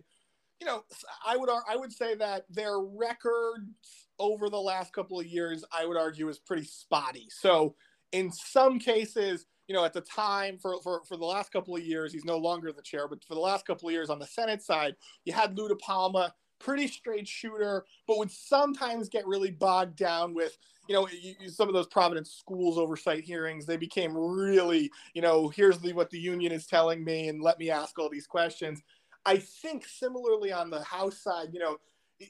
you 0.61 0.67
know, 0.67 0.83
I 1.27 1.37
would 1.37 1.51
I 1.69 1.77
would 1.77 1.93
say 1.93 2.15
that 2.17 2.45
their 2.49 2.79
records 2.79 4.09
over 4.19 4.49
the 4.49 4.61
last 4.61 4.93
couple 4.93 5.21
of 5.21 5.27
years, 5.27 5.65
I 5.73 5.85
would 5.85 5.97
argue, 5.97 6.29
is 6.29 6.39
pretty 6.39 6.65
spotty. 6.65 7.27
So 7.31 7.75
in 8.13 8.33
some 8.33 8.79
cases 8.79 9.47
you 9.71 9.77
know, 9.77 9.85
at 9.85 9.93
the 9.93 10.01
time 10.01 10.59
for, 10.59 10.83
for, 10.83 11.01
for 11.05 11.16
the 11.16 11.25
last 11.25 11.53
couple 11.53 11.77
of 11.77 11.85
years, 11.85 12.12
he's 12.12 12.25
no 12.25 12.37
longer 12.37 12.73
the 12.73 12.83
chair, 12.83 13.07
but 13.07 13.25
for 13.25 13.37
the 13.37 13.41
last 13.41 13.64
couple 13.64 13.89
of 13.89 13.93
years 13.93 14.11
on 14.11 14.18
the 14.18 14.27
Senate 14.27 14.61
side, 14.61 14.97
you 15.25 15.33
had 15.33 15.57
Lou 15.57 15.68
DiPalma, 15.68 16.33
pretty 16.59 16.89
straight 16.89 17.29
shooter, 17.29 17.85
but 18.09 18.18
would 18.18 18.33
sometimes 18.33 19.09
get 19.09 19.25
really 19.29 19.53
bogged 19.53 19.95
down 19.95 20.35
with, 20.35 20.59
you 20.89 20.95
know, 20.97 21.07
some 21.47 21.68
of 21.68 21.75
those 21.75 21.87
Providence 21.87 22.33
schools 22.33 22.79
oversight 22.79 23.23
hearings. 23.23 23.64
They 23.64 23.77
became 23.77 24.12
really, 24.12 24.91
you 25.14 25.23
know, 25.23 25.49
here's 25.51 25.79
the, 25.79 25.93
what 25.93 26.11
the 26.11 26.18
union 26.18 26.51
is 26.51 26.66
telling 26.66 27.05
me, 27.05 27.29
and 27.29 27.41
let 27.41 27.61
me 27.61 27.71
ask 27.71 27.97
all 27.97 28.11
these 28.11 28.27
questions. 28.27 28.83
I 29.25 29.37
think 29.37 29.87
similarly 29.87 30.51
on 30.51 30.71
the 30.71 30.83
House 30.83 31.18
side, 31.18 31.51
you 31.53 31.61
know, 31.61 31.77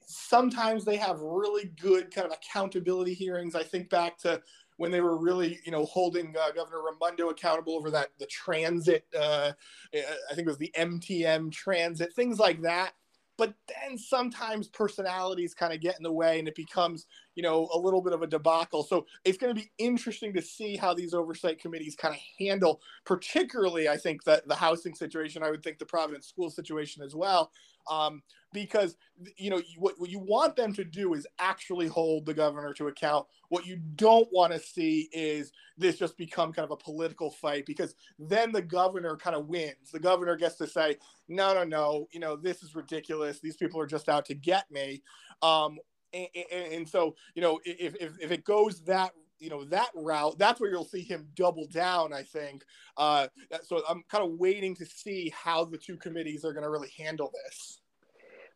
sometimes 0.06 0.84
they 0.84 0.96
have 0.96 1.18
really 1.20 1.72
good 1.80 2.14
kind 2.14 2.26
of 2.26 2.32
accountability 2.32 3.14
hearings. 3.14 3.54
I 3.54 3.62
think 3.62 3.88
back 3.90 4.18
to 4.18 4.40
when 4.80 4.90
they 4.90 5.02
were 5.02 5.18
really, 5.18 5.60
you 5.66 5.72
know, 5.72 5.84
holding 5.84 6.34
uh, 6.34 6.52
Governor 6.52 6.80
Raimondo 6.82 7.28
accountable 7.28 7.74
over 7.74 7.90
that 7.90 8.08
the 8.18 8.24
transit. 8.24 9.04
Uh, 9.14 9.52
I 9.94 10.34
think 10.34 10.46
it 10.46 10.54
was 10.54 10.56
the 10.56 10.72
MTM 10.74 11.52
transit, 11.52 12.14
things 12.14 12.38
like 12.38 12.62
that. 12.62 12.94
but 13.40 13.54
then 13.68 13.96
sometimes 13.96 14.68
personalities 14.68 15.54
kind 15.54 15.72
of 15.72 15.80
get 15.80 15.96
in 15.96 16.02
the 16.02 16.12
way 16.12 16.38
and 16.38 16.46
it 16.46 16.54
becomes, 16.54 17.06
you 17.34 17.42
know, 17.42 17.70
a 17.72 17.78
little 17.78 18.02
bit 18.02 18.12
of 18.12 18.20
a 18.20 18.26
debacle. 18.26 18.82
So 18.82 19.06
it's 19.24 19.38
going 19.38 19.54
to 19.54 19.58
be 19.58 19.70
interesting 19.78 20.34
to 20.34 20.42
see 20.42 20.76
how 20.76 20.92
these 20.92 21.14
oversight 21.14 21.58
committees 21.58 21.96
kind 21.96 22.14
of 22.14 22.20
handle, 22.38 22.82
particularly, 23.06 23.88
I 23.88 23.96
think, 23.96 24.24
that 24.24 24.46
the 24.46 24.54
housing 24.54 24.94
situation. 24.94 25.42
I 25.42 25.50
would 25.50 25.62
think 25.62 25.78
the 25.78 25.86
Providence 25.86 26.26
school 26.26 26.50
situation 26.50 27.02
as 27.02 27.14
well. 27.14 27.50
Um, 27.90 28.22
because 28.52 28.96
you 29.36 29.50
know 29.50 29.62
what, 29.78 29.94
what 29.98 30.10
you 30.10 30.18
want 30.18 30.56
them 30.56 30.72
to 30.74 30.84
do 30.84 31.14
is 31.14 31.26
actually 31.38 31.86
hold 31.86 32.26
the 32.26 32.34
governor 32.34 32.72
to 32.74 32.88
account. 32.88 33.26
What 33.48 33.66
you 33.66 33.76
don't 33.96 34.28
want 34.32 34.52
to 34.52 34.58
see 34.58 35.08
is 35.12 35.52
this 35.78 35.98
just 35.98 36.16
become 36.16 36.52
kind 36.52 36.64
of 36.64 36.72
a 36.72 36.76
political 36.76 37.30
fight 37.30 37.66
because 37.66 37.94
then 38.18 38.52
the 38.52 38.62
governor 38.62 39.16
kind 39.16 39.36
of 39.36 39.46
wins. 39.46 39.90
The 39.92 40.00
governor 40.00 40.36
gets 40.36 40.56
to 40.56 40.66
say 40.66 40.96
no 41.28 41.54
no 41.54 41.64
no 41.64 42.08
you 42.12 42.20
know 42.20 42.36
this 42.36 42.62
is 42.62 42.74
ridiculous. 42.74 43.40
These 43.40 43.56
people 43.56 43.80
are 43.80 43.86
just 43.86 44.08
out 44.08 44.24
to 44.26 44.34
get 44.34 44.70
me. 44.70 45.02
Um, 45.42 45.78
and, 46.12 46.28
and, 46.52 46.72
and 46.72 46.88
so 46.88 47.14
you 47.34 47.42
know 47.42 47.60
if, 47.64 47.94
if, 48.00 48.18
if 48.20 48.30
it 48.32 48.44
goes 48.44 48.80
that 48.84 49.12
you 49.40 49.50
know 49.50 49.64
that 49.64 49.90
route 49.94 50.38
that's 50.38 50.60
where 50.60 50.70
you'll 50.70 50.84
see 50.84 51.02
him 51.02 51.26
double 51.34 51.66
down 51.66 52.12
i 52.12 52.22
think 52.22 52.62
uh, 52.96 53.26
so 53.64 53.82
i'm 53.88 54.02
kind 54.10 54.24
of 54.24 54.38
waiting 54.38 54.74
to 54.74 54.84
see 54.84 55.32
how 55.34 55.64
the 55.64 55.78
two 55.78 55.96
committees 55.96 56.44
are 56.44 56.52
going 56.52 56.64
to 56.64 56.70
really 56.70 56.92
handle 56.96 57.32
this 57.44 57.80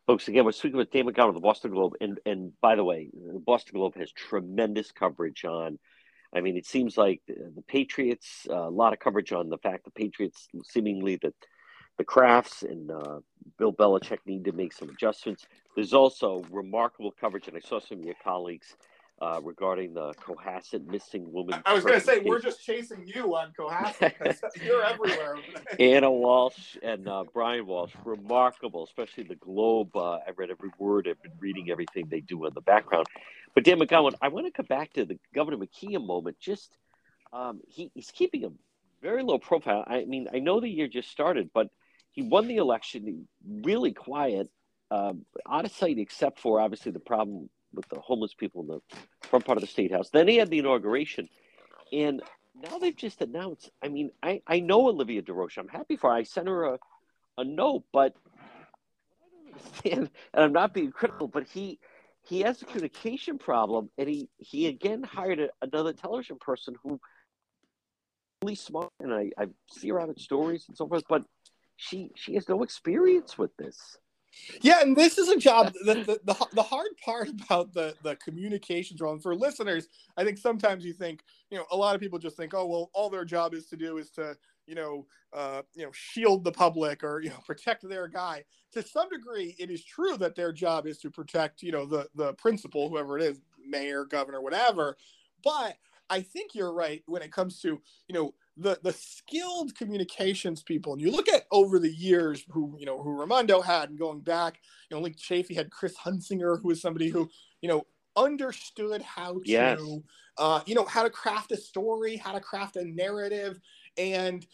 Folks, 0.07 0.27
again, 0.27 0.45
we're 0.45 0.51
speaking 0.51 0.77
with 0.77 0.91
Dan 0.91 1.07
McGowan 1.07 1.29
of 1.29 1.33
the 1.33 1.39
Boston 1.39 1.71
Globe. 1.71 1.93
And, 1.99 2.19
and 2.27 2.51
by 2.61 2.75
the 2.75 2.83
way, 2.83 3.09
the 3.11 3.39
Boston 3.39 3.79
Globe 3.79 3.95
has 3.95 4.11
tremendous 4.11 4.91
coverage 4.91 5.43
on, 5.45 5.79
I 6.31 6.41
mean, 6.41 6.57
it 6.57 6.67
seems 6.67 6.95
like 6.95 7.23
the, 7.27 7.51
the 7.55 7.63
Patriots, 7.63 8.45
uh, 8.47 8.67
a 8.67 8.69
lot 8.69 8.93
of 8.93 8.99
coverage 8.99 9.31
on 9.31 9.49
the 9.49 9.57
fact 9.57 9.83
the 9.83 9.89
Patriots 9.89 10.47
seemingly 10.63 11.15
that 11.23 11.33
the 11.97 12.03
Krafts 12.03 12.61
and 12.61 12.91
uh, 12.91 13.19
Bill 13.57 13.73
Belichick 13.73 14.19
need 14.27 14.45
to 14.45 14.51
make 14.51 14.73
some 14.73 14.89
adjustments. 14.89 15.47
There's 15.75 15.93
also 15.93 16.45
remarkable 16.51 17.11
coverage, 17.19 17.47
and 17.47 17.57
I 17.57 17.67
saw 17.67 17.79
some 17.79 17.99
of 17.99 18.05
your 18.05 18.15
colleagues 18.23 18.75
uh, 19.21 19.39
regarding 19.43 19.93
the 19.93 20.13
Cohasset 20.13 20.85
missing 20.85 21.31
woman. 21.31 21.61
I 21.65 21.73
was 21.73 21.83
going 21.83 21.99
to 21.99 22.05
say 22.05 22.19
we're 22.19 22.41
just 22.41 22.63
chasing 22.63 23.05
you 23.05 23.35
on 23.35 23.53
Cohasset. 23.57 24.13
Because 24.19 24.41
you're 24.63 24.83
everywhere. 24.83 25.37
Anna 25.79 26.11
Walsh 26.11 26.77
and 26.83 27.07
uh, 27.07 27.23
Brian 27.33 27.65
Walsh, 27.65 27.93
remarkable, 28.03 28.83
especially 28.83 29.23
the 29.23 29.35
Globe. 29.35 29.95
Uh, 29.95 30.15
I 30.15 30.31
read 30.35 30.49
every 30.49 30.69
word. 30.77 31.07
I've 31.09 31.21
been 31.21 31.37
reading 31.39 31.71
everything 31.71 32.07
they 32.09 32.19
do 32.19 32.45
in 32.45 32.53
the 32.53 32.61
background. 32.61 33.05
But 33.53 33.63
Dan 33.63 33.79
McGowan, 33.79 34.15
I 34.21 34.27
want 34.27 34.47
to 34.47 34.51
come 34.51 34.65
back 34.65 34.93
to 34.93 35.05
the 35.05 35.17
Governor 35.33 35.57
McKee 35.57 35.95
a 35.95 35.99
moment. 35.99 36.37
Just 36.39 36.77
um, 37.31 37.61
he, 37.67 37.91
he's 37.93 38.11
keeping 38.11 38.43
a 38.43 38.49
very 39.01 39.23
low 39.23 39.37
profile. 39.37 39.83
I 39.87 40.03
mean, 40.05 40.27
I 40.33 40.39
know 40.39 40.59
the 40.59 40.69
year 40.69 40.87
just 40.87 41.09
started, 41.09 41.51
but 41.53 41.69
he 42.11 42.21
won 42.21 42.47
the 42.47 42.57
election 42.57 43.27
really 43.45 43.93
quiet, 43.93 44.49
um, 44.91 45.25
out 45.49 45.65
of 45.65 45.71
sight, 45.71 45.99
except 45.99 46.39
for 46.39 46.59
obviously 46.59 46.91
the 46.91 46.99
problem 46.99 47.49
with 47.75 47.87
the 47.89 47.99
homeless 47.99 48.33
people 48.33 48.61
in 48.61 48.67
the 48.67 48.81
front 49.27 49.45
part 49.45 49.57
of 49.57 49.61
the 49.61 49.67
state 49.67 49.91
house. 49.91 50.09
Then 50.09 50.27
he 50.27 50.37
had 50.37 50.49
the 50.49 50.59
inauguration, 50.59 51.29
and 51.91 52.21
now 52.55 52.77
they've 52.77 52.95
just 52.95 53.21
announced. 53.21 53.71
I 53.83 53.89
mean, 53.89 54.11
I 54.23 54.41
I 54.47 54.59
know 54.59 54.87
Olivia 54.87 55.21
DaRocha. 55.21 55.59
I'm 55.59 55.67
happy 55.67 55.95
for 55.97 56.09
her. 56.09 56.15
I 56.15 56.23
sent 56.23 56.47
her 56.47 56.63
a 56.65 56.79
a 57.37 57.43
note, 57.43 57.83
but 57.91 58.15
I 59.21 59.27
don't 59.29 59.53
understand, 59.53 60.09
and 60.33 60.43
I'm 60.43 60.53
not 60.53 60.73
being 60.73 60.91
critical, 60.91 61.27
but 61.27 61.47
he 61.47 61.79
he 62.23 62.41
has 62.41 62.61
a 62.61 62.65
communication 62.65 63.37
problem, 63.37 63.89
and 63.97 64.07
he 64.07 64.29
he 64.37 64.67
again 64.67 65.03
hired 65.03 65.39
a, 65.39 65.49
another 65.61 65.93
television 65.93 66.37
person 66.39 66.75
who 66.81 66.99
really 68.43 68.55
smart, 68.55 68.91
and 68.99 69.13
I 69.13 69.31
I 69.37 69.47
see 69.69 69.89
her 69.89 69.99
out 69.99 70.09
in 70.09 70.17
stories 70.17 70.65
and 70.67 70.77
so 70.77 70.87
forth, 70.87 71.03
but 71.09 71.23
she 71.75 72.11
she 72.15 72.35
has 72.35 72.47
no 72.47 72.63
experience 72.63 73.37
with 73.37 73.55
this. 73.57 73.97
Yeah, 74.61 74.81
and 74.81 74.95
this 74.95 75.17
is 75.17 75.29
a 75.29 75.37
job. 75.37 75.73
The, 75.85 75.95
the, 75.95 76.19
the, 76.23 76.47
the, 76.53 76.63
hard 76.63 76.97
part 77.03 77.29
about 77.29 77.73
the, 77.73 77.95
the 78.03 78.15
communications 78.17 79.01
role, 79.01 79.13
and 79.13 79.21
for 79.21 79.35
listeners, 79.35 79.87
I 80.17 80.23
think 80.23 80.37
sometimes 80.37 80.85
you 80.85 80.93
think, 80.93 81.23
you 81.49 81.57
know, 81.57 81.65
a 81.71 81.75
lot 81.75 81.95
of 81.95 82.01
people 82.01 82.19
just 82.19 82.37
think, 82.37 82.53
oh, 82.53 82.65
well, 82.65 82.89
all 82.93 83.09
their 83.09 83.25
job 83.25 83.53
is 83.53 83.65
to 83.67 83.77
do 83.77 83.97
is 83.97 84.09
to, 84.11 84.35
you 84.67 84.75
know, 84.75 85.05
uh, 85.33 85.61
you 85.75 85.85
know, 85.85 85.91
shield 85.93 86.43
the 86.43 86.51
public 86.51 87.03
or 87.03 87.21
you 87.21 87.29
know, 87.29 87.39
protect 87.45 87.87
their 87.87 88.07
guy. 88.07 88.43
To 88.73 88.81
some 88.81 89.09
degree, 89.09 89.55
it 89.59 89.69
is 89.69 89.83
true 89.83 90.17
that 90.17 90.35
their 90.35 90.51
job 90.51 90.87
is 90.87 90.97
to 90.99 91.09
protect, 91.09 91.61
you 91.61 91.71
know, 91.71 91.85
the 91.85 92.07
the 92.15 92.33
principal, 92.33 92.89
whoever 92.89 93.17
it 93.17 93.23
is, 93.23 93.41
mayor, 93.67 94.05
governor, 94.05 94.41
whatever. 94.41 94.97
But 95.43 95.77
I 96.09 96.21
think 96.21 96.55
you're 96.55 96.73
right 96.73 97.03
when 97.05 97.21
it 97.21 97.31
comes 97.31 97.61
to, 97.61 97.81
you 98.07 98.13
know, 98.13 98.33
the 98.57 98.79
the 98.83 98.93
skilled 98.93 99.75
communications 99.75 100.63
people, 100.63 100.93
and 100.93 101.01
you 101.01 101.11
look 101.11 101.27
at 101.27 101.43
over 101.51 101.79
the 101.79 101.91
years 101.91 102.43
who 102.49 102.75
you 102.79 102.85
know 102.85 103.01
who 103.01 103.19
Raimondo 103.19 103.61
had, 103.61 103.89
and 103.89 103.99
going 103.99 104.21
back, 104.21 104.59
you 104.89 104.95
know, 104.95 105.03
like 105.03 105.17
Chafee 105.17 105.55
had 105.55 105.71
Chris 105.71 105.95
Hunsinger, 105.97 106.61
who 106.61 106.69
was 106.69 106.81
somebody 106.81 107.09
who 107.09 107.29
you 107.61 107.69
know 107.69 107.85
understood 108.15 109.01
how 109.01 109.33
to, 109.33 109.41
yes. 109.43 109.81
uh, 110.37 110.61
you 110.65 110.73
know, 110.73 110.85
how 110.85 111.03
to 111.03 111.09
craft 111.09 111.51
a 111.51 111.57
story, 111.57 112.15
how 112.15 112.31
to 112.31 112.39
craft 112.39 112.77
a 112.77 112.85
narrative, 112.85 113.59
and 113.97 114.45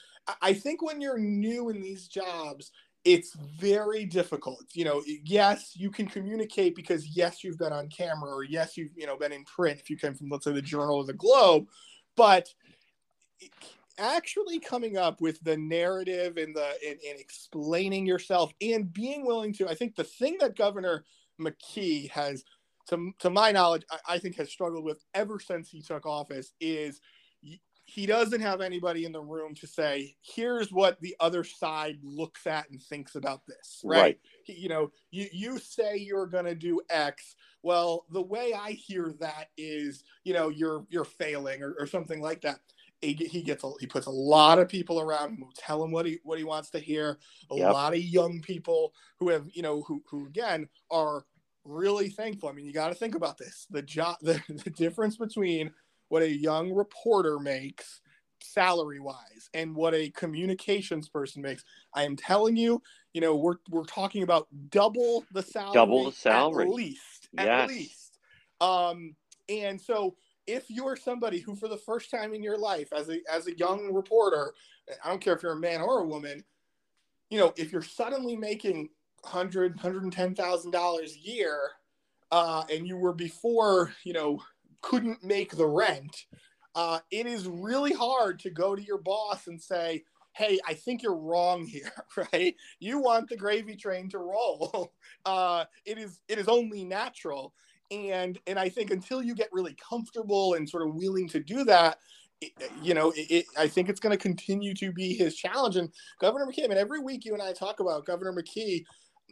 I 0.41 0.53
think 0.53 0.81
when 0.81 1.01
you're 1.01 1.19
new 1.19 1.69
in 1.69 1.81
these 1.81 2.07
jobs, 2.07 2.71
it's 3.03 3.35
very 3.35 4.05
difficult. 4.05 4.63
You 4.73 4.85
know, 4.85 5.03
yes, 5.23 5.73
you 5.75 5.89
can 5.91 6.07
communicate 6.07 6.75
because 6.75 7.07
yes, 7.15 7.43
you've 7.43 7.57
been 7.57 7.73
on 7.73 7.87
camera, 7.89 8.31
or 8.31 8.43
yes, 8.43 8.77
you've 8.77 8.91
you 8.95 9.05
know 9.05 9.17
been 9.17 9.31
in 9.31 9.43
print 9.45 9.79
if 9.79 9.89
you 9.89 9.97
came 9.97 10.15
from 10.15 10.29
let's 10.29 10.45
say 10.45 10.53
the 10.53 10.61
Journal 10.61 10.99
of 10.99 11.07
the 11.07 11.13
Globe, 11.13 11.67
but 12.15 12.47
actually 13.97 14.59
coming 14.59 14.97
up 14.97 15.21
with 15.21 15.43
the 15.43 15.57
narrative 15.57 16.37
and 16.37 16.55
the 16.55 16.67
and, 16.87 16.99
and, 17.07 17.19
explaining 17.19 18.05
yourself 18.05 18.53
and 18.61 18.93
being 18.93 19.25
willing 19.25 19.53
to 19.53 19.67
i 19.67 19.75
think 19.75 19.95
the 19.95 20.03
thing 20.03 20.37
that 20.39 20.55
governor 20.55 21.03
mckee 21.39 22.09
has 22.09 22.43
to, 22.87 23.11
to 23.19 23.29
my 23.29 23.51
knowledge 23.51 23.83
I, 23.91 24.15
I 24.15 24.17
think 24.17 24.35
has 24.37 24.49
struggled 24.49 24.83
with 24.83 25.03
ever 25.13 25.39
since 25.39 25.69
he 25.69 25.81
took 25.81 26.05
office 26.05 26.53
is 26.59 27.01
he 27.85 28.05
doesn't 28.05 28.41
have 28.41 28.61
anybody 28.61 29.05
in 29.05 29.11
the 29.11 29.21
room 29.21 29.53
to 29.55 29.67
say 29.67 30.15
here's 30.21 30.71
what 30.71 30.99
the 31.01 31.15
other 31.19 31.43
side 31.43 31.99
looks 32.03 32.47
at 32.47 32.69
and 32.69 32.81
thinks 32.81 33.15
about 33.15 33.45
this 33.47 33.81
right, 33.83 34.01
right. 34.01 34.19
He, 34.45 34.53
you 34.53 34.69
know 34.69 34.91
you, 35.11 35.27
you 35.31 35.59
say 35.59 35.97
you're 35.97 36.27
going 36.27 36.45
to 36.45 36.55
do 36.55 36.81
x. 36.89 37.35
Well 37.63 38.05
the 38.11 38.21
way 38.21 38.53
i 38.53 38.71
hear 38.71 39.13
that 39.19 39.49
is 39.57 40.03
you 40.23 40.33
know 40.33 40.49
you're 40.49 40.85
you're 40.89 41.05
failing 41.05 41.61
or, 41.61 41.75
or 41.79 41.85
something 41.85 42.21
like 42.21 42.41
that 42.41 42.59
he, 43.01 43.13
he 43.13 43.41
gets 43.41 43.63
a, 43.63 43.71
he 43.79 43.87
puts 43.87 44.05
a 44.05 44.11
lot 44.11 44.59
of 44.59 44.69
people 44.69 44.99
around 44.99 45.31
him 45.31 45.37
who 45.37 45.49
tell 45.57 45.83
him 45.83 45.91
what 45.91 46.05
he 46.05 46.19
what 46.23 46.37
he 46.37 46.43
wants 46.43 46.69
to 46.71 46.79
hear. 46.79 47.17
A 47.49 47.55
yep. 47.55 47.73
lot 47.73 47.93
of 47.93 47.99
young 47.99 48.41
people 48.41 48.93
who 49.19 49.29
have 49.29 49.47
you 49.53 49.61
know 49.61 49.81
who 49.81 50.03
who 50.09 50.27
again 50.27 50.67
are 50.89 51.25
really 51.63 52.09
thankful. 52.09 52.49
I 52.49 52.53
mean, 52.53 52.65
you 52.65 52.73
got 52.73 52.89
to 52.89 52.95
think 52.95 53.15
about 53.15 53.37
this: 53.37 53.65
the 53.69 53.81
job, 53.81 54.17
the, 54.21 54.41
the 54.63 54.69
difference 54.69 55.17
between 55.17 55.71
what 56.09 56.21
a 56.21 56.29
young 56.29 56.71
reporter 56.71 57.39
makes 57.39 58.01
salary 58.43 58.99
wise 58.99 59.49
and 59.53 59.75
what 59.75 59.93
a 59.93 60.09
communications 60.11 61.09
person 61.09 61.41
makes. 61.41 61.63
I 61.93 62.03
am 62.03 62.15
telling 62.15 62.55
you, 62.55 62.81
you 63.13 63.21
know, 63.21 63.35
we're 63.35 63.57
we're 63.69 63.85
talking 63.85 64.23
about 64.23 64.47
double 64.69 65.23
the 65.31 65.41
salary, 65.41 65.73
double 65.73 66.05
the 66.05 66.11
salary, 66.11 66.65
at 66.65 66.71
least, 66.71 67.29
yes. 67.33 67.47
at 67.47 67.69
least. 67.69 68.19
Um, 68.59 69.15
and 69.49 69.81
so 69.81 70.15
if 70.51 70.69
you're 70.69 70.95
somebody 70.95 71.39
who 71.39 71.55
for 71.55 71.67
the 71.67 71.77
first 71.77 72.11
time 72.11 72.33
in 72.33 72.43
your 72.43 72.57
life 72.57 72.91
as 72.93 73.09
a 73.09 73.21
as 73.31 73.47
a 73.47 73.57
young 73.57 73.93
reporter 73.93 74.53
i 75.03 75.09
don't 75.09 75.21
care 75.21 75.33
if 75.33 75.41
you're 75.41 75.53
a 75.53 75.59
man 75.59 75.81
or 75.81 75.99
a 75.99 76.05
woman 76.05 76.43
you 77.29 77.39
know 77.39 77.53
if 77.57 77.71
you're 77.71 77.81
suddenly 77.81 78.35
making 78.35 78.89
100 79.21 79.75
110000 79.75 80.71
dollars 80.71 81.15
a 81.15 81.29
year 81.29 81.59
uh, 82.31 82.63
and 82.71 82.87
you 82.87 82.97
were 82.97 83.13
before 83.13 83.93
you 84.03 84.13
know 84.13 84.41
couldn't 84.81 85.23
make 85.23 85.55
the 85.55 85.65
rent 85.65 86.25
uh, 86.75 86.99
it 87.11 87.25
is 87.25 87.47
really 87.47 87.93
hard 87.93 88.39
to 88.39 88.49
go 88.49 88.75
to 88.75 88.81
your 88.81 88.97
boss 88.97 89.47
and 89.47 89.61
say 89.61 90.03
hey 90.33 90.59
i 90.65 90.73
think 90.73 91.03
you're 91.03 91.15
wrong 91.15 91.65
here 91.65 91.91
right? 92.33 92.55
You 92.79 92.99
want 92.99 93.29
the 93.29 93.37
gravy 93.37 93.75
train 93.75 94.09
to 94.09 94.17
roll. 94.17 94.93
Uh, 95.23 95.65
it 95.85 95.99
is 95.99 96.19
it 96.27 96.39
is 96.39 96.47
only 96.47 96.83
natural 96.83 97.53
and 97.91 98.39
and 98.47 98.57
I 98.57 98.69
think 98.69 98.89
until 98.91 99.21
you 99.21 99.35
get 99.35 99.49
really 99.51 99.75
comfortable 99.75 100.55
and 100.55 100.67
sort 100.67 100.87
of 100.87 100.95
willing 100.95 101.27
to 101.29 101.39
do 101.39 101.63
that, 101.65 101.97
it, 102.39 102.51
uh, 102.61 102.65
you 102.81 102.93
know, 102.93 103.11
it, 103.11 103.29
it, 103.29 103.45
I 103.57 103.67
think 103.67 103.89
it's 103.89 103.99
going 103.99 104.17
to 104.17 104.21
continue 104.21 104.73
to 104.75 104.91
be 104.91 105.13
his 105.13 105.35
challenge. 105.35 105.75
And 105.75 105.89
Governor 106.19 106.45
McKee, 106.45 106.63
I 106.63 106.67
mean, 106.67 106.77
every 106.77 106.99
week 106.99 107.25
you 107.25 107.33
and 107.33 107.41
I 107.41 107.53
talk 107.53 107.79
about 107.79 108.05
Governor 108.05 108.33
McKee 108.33 108.83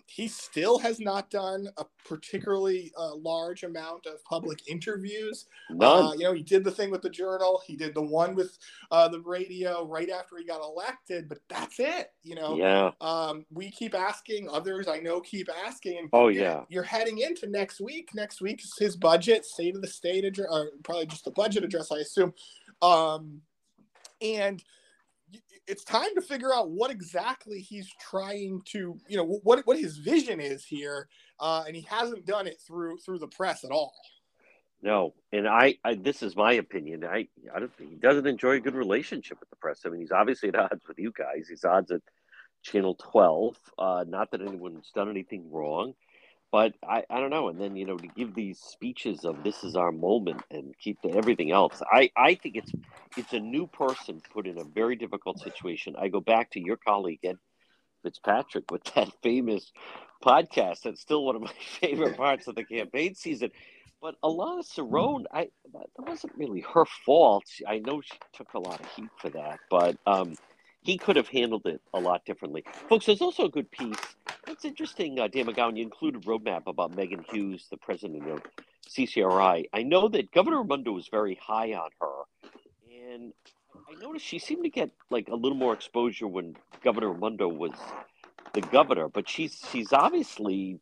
he 0.10 0.28
still 0.28 0.80
has 0.80 1.00
not 1.00 1.30
done 1.30 1.68
a 1.78 1.86
particularly 2.04 2.92
uh, 2.98 3.14
large 3.16 3.62
amount 3.64 4.08
of 4.08 4.24
public 4.24 4.68
interviews. 4.68 5.46
Uh, 5.80 6.14
you 6.18 6.24
know, 6.24 6.34
he 6.34 6.42
did 6.42 6.64
the 6.64 6.72
thing 6.72 6.90
with 6.90 7.04
the 7.04 7.10
journal. 7.10 7.62
He 7.64 7.76
did 7.76 7.94
the 7.94 8.02
one 8.02 8.34
with 8.34 8.58
uh, 8.90 9.08
the 9.08 9.20
radio 9.20 9.86
right 9.86 10.10
after 10.10 10.38
he 10.38 10.46
got 10.46 10.62
elected, 10.62 11.30
but 11.30 11.38
that's 11.48 11.80
it. 11.80 12.12
You 12.24 12.36
know, 12.36 12.56
yeah. 12.56 12.92
Um, 13.02 13.46
we 13.52 13.70
keep 13.70 13.94
asking. 13.94 14.50
Others 14.50 14.88
I 14.88 14.98
know 14.98 15.22
keep 15.22 15.48
asking. 15.66 16.10
Oh 16.12 16.30
yeah, 16.30 16.64
you're 16.70 16.82
heading 16.82 17.20
into 17.20 17.48
next 17.48 17.80
week. 17.80 18.10
Next 18.16 18.42
week 18.42 18.64
is 18.64 18.74
his 18.80 18.96
budget, 18.96 19.46
state 19.46 19.76
of 19.76 19.82
the 19.82 19.88
state 19.88 20.26
address, 20.26 20.48
or 20.52 20.72
probably 20.84 21.06
just 21.06 21.26
the 21.26 21.32
budget 21.32 21.64
address, 21.64 21.92
I 21.92 21.98
assume. 21.98 22.34
Um, 22.82 23.42
and 24.22 24.64
it's 25.70 25.84
time 25.84 26.14
to 26.16 26.22
figure 26.22 26.54
out 26.54 26.72
what 26.72 26.92
exactly 26.92 27.60
he's 27.60 27.90
trying 28.00 28.62
to, 28.66 28.98
you 29.08 29.18
know, 29.18 29.40
what 29.44 29.66
what 29.66 29.78
his 29.78 29.98
vision 29.98 30.40
is 30.40 30.66
here, 30.66 31.08
uh, 31.40 31.64
and 31.68 31.76
he 31.76 31.84
hasn't 31.84 32.26
done 32.26 32.48
it 32.48 32.60
through 32.66 32.98
through 32.98 33.20
the 33.20 33.28
press 33.28 33.64
at 33.64 33.72
all. 33.72 33.94
No, 34.82 35.14
and 35.32 35.48
I, 35.48 35.76
I 35.84 35.96
this 35.96 36.24
is 36.24 36.36
my 36.36 36.54
opinion. 36.54 37.04
I, 37.04 37.28
I 37.54 37.60
don't 37.60 37.72
he 37.78 37.96
doesn't 37.96 38.28
enjoy 38.28 38.54
a 38.56 38.60
good 38.60 38.76
relationship 38.76 39.40
with 39.40 39.50
the 39.50 39.58
press. 39.58 39.82
I 39.86 39.90
mean, 39.90 40.02
he's 40.02 40.12
obviously 40.12 40.50
at 40.50 40.56
odds 40.56 40.88
with 40.88 40.98
you 40.98 41.14
guys. 41.18 41.48
He's 41.50 41.66
odds 41.66 41.92
at 41.92 42.02
Channel 42.64 42.96
Twelve. 42.96 43.58
Uh, 43.78 44.06
not 44.08 44.32
that 44.32 44.42
anyone's 44.42 44.92
done 44.96 45.10
anything 45.10 45.52
wrong, 45.52 45.94
but 46.52 46.74
I, 46.88 47.04
I 47.10 47.20
don't 47.20 47.30
know. 47.30 47.50
And 47.50 47.60
then 47.60 47.76
you 47.76 47.86
know 47.86 47.98
to 47.98 48.08
give 48.08 48.36
these 48.36 48.60
speeches 48.60 49.26
of 49.26 49.44
this 49.44 49.64
is 49.64 49.76
our 49.76 49.92
moment 49.92 50.42
and 50.52 50.74
keep 50.80 51.02
the, 51.02 51.12
everything 51.12 51.52
else. 51.52 51.82
I, 51.92 52.12
I 52.16 52.36
think 52.36 52.56
it's 52.56 52.72
it's 53.18 53.34
a 53.34 53.40
new 53.40 53.68
person 53.68 54.22
put 54.34 54.48
in 54.48 54.60
a 54.60 54.64
very 54.64 54.96
difficult 54.96 55.40
situation. 55.40 55.96
I 55.98 56.08
go 56.10 56.22
back 56.22 56.52
to 56.52 56.60
your 56.60 56.78
colleague 56.78 57.20
Ed 57.24 57.38
Fitzpatrick 58.04 58.72
with 58.72 58.84
that 58.96 59.10
famous 59.24 59.72
podcast. 60.24 60.82
That's 60.84 61.02
still 61.02 61.26
one 61.26 61.36
of 61.36 61.42
my 61.42 61.54
favorite 61.80 62.18
parts 62.18 62.48
of 62.48 62.56
the 62.56 62.64
campaign 62.64 63.16
season 63.16 63.52
but 64.02 64.16
Alana 64.24 64.64
Cerrone, 64.66 65.26
I 65.34 65.50
that 65.74 65.88
wasn't 65.98 66.34
really 66.38 66.62
her 66.74 66.86
fault. 67.06 67.44
I 67.68 67.80
know 67.80 68.02
she 68.02 68.18
took 68.34 68.54
a 68.54 68.60
lot 68.60 68.80
of 68.80 68.86
heat 68.96 69.10
for 69.18 69.30
that, 69.30 69.60
but 69.70 69.98
um, 70.06 70.36
he 70.90 70.98
could 70.98 71.16
have 71.16 71.28
handled 71.28 71.68
it 71.68 71.80
a 71.94 72.00
lot 72.00 72.26
differently. 72.26 72.64
Folks, 72.90 73.06
there's 73.06 73.22
also 73.22 73.46
a 73.46 73.50
good 73.50 73.70
piece. 73.70 74.00
It's 74.48 74.66
interesting, 74.66 75.20
uh, 75.20 75.28
Dan 75.28 75.46
McGowan, 75.46 75.78
you 75.78 75.84
included 75.84 76.24
roadmap 76.24 76.64
about 76.66 76.96
Meghan 76.96 77.24
Hughes, 77.32 77.68
the 77.70 77.78
president 77.78 78.28
of 78.28 78.42
CCRI. 78.90 79.66
I 79.72 79.84
know 79.84 80.08
that 80.08 80.32
Governor 80.32 80.64
Raimondo 80.64 80.92
was 80.92 81.08
very 81.08 81.36
high 81.40 81.74
on 81.74 81.92
her, 82.02 82.50
and 83.14 83.34
I 83.76 84.02
noticed 84.02 84.26
she 84.26 84.40
seemed 84.40 84.64
to 84.64 84.72
get 84.72 84.90
like 85.12 85.28
a 85.28 85.36
little 85.36 85.58
more 85.58 85.74
exposure 85.74 86.28
when 86.28 86.56
Governor 86.84 87.12
Raimondo 87.12 87.48
was 87.48 87.74
the 88.54 88.62
governor, 88.62 89.10
but 89.10 89.30
she's 89.30 89.64
she's 89.72 89.94
obviously 89.94 90.80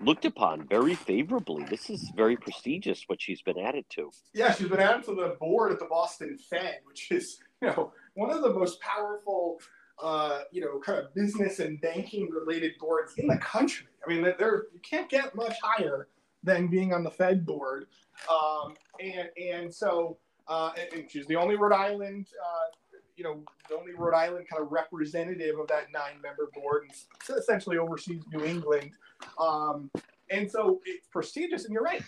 looked 0.00 0.24
upon 0.24 0.66
very 0.68 0.94
favorably. 0.94 1.64
This 1.64 1.90
is 1.90 2.10
very 2.16 2.38
prestigious 2.38 3.04
what 3.08 3.20
she's 3.20 3.42
been 3.42 3.58
added 3.58 3.84
to. 3.90 4.10
Yeah, 4.32 4.54
she's 4.54 4.68
been 4.68 4.80
added 4.80 5.04
to 5.04 5.14
the 5.14 5.36
board 5.38 5.70
at 5.70 5.78
the 5.78 5.84
Boston 5.84 6.38
Fed, 6.38 6.78
which 6.84 7.10
is 7.12 7.40
you 7.60 7.68
know 7.68 7.92
one 8.14 8.30
of 8.30 8.42
the 8.42 8.52
most 8.52 8.80
powerful. 8.80 9.60
Uh, 10.02 10.44
you 10.50 10.62
know, 10.62 10.80
kind 10.80 10.98
of 10.98 11.14
business 11.14 11.58
and 11.58 11.78
banking 11.82 12.30
related 12.30 12.72
boards 12.80 13.12
in 13.18 13.26
the 13.26 13.36
country. 13.36 13.86
I 14.02 14.08
mean, 14.08 14.22
there 14.22 14.64
you 14.72 14.80
can't 14.82 15.10
get 15.10 15.34
much 15.34 15.54
higher 15.62 16.08
than 16.42 16.68
being 16.68 16.94
on 16.94 17.04
the 17.04 17.10
Fed 17.10 17.44
board, 17.44 17.84
um, 18.30 18.72
and 18.98 19.28
and 19.36 19.74
so 19.74 20.16
uh, 20.48 20.70
and 20.94 21.04
she's 21.10 21.26
the 21.26 21.36
only 21.36 21.56
Rhode 21.56 21.74
Island 21.74 22.28
uh, 22.42 22.74
you 23.20 23.24
know, 23.24 23.44
the 23.68 23.76
only 23.76 23.92
Rhode 23.92 24.14
Island 24.14 24.46
kind 24.48 24.62
of 24.62 24.72
representative 24.72 25.58
of 25.58 25.68
that 25.68 25.92
nine 25.92 26.22
member 26.22 26.48
board 26.54 26.84
and 26.84 27.38
essentially 27.38 27.76
oversees 27.76 28.22
New 28.32 28.42
England. 28.46 28.92
Um, 29.38 29.90
and 30.30 30.50
so 30.50 30.80
it's 30.86 31.06
prestigious. 31.08 31.66
And 31.66 31.74
you're 31.74 31.82
right. 31.82 32.02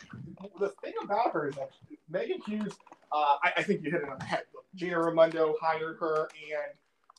The 0.58 0.70
thing 0.82 0.94
about 1.04 1.34
her 1.34 1.50
is 1.50 1.56
that 1.56 1.68
Meghan 2.10 2.42
Hughes, 2.46 2.72
uh, 3.12 3.36
I, 3.42 3.52
I, 3.58 3.62
think 3.62 3.82
you 3.82 3.90
hit 3.90 4.02
it 4.02 4.08
on 4.08 4.18
the 4.18 4.24
head. 4.24 4.42
Gina 4.74 4.98
Raimondo 4.98 5.54
hired 5.60 5.98
her 6.00 6.28
and 6.34 6.72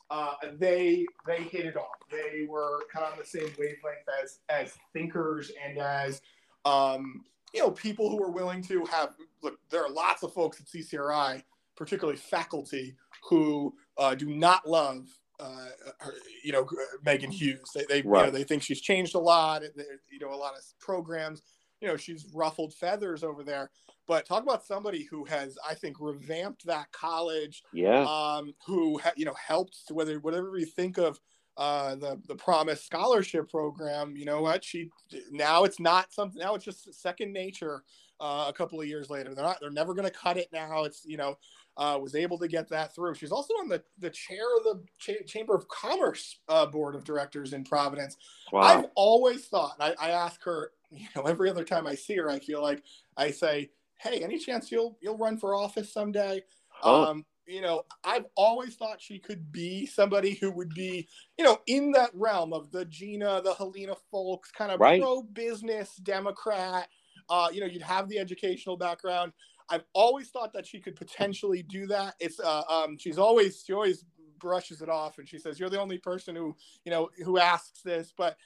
uh, 0.10 0.34
they 0.60 1.06
they 1.26 1.44
hit 1.44 1.66
it 1.66 1.76
off. 1.76 1.96
They 2.12 2.46
were 2.48 2.82
kind 2.94 3.06
of 3.06 3.14
on 3.14 3.20
the 3.20 3.26
same 3.26 3.50
wavelength 3.58 4.08
as 4.22 4.40
as 4.50 4.74
thinkers 4.94 5.52
and 5.66 5.78
as 5.78 6.22
um, 6.66 7.24
you 7.54 7.62
know 7.62 7.72
people 7.72 8.10
who 8.10 8.24
are 8.24 8.32
willing 8.32 8.62
to 8.64 8.86
have 8.86 9.16
look. 9.42 9.58
There 9.70 9.84
are 9.84 9.90
lots 9.90 10.24
of 10.24 10.34
folks 10.34 10.60
at 10.60 10.68
CCRI, 10.68 11.44
particularly 11.76 12.18
faculty, 12.18 12.96
who 13.30 13.74
uh, 13.98 14.16
do 14.16 14.28
not 14.28 14.68
love 14.70 15.08
uh, 15.40 15.70
her, 16.00 16.14
you 16.44 16.52
know 16.52 16.68
Meghan 17.06 17.32
Hughes. 17.32 17.72
They 17.74 17.86
they, 17.90 18.02
right. 18.04 18.26
you 18.26 18.32
know, 18.32 18.38
they 18.38 18.44
think 18.44 18.62
she's 18.62 18.82
changed 18.82 19.16
a 19.16 19.20
lot. 19.20 19.64
They, 19.76 19.84
you 20.12 20.20
know 20.20 20.34
a 20.34 20.36
lot 20.36 20.54
of 20.54 20.64
programs. 20.80 21.42
You 21.84 21.90
know 21.90 21.98
she's 21.98 22.26
ruffled 22.34 22.74
feathers 22.74 23.24
over 23.24 23.44
there. 23.44 23.70
But 24.08 24.26
talk 24.26 24.44
about 24.44 24.64
somebody 24.64 25.04
who 25.04 25.26
has, 25.26 25.58
I 25.68 25.74
think, 25.76 25.98
revamped 26.00 26.66
that 26.66 26.92
college. 26.94 27.62
Yeah. 27.74 28.06
Um, 28.06 28.54
who 28.66 29.00
ha- 29.00 29.12
you 29.18 29.26
know 29.26 29.34
helped 29.34 29.78
whether 29.92 30.18
whatever 30.20 30.58
you 30.58 30.66
think 30.66 30.98
of 30.98 31.20
uh, 31.58 31.96
the 31.96 32.22
the 32.28 32.36
Promise 32.36 32.84
Scholarship 32.86 33.50
Program. 33.50 34.16
You 34.16 34.24
know 34.24 34.42
what? 34.42 34.64
She 34.64 34.90
now 35.30 35.66
it's 35.66 35.80
not 35.80 36.14
something. 36.14 36.40
Now 36.40 36.56
it's 36.56 36.66
just 36.66 36.94
second 37.02 37.34
nature. 37.34 37.84
Uh, 38.20 38.46
a 38.48 38.54
couple 38.54 38.80
of 38.80 38.88
years 38.88 39.10
later, 39.10 39.36
they're 39.36 39.44
not. 39.44 39.58
They're 39.60 39.72
never 39.72 39.94
going 39.94 40.08
to 40.08 40.14
cut 40.14 40.38
it 40.38 40.48
now. 40.54 40.86
It's 40.86 41.04
you 41.06 41.18
know 41.18 41.38
uh, 41.78 41.98
was 42.02 42.16
able 42.16 42.38
to 42.38 42.48
get 42.48 42.70
that 42.70 42.94
through. 42.94 43.16
She's 43.16 43.32
also 43.32 43.54
on 43.56 43.68
the, 43.68 43.84
the 44.00 44.10
chair 44.10 44.46
of 44.58 44.64
the 44.64 44.84
Ch- 45.00 45.26
Chamber 45.26 45.56
of 45.56 45.68
Commerce 45.68 46.40
uh, 46.48 46.66
board 46.66 46.96
of 46.96 47.04
directors 47.04 47.54
in 47.54 47.64
Providence. 47.64 48.18
Wow. 48.52 48.62
I've 48.62 48.86
always 48.96 49.46
thought, 49.48 49.76
I, 49.80 49.96
I 50.00 50.10
ask 50.12 50.44
her, 50.44 50.72
you 50.96 51.08
know, 51.16 51.24
every 51.24 51.50
other 51.50 51.64
time 51.64 51.88
I 51.88 51.96
see 51.96 52.16
her, 52.18 52.30
I 52.30 52.40
feel 52.40 52.62
like 52.62 52.84
I 53.18 53.32
say, 53.32 53.72
"Hey, 54.00 54.24
any 54.24 54.38
chance 54.38 54.72
you'll 54.72 54.98
you'll 55.02 55.18
run 55.18 55.38
for 55.38 55.56
office 55.56 55.92
someday?" 55.92 56.44
Oh. 56.82 57.06
Um, 57.06 57.26
you 57.46 57.62
know, 57.62 57.84
I've 58.04 58.26
always 58.36 58.76
thought 58.76 59.02
she 59.02 59.20
could 59.20 59.52
be 59.52 59.86
somebody 59.86 60.36
who 60.36 60.50
would 60.52 60.74
be, 60.74 61.08
you 61.38 61.44
know, 61.44 61.60
in 61.68 61.92
that 61.92 62.12
realm 62.14 62.54
of 62.54 62.72
the 62.72 62.86
Gina, 62.86 63.42
the 63.44 63.54
Helena 63.54 63.96
Foulkes 64.12 64.52
kind 64.52 64.72
of 64.72 64.80
right. 64.80 65.02
pro 65.02 65.24
business 65.24 65.96
Democrat. 65.98 66.88
Uh, 67.30 67.50
you 67.52 67.60
know, 67.60 67.68
you'd 67.68 67.82
have 67.82 68.08
the 68.08 68.18
educational 68.18 68.78
background. 68.78 69.34
I've 69.70 69.84
always 69.94 70.30
thought 70.30 70.54
that 70.54 70.68
she 70.68 70.80
could 70.80 70.96
potentially 70.96 71.64
do 71.64 71.88
that. 71.88 72.16
It's 72.20 72.40
uh, 72.40 72.64
um, 72.70 72.98
she's 72.98 73.18
always 73.18 73.64
she 73.66 73.74
always 73.74 74.06
brushes 74.40 74.82
it 74.82 74.90
off 74.90 75.20
and 75.20 75.28
she 75.28 75.38
says 75.38 75.58
you're 75.58 75.70
the 75.70 75.80
only 75.80 75.98
person 75.98 76.36
who 76.36 76.54
you 76.84 76.92
know 76.92 77.10
who 77.24 77.40
asks 77.40 77.82
this, 77.82 78.14
but 78.16 78.38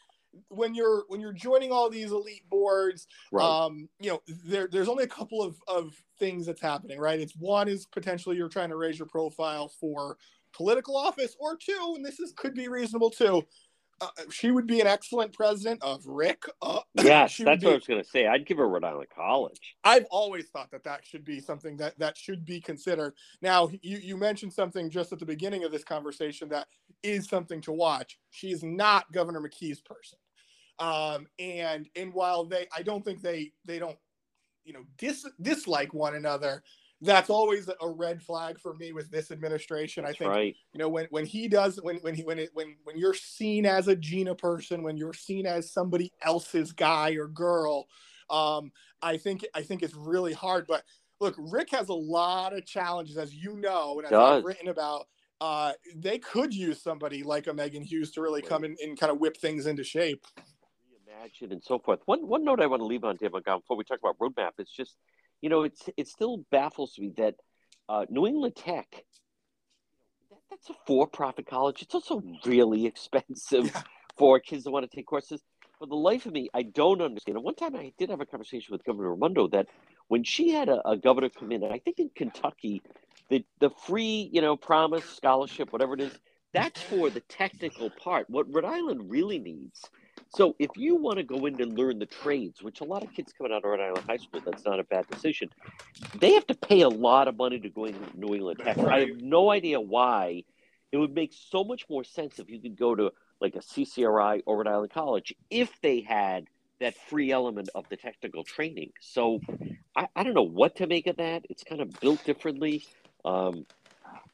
when 0.50 0.76
you're 0.76 1.04
when 1.08 1.20
you're 1.20 1.34
joining 1.34 1.72
all 1.72 1.90
these 1.90 2.12
elite 2.12 2.48
boards 2.50 3.08
right. 3.32 3.44
um 3.44 3.88
you 4.00 4.10
know 4.10 4.22
there 4.46 4.68
there's 4.72 4.88
only 4.90 5.04
a 5.04 5.08
couple 5.08 5.42
of 5.42 5.58
of 5.68 5.94
things 6.20 6.46
that's 6.46 6.62
happening 6.62 7.00
right 7.00 7.20
it's 7.20 7.36
one 7.36 7.68
is 7.68 7.86
potentially 7.86 8.36
you're 8.36 8.50
trying 8.50 8.70
to 8.70 8.76
raise 8.76 9.00
your 9.00 9.08
profile 9.08 9.68
for 9.68 10.18
political 10.54 10.96
office 10.96 11.36
or 11.40 11.56
two 11.58 11.94
and 11.96 12.06
this 12.06 12.20
is 12.20 12.34
could 12.36 12.54
be 12.54 12.68
reasonable 12.68 13.10
too 13.10 13.42
uh, 14.00 14.08
she 14.30 14.52
would 14.52 14.68
be 14.68 14.80
an 14.80 14.88
excellent 14.88 15.34
president 15.34 15.82
of 15.82 16.06
Rick. 16.06 16.44
Uh, 16.62 16.80
yes, 16.96 17.38
that's 17.38 17.62
be, 17.62 17.66
what 17.66 17.74
I 17.74 17.76
was 17.76 17.88
going 17.88 18.04
to 18.04 18.08
say. 18.08 18.28
I'd 18.28 18.46
give 18.46 18.58
her 18.58 18.68
Rhode 18.68 18.84
Island 18.84 19.08
College. 19.14 19.76
I've 19.84 20.06
always 20.12 20.50
thought 20.50 20.70
that 20.72 20.84
that 20.84 21.06
should 21.06 21.26
be 21.26 21.40
something 21.40 21.78
that 21.78 21.98
that 22.00 22.18
should 22.18 22.46
be 22.46 22.62
considered. 22.62 23.14
Now, 23.42 23.70
you 23.82 23.98
you 23.98 24.18
mentioned 24.18 24.54
something 24.54 24.90
just 24.90 25.14
at 25.14 25.20
the 25.20 25.26
beginning 25.26 25.64
of 25.64 25.72
this 25.72 25.84
conversation 25.84 26.50
that 26.50 26.68
is 27.02 27.28
something 27.28 27.62
to 27.62 27.72
watch. 27.72 28.20
She 28.30 28.52
is 28.52 28.64
not 28.64 29.12
Governor 29.12 29.42
McKee's 29.42 29.82
person, 29.82 30.20
um, 30.80 31.28
and 31.40 31.88
and 31.96 32.14
while 32.14 32.46
they, 32.46 32.68
I 32.76 32.84
don't 32.84 33.04
think 33.04 33.22
they 33.22 33.52
they 33.66 33.80
don't, 33.80 33.98
you 34.64 34.74
know, 34.74 34.84
dis, 34.98 35.26
dislike 35.42 35.94
one 35.94 36.16
another 36.16 36.64
that's 37.02 37.30
always 37.30 37.70
a 37.82 37.90
red 37.90 38.22
flag 38.22 38.60
for 38.60 38.74
me 38.74 38.92
with 38.92 39.12
this 39.12 39.30
administration. 39.32 40.04
That's 40.04 40.16
I 40.16 40.18
think 40.18 40.32
right. 40.32 40.56
you 40.74 40.80
know 40.80 40.90
when 40.90 41.08
when 41.10 41.26
he 41.26 41.48
does 41.48 41.80
when 41.82 41.98
when 41.98 42.16
he 42.16 42.24
when 42.24 42.40
it 42.40 42.50
when 42.54 42.76
when 42.84 42.98
you're 42.98 43.14
seen 43.14 43.66
as 43.66 43.88
a 43.88 43.96
Gina 43.96 44.36
person, 44.36 44.84
when 44.84 44.98
you're 44.98 45.14
seen 45.14 45.46
as 45.46 45.72
somebody 45.72 46.12
else's 46.22 46.72
guy 46.72 47.12
or 47.12 47.28
girl, 47.28 47.88
um, 48.30 48.72
I 49.02 49.18
think 49.18 49.46
I 49.54 49.62
think 49.62 49.84
it's 49.84 49.96
really 49.96 50.34
hard. 50.34 50.66
But 50.68 50.84
look, 51.20 51.36
Rick 51.38 51.72
has 51.72 51.90
a 51.90 51.94
lot 51.94 52.54
of 52.54 52.66
challenges, 52.66 53.18
as 53.18 53.34
you 53.34 53.58
know, 53.58 54.00
and 54.00 54.08
as 54.08 54.14
I've 54.14 54.44
written 54.44 54.70
about. 54.70 55.08
Uh, 55.40 55.72
they 55.96 56.18
could 56.18 56.52
use 56.52 56.82
somebody 56.82 57.22
like 57.22 57.46
a 57.46 57.52
Meghan 57.52 57.84
Hughes 57.84 58.10
to 58.10 58.22
really 58.22 58.42
come 58.42 58.64
in 58.64 58.76
and 58.84 59.00
kind 59.00 59.12
of 59.12 59.20
whip 59.20 59.38
things 59.38 59.68
into 59.68 59.84
shape. 59.84 60.26
Imagine 61.08 61.52
and 61.52 61.64
so 61.64 61.78
forth. 61.78 62.00
One 62.06 62.28
one 62.28 62.44
note 62.44 62.60
I 62.60 62.66
want 62.66 62.82
to 62.82 62.88
leave 62.88 63.04
on 63.04 63.18
Dave 63.18 63.34
before 63.34 63.78
we 63.78 63.84
talk 63.84 64.00
about 64.00 64.18
roadmap 64.18 64.54
is 64.58 64.72
just 64.76 64.96
you 65.42 65.50
know, 65.50 65.64
it's 65.64 65.90
it 65.98 66.08
still 66.08 66.44
baffles 66.52 66.98
me 66.98 67.14
that 67.18 67.36
uh, 67.90 68.06
New 68.10 68.28
England 68.28 68.56
Tech, 68.56 68.88
that, 70.30 70.40
that's 70.50 70.70
a 70.70 70.74
for-profit 70.86 71.48
college. 71.48 71.82
It's 71.82 71.96
also 71.96 72.22
really 72.46 72.86
expensive 72.92 73.66
yeah. 73.66 73.84
for 74.18 74.40
kids 74.40 74.64
that 74.64 74.72
want 74.72 74.90
to 74.90 74.96
take 74.96 75.06
courses. 75.06 75.42
For 75.80 75.86
the 75.86 75.96
life 75.96 76.26
of 76.26 76.34
me, 76.34 76.50
I 76.56 76.64
don't 76.64 77.02
understand. 77.02 77.38
And 77.38 77.46
one 77.46 77.54
time 77.54 77.76
I 77.76 77.94
did 78.00 78.10
have 78.10 78.20
a 78.20 78.26
conversation 78.26 78.72
with 78.72 78.84
Governor 78.84 79.12
Raimondo 79.12 79.48
that 79.50 79.68
when 80.08 80.24
she 80.24 80.50
had 80.50 80.70
a, 80.70 80.88
a 80.88 80.98
governor 80.98 81.30
come 81.30 81.52
in, 81.52 81.64
I 81.64 81.78
think 81.78 82.00
in 82.00 82.10
Kentucky, 82.16 82.82
the 83.30 83.46
the 83.60 83.70
free, 83.70 84.30
you 84.34 84.42
know, 84.42 84.58
promise 84.58 85.06
scholarship, 85.06 85.72
whatever 85.72 85.94
it 85.94 86.02
is, 86.02 86.18
that's 86.54 86.82
for 86.82 87.10
the 87.10 87.20
technical 87.20 87.92
part. 87.92 88.28
What 88.30 88.52
Rhode 88.52 88.66
Island 88.66 89.12
really 89.12 89.38
needs 89.38 89.88
so 90.30 90.56
if 90.60 90.70
you 90.76 90.96
want 90.96 91.18
to 91.18 91.24
go 91.24 91.46
in 91.46 91.62
and 91.62 91.78
learn 91.78 92.00
the 92.00 92.06
trades, 92.06 92.62
which 92.62 92.82
a 92.82 92.84
lot 92.84 93.04
of 93.04 93.14
kids 93.14 93.34
coming 93.38 93.54
out 93.54 93.64
of 93.64 93.70
Rhode 93.70 93.80
Island 93.80 94.06
High 94.08 94.18
School, 94.18 94.42
that's 94.44 94.66
not 94.66 94.80
a 94.80 94.84
bad 94.84 95.08
decision. 95.08 95.50
They 96.20 96.34
have 96.34 96.46
to 96.48 96.56
pay 96.56 96.82
a 96.82 96.90
lot 96.90 97.28
of 97.28 97.38
money 97.38 97.60
to 97.60 97.70
go 97.70 97.86
into 97.86 98.00
New 98.16 98.36
England 98.36 98.60
Tech. 98.64 98.78
Right. 98.78 98.88
I 98.88 99.00
have 99.08 99.22
no 99.22 99.52
idea 99.52 99.80
why. 99.80 100.44
It 100.92 100.98
would 100.98 101.14
make 101.14 101.34
so 101.34 101.64
much 101.64 101.86
more 101.90 102.04
sense 102.04 102.40
if 102.40 102.50
you 102.50 102.60
could 102.60 102.78
go 102.78 102.96
to 102.96 103.12
like 103.42 103.56
a 103.56 103.60
CCRI 103.60 104.44
or 104.46 104.58
Rhode 104.58 104.68
Island 104.68 104.92
College 104.92 105.34
if 105.50 105.70
they 105.82 106.02
had 106.02 106.48
that 106.80 106.96
free 107.10 107.32
element 107.32 107.70
of 107.76 107.88
the 107.90 107.98
technical 107.98 108.44
training. 108.44 108.92
So 109.02 109.40
I, 109.96 110.08
I 110.16 110.24
don't 110.24 110.34
know 110.34 110.44
what 110.44 110.76
to 110.78 110.88
make 110.88 111.08
of 111.08 111.18
that. 111.18 111.46
It's 111.50 111.64
kind 111.64 111.82
of 111.82 112.00
built 112.00 112.24
differently. 112.24 112.86
Um, 113.26 113.66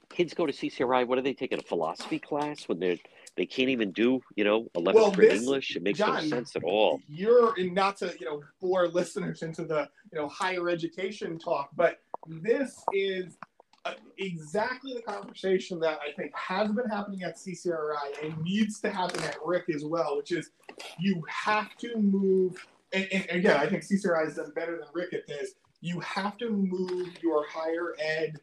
kids 0.09 0.33
go 0.33 0.45
to 0.45 0.53
CCRI. 0.53 1.07
What 1.07 1.17
are 1.17 1.21
they 1.21 1.33
taking 1.33 1.59
a 1.59 1.63
philosophy 1.63 2.19
class 2.19 2.67
when 2.67 2.79
they're 2.79 2.97
they 3.35 3.45
can't 3.45 3.69
even 3.69 3.91
do 3.91 4.21
you 4.35 4.43
know 4.43 4.67
11th 4.75 4.93
well, 4.93 5.11
grade 5.11 5.31
English? 5.31 5.75
It 5.75 5.83
makes 5.83 5.99
John, 5.99 6.15
no 6.15 6.37
sense 6.37 6.55
at 6.55 6.63
all. 6.63 6.99
You're 7.07 7.55
in 7.57 7.73
not 7.73 7.97
to 7.97 8.13
you 8.19 8.25
know 8.25 8.43
bore 8.61 8.87
listeners 8.87 9.41
into 9.41 9.65
the 9.65 9.89
you 10.11 10.19
know 10.19 10.27
higher 10.27 10.69
education 10.69 11.37
talk, 11.39 11.69
but 11.75 11.99
this 12.27 12.83
is 12.93 13.37
uh, 13.85 13.93
exactly 14.17 14.93
the 14.93 15.01
conversation 15.01 15.79
that 15.79 15.99
I 16.07 16.13
think 16.13 16.31
has 16.35 16.71
been 16.71 16.87
happening 16.87 17.23
at 17.23 17.37
CCRI 17.37 18.23
and 18.23 18.37
needs 18.41 18.79
to 18.79 18.89
happen 18.89 19.21
at 19.23 19.35
Rick 19.43 19.65
as 19.73 19.83
well, 19.83 20.15
which 20.17 20.31
is 20.31 20.51
you 20.99 21.21
have 21.27 21.75
to 21.77 21.97
move. 21.97 22.65
And, 22.93 23.07
and 23.11 23.25
again, 23.31 23.57
I 23.57 23.67
think 23.67 23.83
CCRI 23.83 24.25
has 24.25 24.35
done 24.35 24.51
better 24.55 24.77
than 24.77 24.87
Rick 24.93 25.13
at 25.13 25.27
this. 25.27 25.55
You 25.81 25.99
have 25.99 26.37
to 26.37 26.49
move 26.49 27.09
your 27.21 27.45
higher 27.49 27.93
ed, 27.99 28.37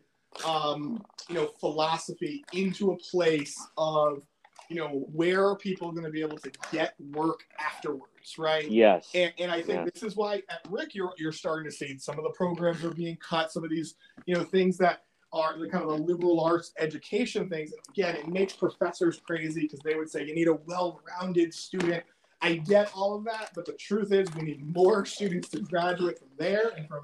um, 0.45 1.03
you 1.28 1.36
know, 1.36 1.47
philosophy 1.59 2.45
into 2.53 2.93
a 2.93 2.97
place 2.97 3.59
of, 3.78 4.22
you 4.71 4.77
know, 4.77 5.05
where 5.12 5.45
are 5.45 5.57
people 5.57 5.91
going 5.91 6.05
to 6.05 6.11
be 6.11 6.23
able 6.23 6.39
to 6.39 6.51
get 6.71 6.95
work 7.12 7.41
afterwards, 7.59 8.39
right? 8.39 8.71
Yes. 8.71 9.11
And, 9.14 9.33
and 9.39 9.51
I 9.51 9.57
think 9.57 9.85
yes. 9.85 9.91
this 9.95 10.03
is 10.05 10.16
why 10.16 10.37
at 10.49 10.61
RIC 10.71 10.95
you're 10.95 11.12
you're 11.18 11.33
starting 11.33 11.68
to 11.68 11.77
see 11.77 11.99
some 11.99 12.16
of 12.16 12.25
the 12.25 12.31
programs 12.31 12.85
are 12.85 12.95
being 12.95 13.16
cut, 13.16 13.51
some 13.51 13.64
of 13.64 13.71
these, 13.71 13.97
you 14.27 14.35
know, 14.35 14.45
things 14.45 14.79
that 14.79 15.03
are 15.33 15.59
the 15.59 15.68
kind 15.68 15.83
of 15.83 15.91
the 15.91 15.97
liberal 15.97 16.41
arts 16.41 16.73
education 16.79 17.49
things. 17.49 17.73
Again, 17.91 18.14
it 18.14 18.29
makes 18.29 18.53
professors 18.53 19.21
crazy 19.25 19.62
because 19.62 19.81
they 19.81 19.97
would 19.97 20.09
say 20.09 20.25
you 20.25 20.35
need 20.35 20.49
a 20.49 20.59
well-rounded 20.66 21.53
student. 21.53 22.05
I 22.41 22.55
get 22.55 22.91
all 22.95 23.16
of 23.16 23.25
that, 23.25 23.51
but 23.55 23.66
the 23.66 23.73
truth 23.73 24.12
is 24.12 24.33
we 24.35 24.43
need 24.43 24.75
more 24.75 25.05
students 25.05 25.49
to 25.51 25.61
graduate 25.61 26.18
from 26.18 26.29
there 26.39 26.71
and 26.77 26.89
from 26.89 27.03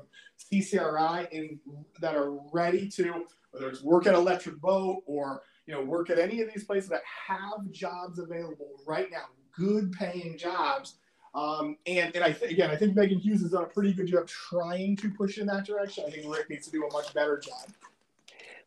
CCRI 0.53 1.29
and 1.37 1.59
that 2.01 2.15
are 2.15 2.33
ready 2.53 2.89
to 2.91 3.27
whether 3.51 3.69
it's 3.69 3.83
work 3.83 4.07
at 4.07 4.15
Electric 4.15 4.61
Boat 4.61 5.03
or 5.07 5.43
you 5.67 5.75
know 5.75 5.83
work 5.83 6.11
at 6.11 6.19
any 6.19 6.41
of 6.41 6.53
these 6.53 6.65
places 6.65 6.89
that 6.91 7.03
have 7.29 7.71
jobs 7.71 8.19
available 8.19 8.71
right 8.87 9.11
now, 9.11 9.27
good 9.53 9.93
paying 9.93 10.39
jobs. 10.39 10.95
Um, 11.35 11.77
and 11.87 12.15
and 12.15 12.25
I 12.25 12.33
th- 12.33 12.51
again, 12.51 12.71
I 12.71 12.77
think 12.77 12.97
Meghan 12.97 13.21
Hughes 13.21 13.43
has 13.43 13.51
done 13.51 13.65
a 13.65 13.67
pretty 13.67 13.93
good 13.93 14.07
job 14.07 14.27
trying 14.27 14.97
to 14.97 15.11
push 15.11 15.39
in 15.39 15.47
that 15.49 15.67
direction. 15.67 16.05
I 16.07 16.11
think 16.11 16.33
Rick 16.35 16.51
needs 16.51 16.67
to 16.67 16.73
do 16.73 16.87
a 16.87 16.93
much 16.93 17.13
better 17.13 17.39
job. 17.39 17.69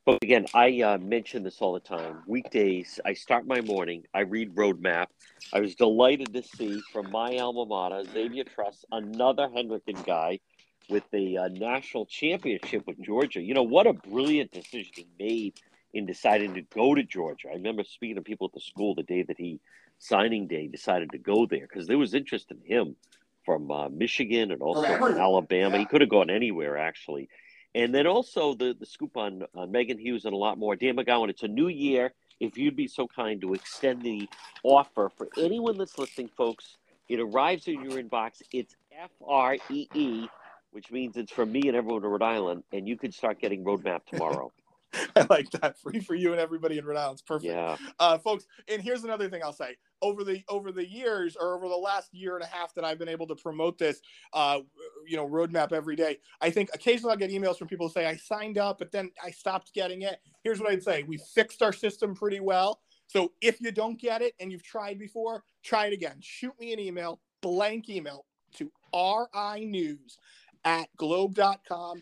But 0.05 0.19
again, 0.21 0.45
I 0.53 0.81
uh, 0.81 0.97
mention 0.97 1.43
this 1.43 1.61
all 1.61 1.73
the 1.73 1.79
time. 1.79 2.23
Weekdays, 2.25 2.99
I 3.05 3.13
start 3.13 3.45
my 3.45 3.61
morning. 3.61 4.05
I 4.13 4.21
read 4.21 4.55
Roadmap. 4.55 5.07
I 5.53 5.59
was 5.59 5.75
delighted 5.75 6.33
to 6.33 6.41
see 6.41 6.81
from 6.91 7.11
my 7.11 7.37
alma 7.37 7.65
mater, 7.65 8.03
Xavier 8.11 8.43
Truss, 8.43 8.85
another 8.91 9.47
Hendricken 9.47 10.03
guy 10.05 10.39
with 10.89 11.03
the 11.11 11.37
uh, 11.37 11.47
national 11.49 12.05
championship 12.05 12.87
with 12.87 12.99
Georgia. 12.99 13.41
You 13.41 13.53
know 13.53 13.63
what 13.63 13.87
a 13.87 13.93
brilliant 13.93 14.51
decision 14.51 14.91
he 14.95 15.07
made 15.19 15.59
in 15.93 16.05
deciding 16.05 16.53
to 16.53 16.61
go 16.61 16.95
to 16.95 17.03
Georgia. 17.03 17.49
I 17.49 17.53
remember 17.53 17.83
speaking 17.83 18.15
to 18.15 18.21
people 18.21 18.47
at 18.47 18.53
the 18.53 18.61
school 18.61 18.95
the 18.95 19.03
day 19.03 19.23
that 19.23 19.37
he 19.37 19.59
signing 19.97 20.47
day 20.47 20.67
decided 20.67 21.11
to 21.11 21.17
go 21.17 21.45
there 21.45 21.67
because 21.67 21.87
there 21.87 21.97
was 21.97 22.13
interest 22.13 22.51
in 22.51 22.59
him 22.63 22.95
from 23.45 23.71
uh, 23.71 23.89
Michigan 23.89 24.51
and 24.51 24.61
also 24.61 24.97
from 24.97 25.17
Alabama. 25.17 25.75
Yeah. 25.75 25.79
He 25.79 25.85
could 25.85 26.01
have 26.01 26.09
gone 26.09 26.29
anywhere 26.29 26.77
actually. 26.77 27.29
And 27.75 27.93
then 27.93 28.07
also 28.07 28.55
the, 28.55 28.75
the 28.79 28.85
scoop 28.85 29.15
on, 29.17 29.43
on 29.55 29.71
Meghan 29.71 29.99
Hughes 29.99 30.25
and 30.25 30.33
a 30.33 30.37
lot 30.37 30.57
more. 30.57 30.75
Dan 30.75 30.95
McGowan, 30.95 31.29
it's 31.29 31.43
a 31.43 31.47
new 31.47 31.67
year. 31.67 32.13
If 32.39 32.57
you'd 32.57 32.75
be 32.75 32.87
so 32.87 33.07
kind 33.07 33.41
to 33.41 33.53
extend 33.53 34.01
the 34.01 34.29
offer 34.63 35.11
for 35.17 35.27
anyone 35.37 35.77
that's 35.77 35.97
listening, 35.97 36.29
folks, 36.37 36.77
it 37.07 37.19
arrives 37.19 37.67
in 37.67 37.83
your 37.83 38.01
inbox. 38.01 38.41
It's 38.53 38.75
F 38.97 39.11
R 39.25 39.57
E 39.69 39.87
E, 39.93 40.27
which 40.71 40.89
means 40.91 41.17
it's 41.17 41.31
from 41.31 41.51
me 41.51 41.63
and 41.65 41.75
everyone 41.75 42.03
in 42.03 42.09
Rhode 42.09 42.21
Island, 42.21 42.63
and 42.71 42.87
you 42.87 42.97
can 42.97 43.11
start 43.11 43.39
getting 43.39 43.63
Roadmap 43.63 44.05
tomorrow. 44.05 44.51
I 45.15 45.25
like 45.29 45.49
that. 45.51 45.77
Free 45.77 45.99
for 45.99 46.15
you 46.15 46.31
and 46.31 46.39
everybody 46.39 46.77
in 46.77 46.85
Rhode 46.85 46.97
Island. 46.97 47.15
It's 47.15 47.21
perfect. 47.21 47.51
Yeah. 47.51 47.77
Uh, 47.99 48.17
folks, 48.17 48.45
and 48.67 48.81
here's 48.81 49.03
another 49.03 49.29
thing 49.29 49.41
I'll 49.43 49.53
say. 49.53 49.75
Over 50.01 50.23
the 50.23 50.41
over 50.47 50.71
the 50.71 50.87
years 50.87 51.35
or 51.39 51.55
over 51.55 51.67
the 51.67 51.75
last 51.75 52.13
year 52.13 52.35
and 52.35 52.43
a 52.43 52.47
half 52.47 52.73
that 52.75 52.85
I've 52.85 52.97
been 52.97 53.09
able 53.09 53.27
to 53.27 53.35
promote 53.35 53.77
this, 53.77 54.01
uh, 54.33 54.59
you 55.05 55.17
know, 55.17 55.27
roadmap 55.27 55.73
every 55.73 55.95
day, 55.95 56.17
I 56.39 56.49
think 56.49 56.69
occasionally 56.73 57.11
I'll 57.11 57.17
get 57.17 57.31
emails 57.31 57.57
from 57.57 57.67
people 57.67 57.87
who 57.87 57.93
say 57.93 58.05
I 58.05 58.15
signed 58.15 58.57
up, 58.57 58.79
but 58.79 58.91
then 58.91 59.11
I 59.23 59.31
stopped 59.31 59.73
getting 59.73 60.03
it. 60.03 60.19
Here's 60.43 60.59
what 60.59 60.71
I'd 60.71 60.83
say: 60.83 61.03
We 61.03 61.17
fixed 61.17 61.61
our 61.61 61.73
system 61.73 62.15
pretty 62.15 62.39
well. 62.39 62.81
So 63.07 63.33
if 63.41 63.59
you 63.59 63.71
don't 63.71 63.99
get 63.99 64.21
it 64.21 64.35
and 64.39 64.51
you've 64.51 64.63
tried 64.63 64.99
before, 64.99 65.43
try 65.63 65.87
it 65.87 65.93
again. 65.93 66.17
Shoot 66.21 66.53
me 66.59 66.73
an 66.73 66.79
email, 66.79 67.19
blank 67.41 67.89
email 67.89 68.25
to 68.55 68.71
rinews 68.93 70.17
at 70.63 70.87
globe.com 70.97 72.01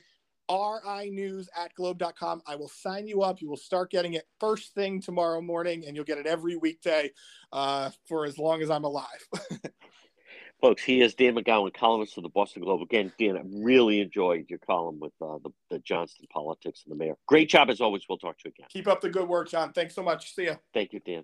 rinews 0.49 1.49
at 1.55 1.73
globe.com. 1.75 2.41
I 2.45 2.55
will 2.55 2.69
sign 2.69 3.07
you 3.07 3.21
up. 3.21 3.41
You 3.41 3.49
will 3.49 3.57
start 3.57 3.91
getting 3.91 4.13
it 4.13 4.27
first 4.39 4.73
thing 4.73 5.01
tomorrow 5.01 5.41
morning, 5.41 5.85
and 5.85 5.95
you'll 5.95 6.05
get 6.05 6.17
it 6.17 6.27
every 6.27 6.55
weekday 6.55 7.11
uh, 7.51 7.89
for 8.07 8.25
as 8.25 8.37
long 8.37 8.61
as 8.61 8.69
I'm 8.69 8.83
alive. 8.83 9.27
Folks, 10.61 10.81
he 10.81 11.01
is 11.01 11.13
Dan 11.13 11.35
McGowan, 11.35 11.71
columnist 11.71 12.17
of 12.17 12.23
the 12.23 12.29
Boston 12.29 12.63
Globe. 12.63 12.81
Again, 12.81 13.13
Dan, 13.19 13.37
I 13.37 13.41
really 13.63 14.01
enjoyed 14.01 14.47
your 14.49 14.57
column 14.57 14.99
with 14.99 15.13
uh, 15.21 15.37
the, 15.43 15.51
the 15.69 15.77
Johnston 15.79 16.25
politics 16.33 16.81
and 16.83 16.91
the 16.91 16.97
mayor. 16.97 17.13
Great 17.27 17.47
job 17.47 17.69
as 17.69 17.79
always. 17.79 18.03
We'll 18.09 18.17
talk 18.17 18.39
to 18.39 18.45
you 18.45 18.53
again. 18.57 18.67
Keep 18.71 18.87
up 18.87 18.99
the 18.99 19.09
good 19.09 19.29
work, 19.29 19.49
John. 19.49 19.71
Thanks 19.71 19.93
so 19.93 20.01
much. 20.01 20.33
See 20.33 20.45
you. 20.45 20.55
Thank 20.73 20.93
you, 20.93 20.99
Dan. 21.05 21.23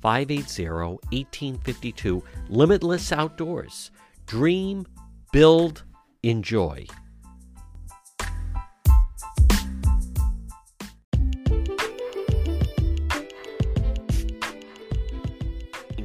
580 0.00 0.68
1852. 0.68 2.22
Limitless 2.48 3.12
Outdoors. 3.12 3.90
Dream, 4.26 4.86
build, 5.32 5.84
enjoy. 6.22 6.86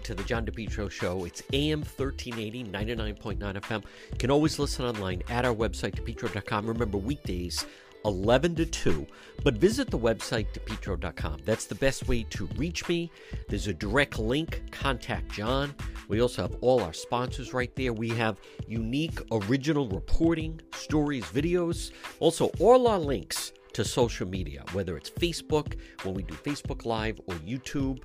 to 0.06 0.14
the 0.14 0.24
John 0.24 0.46
DePetro 0.46 0.90
Show. 0.90 1.26
It's 1.26 1.42
AM 1.52 1.80
1380, 1.80 2.66
99.9 2.66 3.40
FM. 3.40 3.84
You 4.12 4.18
can 4.20 4.30
always 4.30 4.60
listen 4.60 4.86
online 4.86 5.24
at 5.30 5.46
our 5.46 5.54
website, 5.54 5.96
depetro.com. 5.96 6.68
Remember, 6.68 6.98
weekdays, 6.98 7.66
11 8.06 8.56
to 8.56 8.66
2. 8.66 9.06
But 9.44 9.56
visit 9.56 9.90
the 9.90 10.00
website, 10.00 10.48
depetro.com. 10.54 11.40
That's 11.46 11.66
the 11.66 11.76
best 11.76 12.08
way 12.08 12.24
to 12.30 12.46
reach 12.56 12.88
me. 12.88 13.12
There's 13.50 13.68
a 13.68 13.74
direct 13.74 14.18
link, 14.18 14.62
contact 14.72 15.32
John. 15.32 15.74
We 16.08 16.22
also 16.22 16.44
have 16.44 16.56
all 16.62 16.82
our 16.82 16.94
sponsors 16.94 17.54
right 17.54 17.76
there. 17.76 17.94
We 17.94 18.10
have 18.10 18.40
unique 18.68 19.20
original 19.32 19.88
reporting, 19.88 20.62
stories, 20.74 21.26
videos, 21.26 21.92
also 22.20 22.52
all 22.60 22.88
our 22.88 23.00
links 23.00 23.52
to 23.74 23.84
social 23.84 24.28
media, 24.28 24.64
whether 24.72 24.96
it's 24.96 25.10
Facebook, 25.10 25.78
when 26.04 26.14
we 26.14 26.24
do 26.24 26.34
Facebook 26.36 26.86
Live, 26.86 27.20
or 27.28 27.36
YouTube 27.36 28.02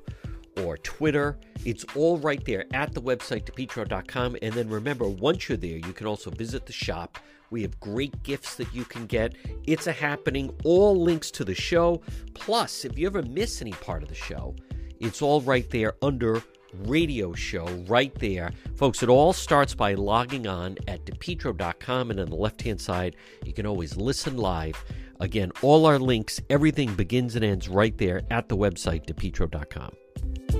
or 0.64 0.76
Twitter. 0.78 1.38
It's 1.64 1.84
all 1.94 2.18
right 2.18 2.44
there 2.44 2.64
at 2.74 2.92
the 2.92 3.00
website, 3.00 3.44
depetro.com. 3.44 4.36
And 4.42 4.52
then 4.52 4.68
remember, 4.68 5.06
once 5.06 5.48
you're 5.48 5.58
there, 5.58 5.76
you 5.76 5.92
can 5.92 6.06
also 6.06 6.30
visit 6.30 6.66
the 6.66 6.72
shop 6.72 7.18
we 7.50 7.62
have 7.62 7.78
great 7.80 8.22
gifts 8.22 8.54
that 8.56 8.72
you 8.74 8.84
can 8.84 9.06
get. 9.06 9.34
It's 9.66 9.86
a 9.86 9.92
happening. 9.92 10.54
All 10.64 11.00
links 11.00 11.30
to 11.32 11.44
the 11.44 11.54
show. 11.54 12.00
Plus, 12.34 12.84
if 12.84 12.98
you 12.98 13.06
ever 13.06 13.22
miss 13.22 13.60
any 13.60 13.72
part 13.72 14.02
of 14.02 14.08
the 14.08 14.14
show, 14.14 14.54
it's 14.98 15.22
all 15.22 15.40
right 15.40 15.68
there 15.70 15.94
under 16.02 16.42
radio 16.84 17.32
show 17.32 17.66
right 17.88 18.14
there. 18.16 18.52
Folks, 18.76 19.02
it 19.02 19.08
all 19.08 19.32
starts 19.32 19.74
by 19.74 19.94
logging 19.94 20.46
on 20.46 20.76
at 20.88 21.04
depetro.com, 21.04 22.10
and 22.10 22.20
on 22.20 22.30
the 22.30 22.36
left 22.36 22.62
hand 22.62 22.80
side, 22.80 23.16
you 23.44 23.52
can 23.52 23.66
always 23.66 23.96
listen 23.96 24.36
live. 24.36 24.82
Again, 25.18 25.52
all 25.62 25.86
our 25.86 25.98
links, 25.98 26.40
everything 26.48 26.94
begins 26.94 27.36
and 27.36 27.44
ends 27.44 27.68
right 27.68 27.96
there 27.98 28.22
at 28.30 28.48
the 28.48 28.56
website, 28.56 29.06
depetro.com. 29.06 30.59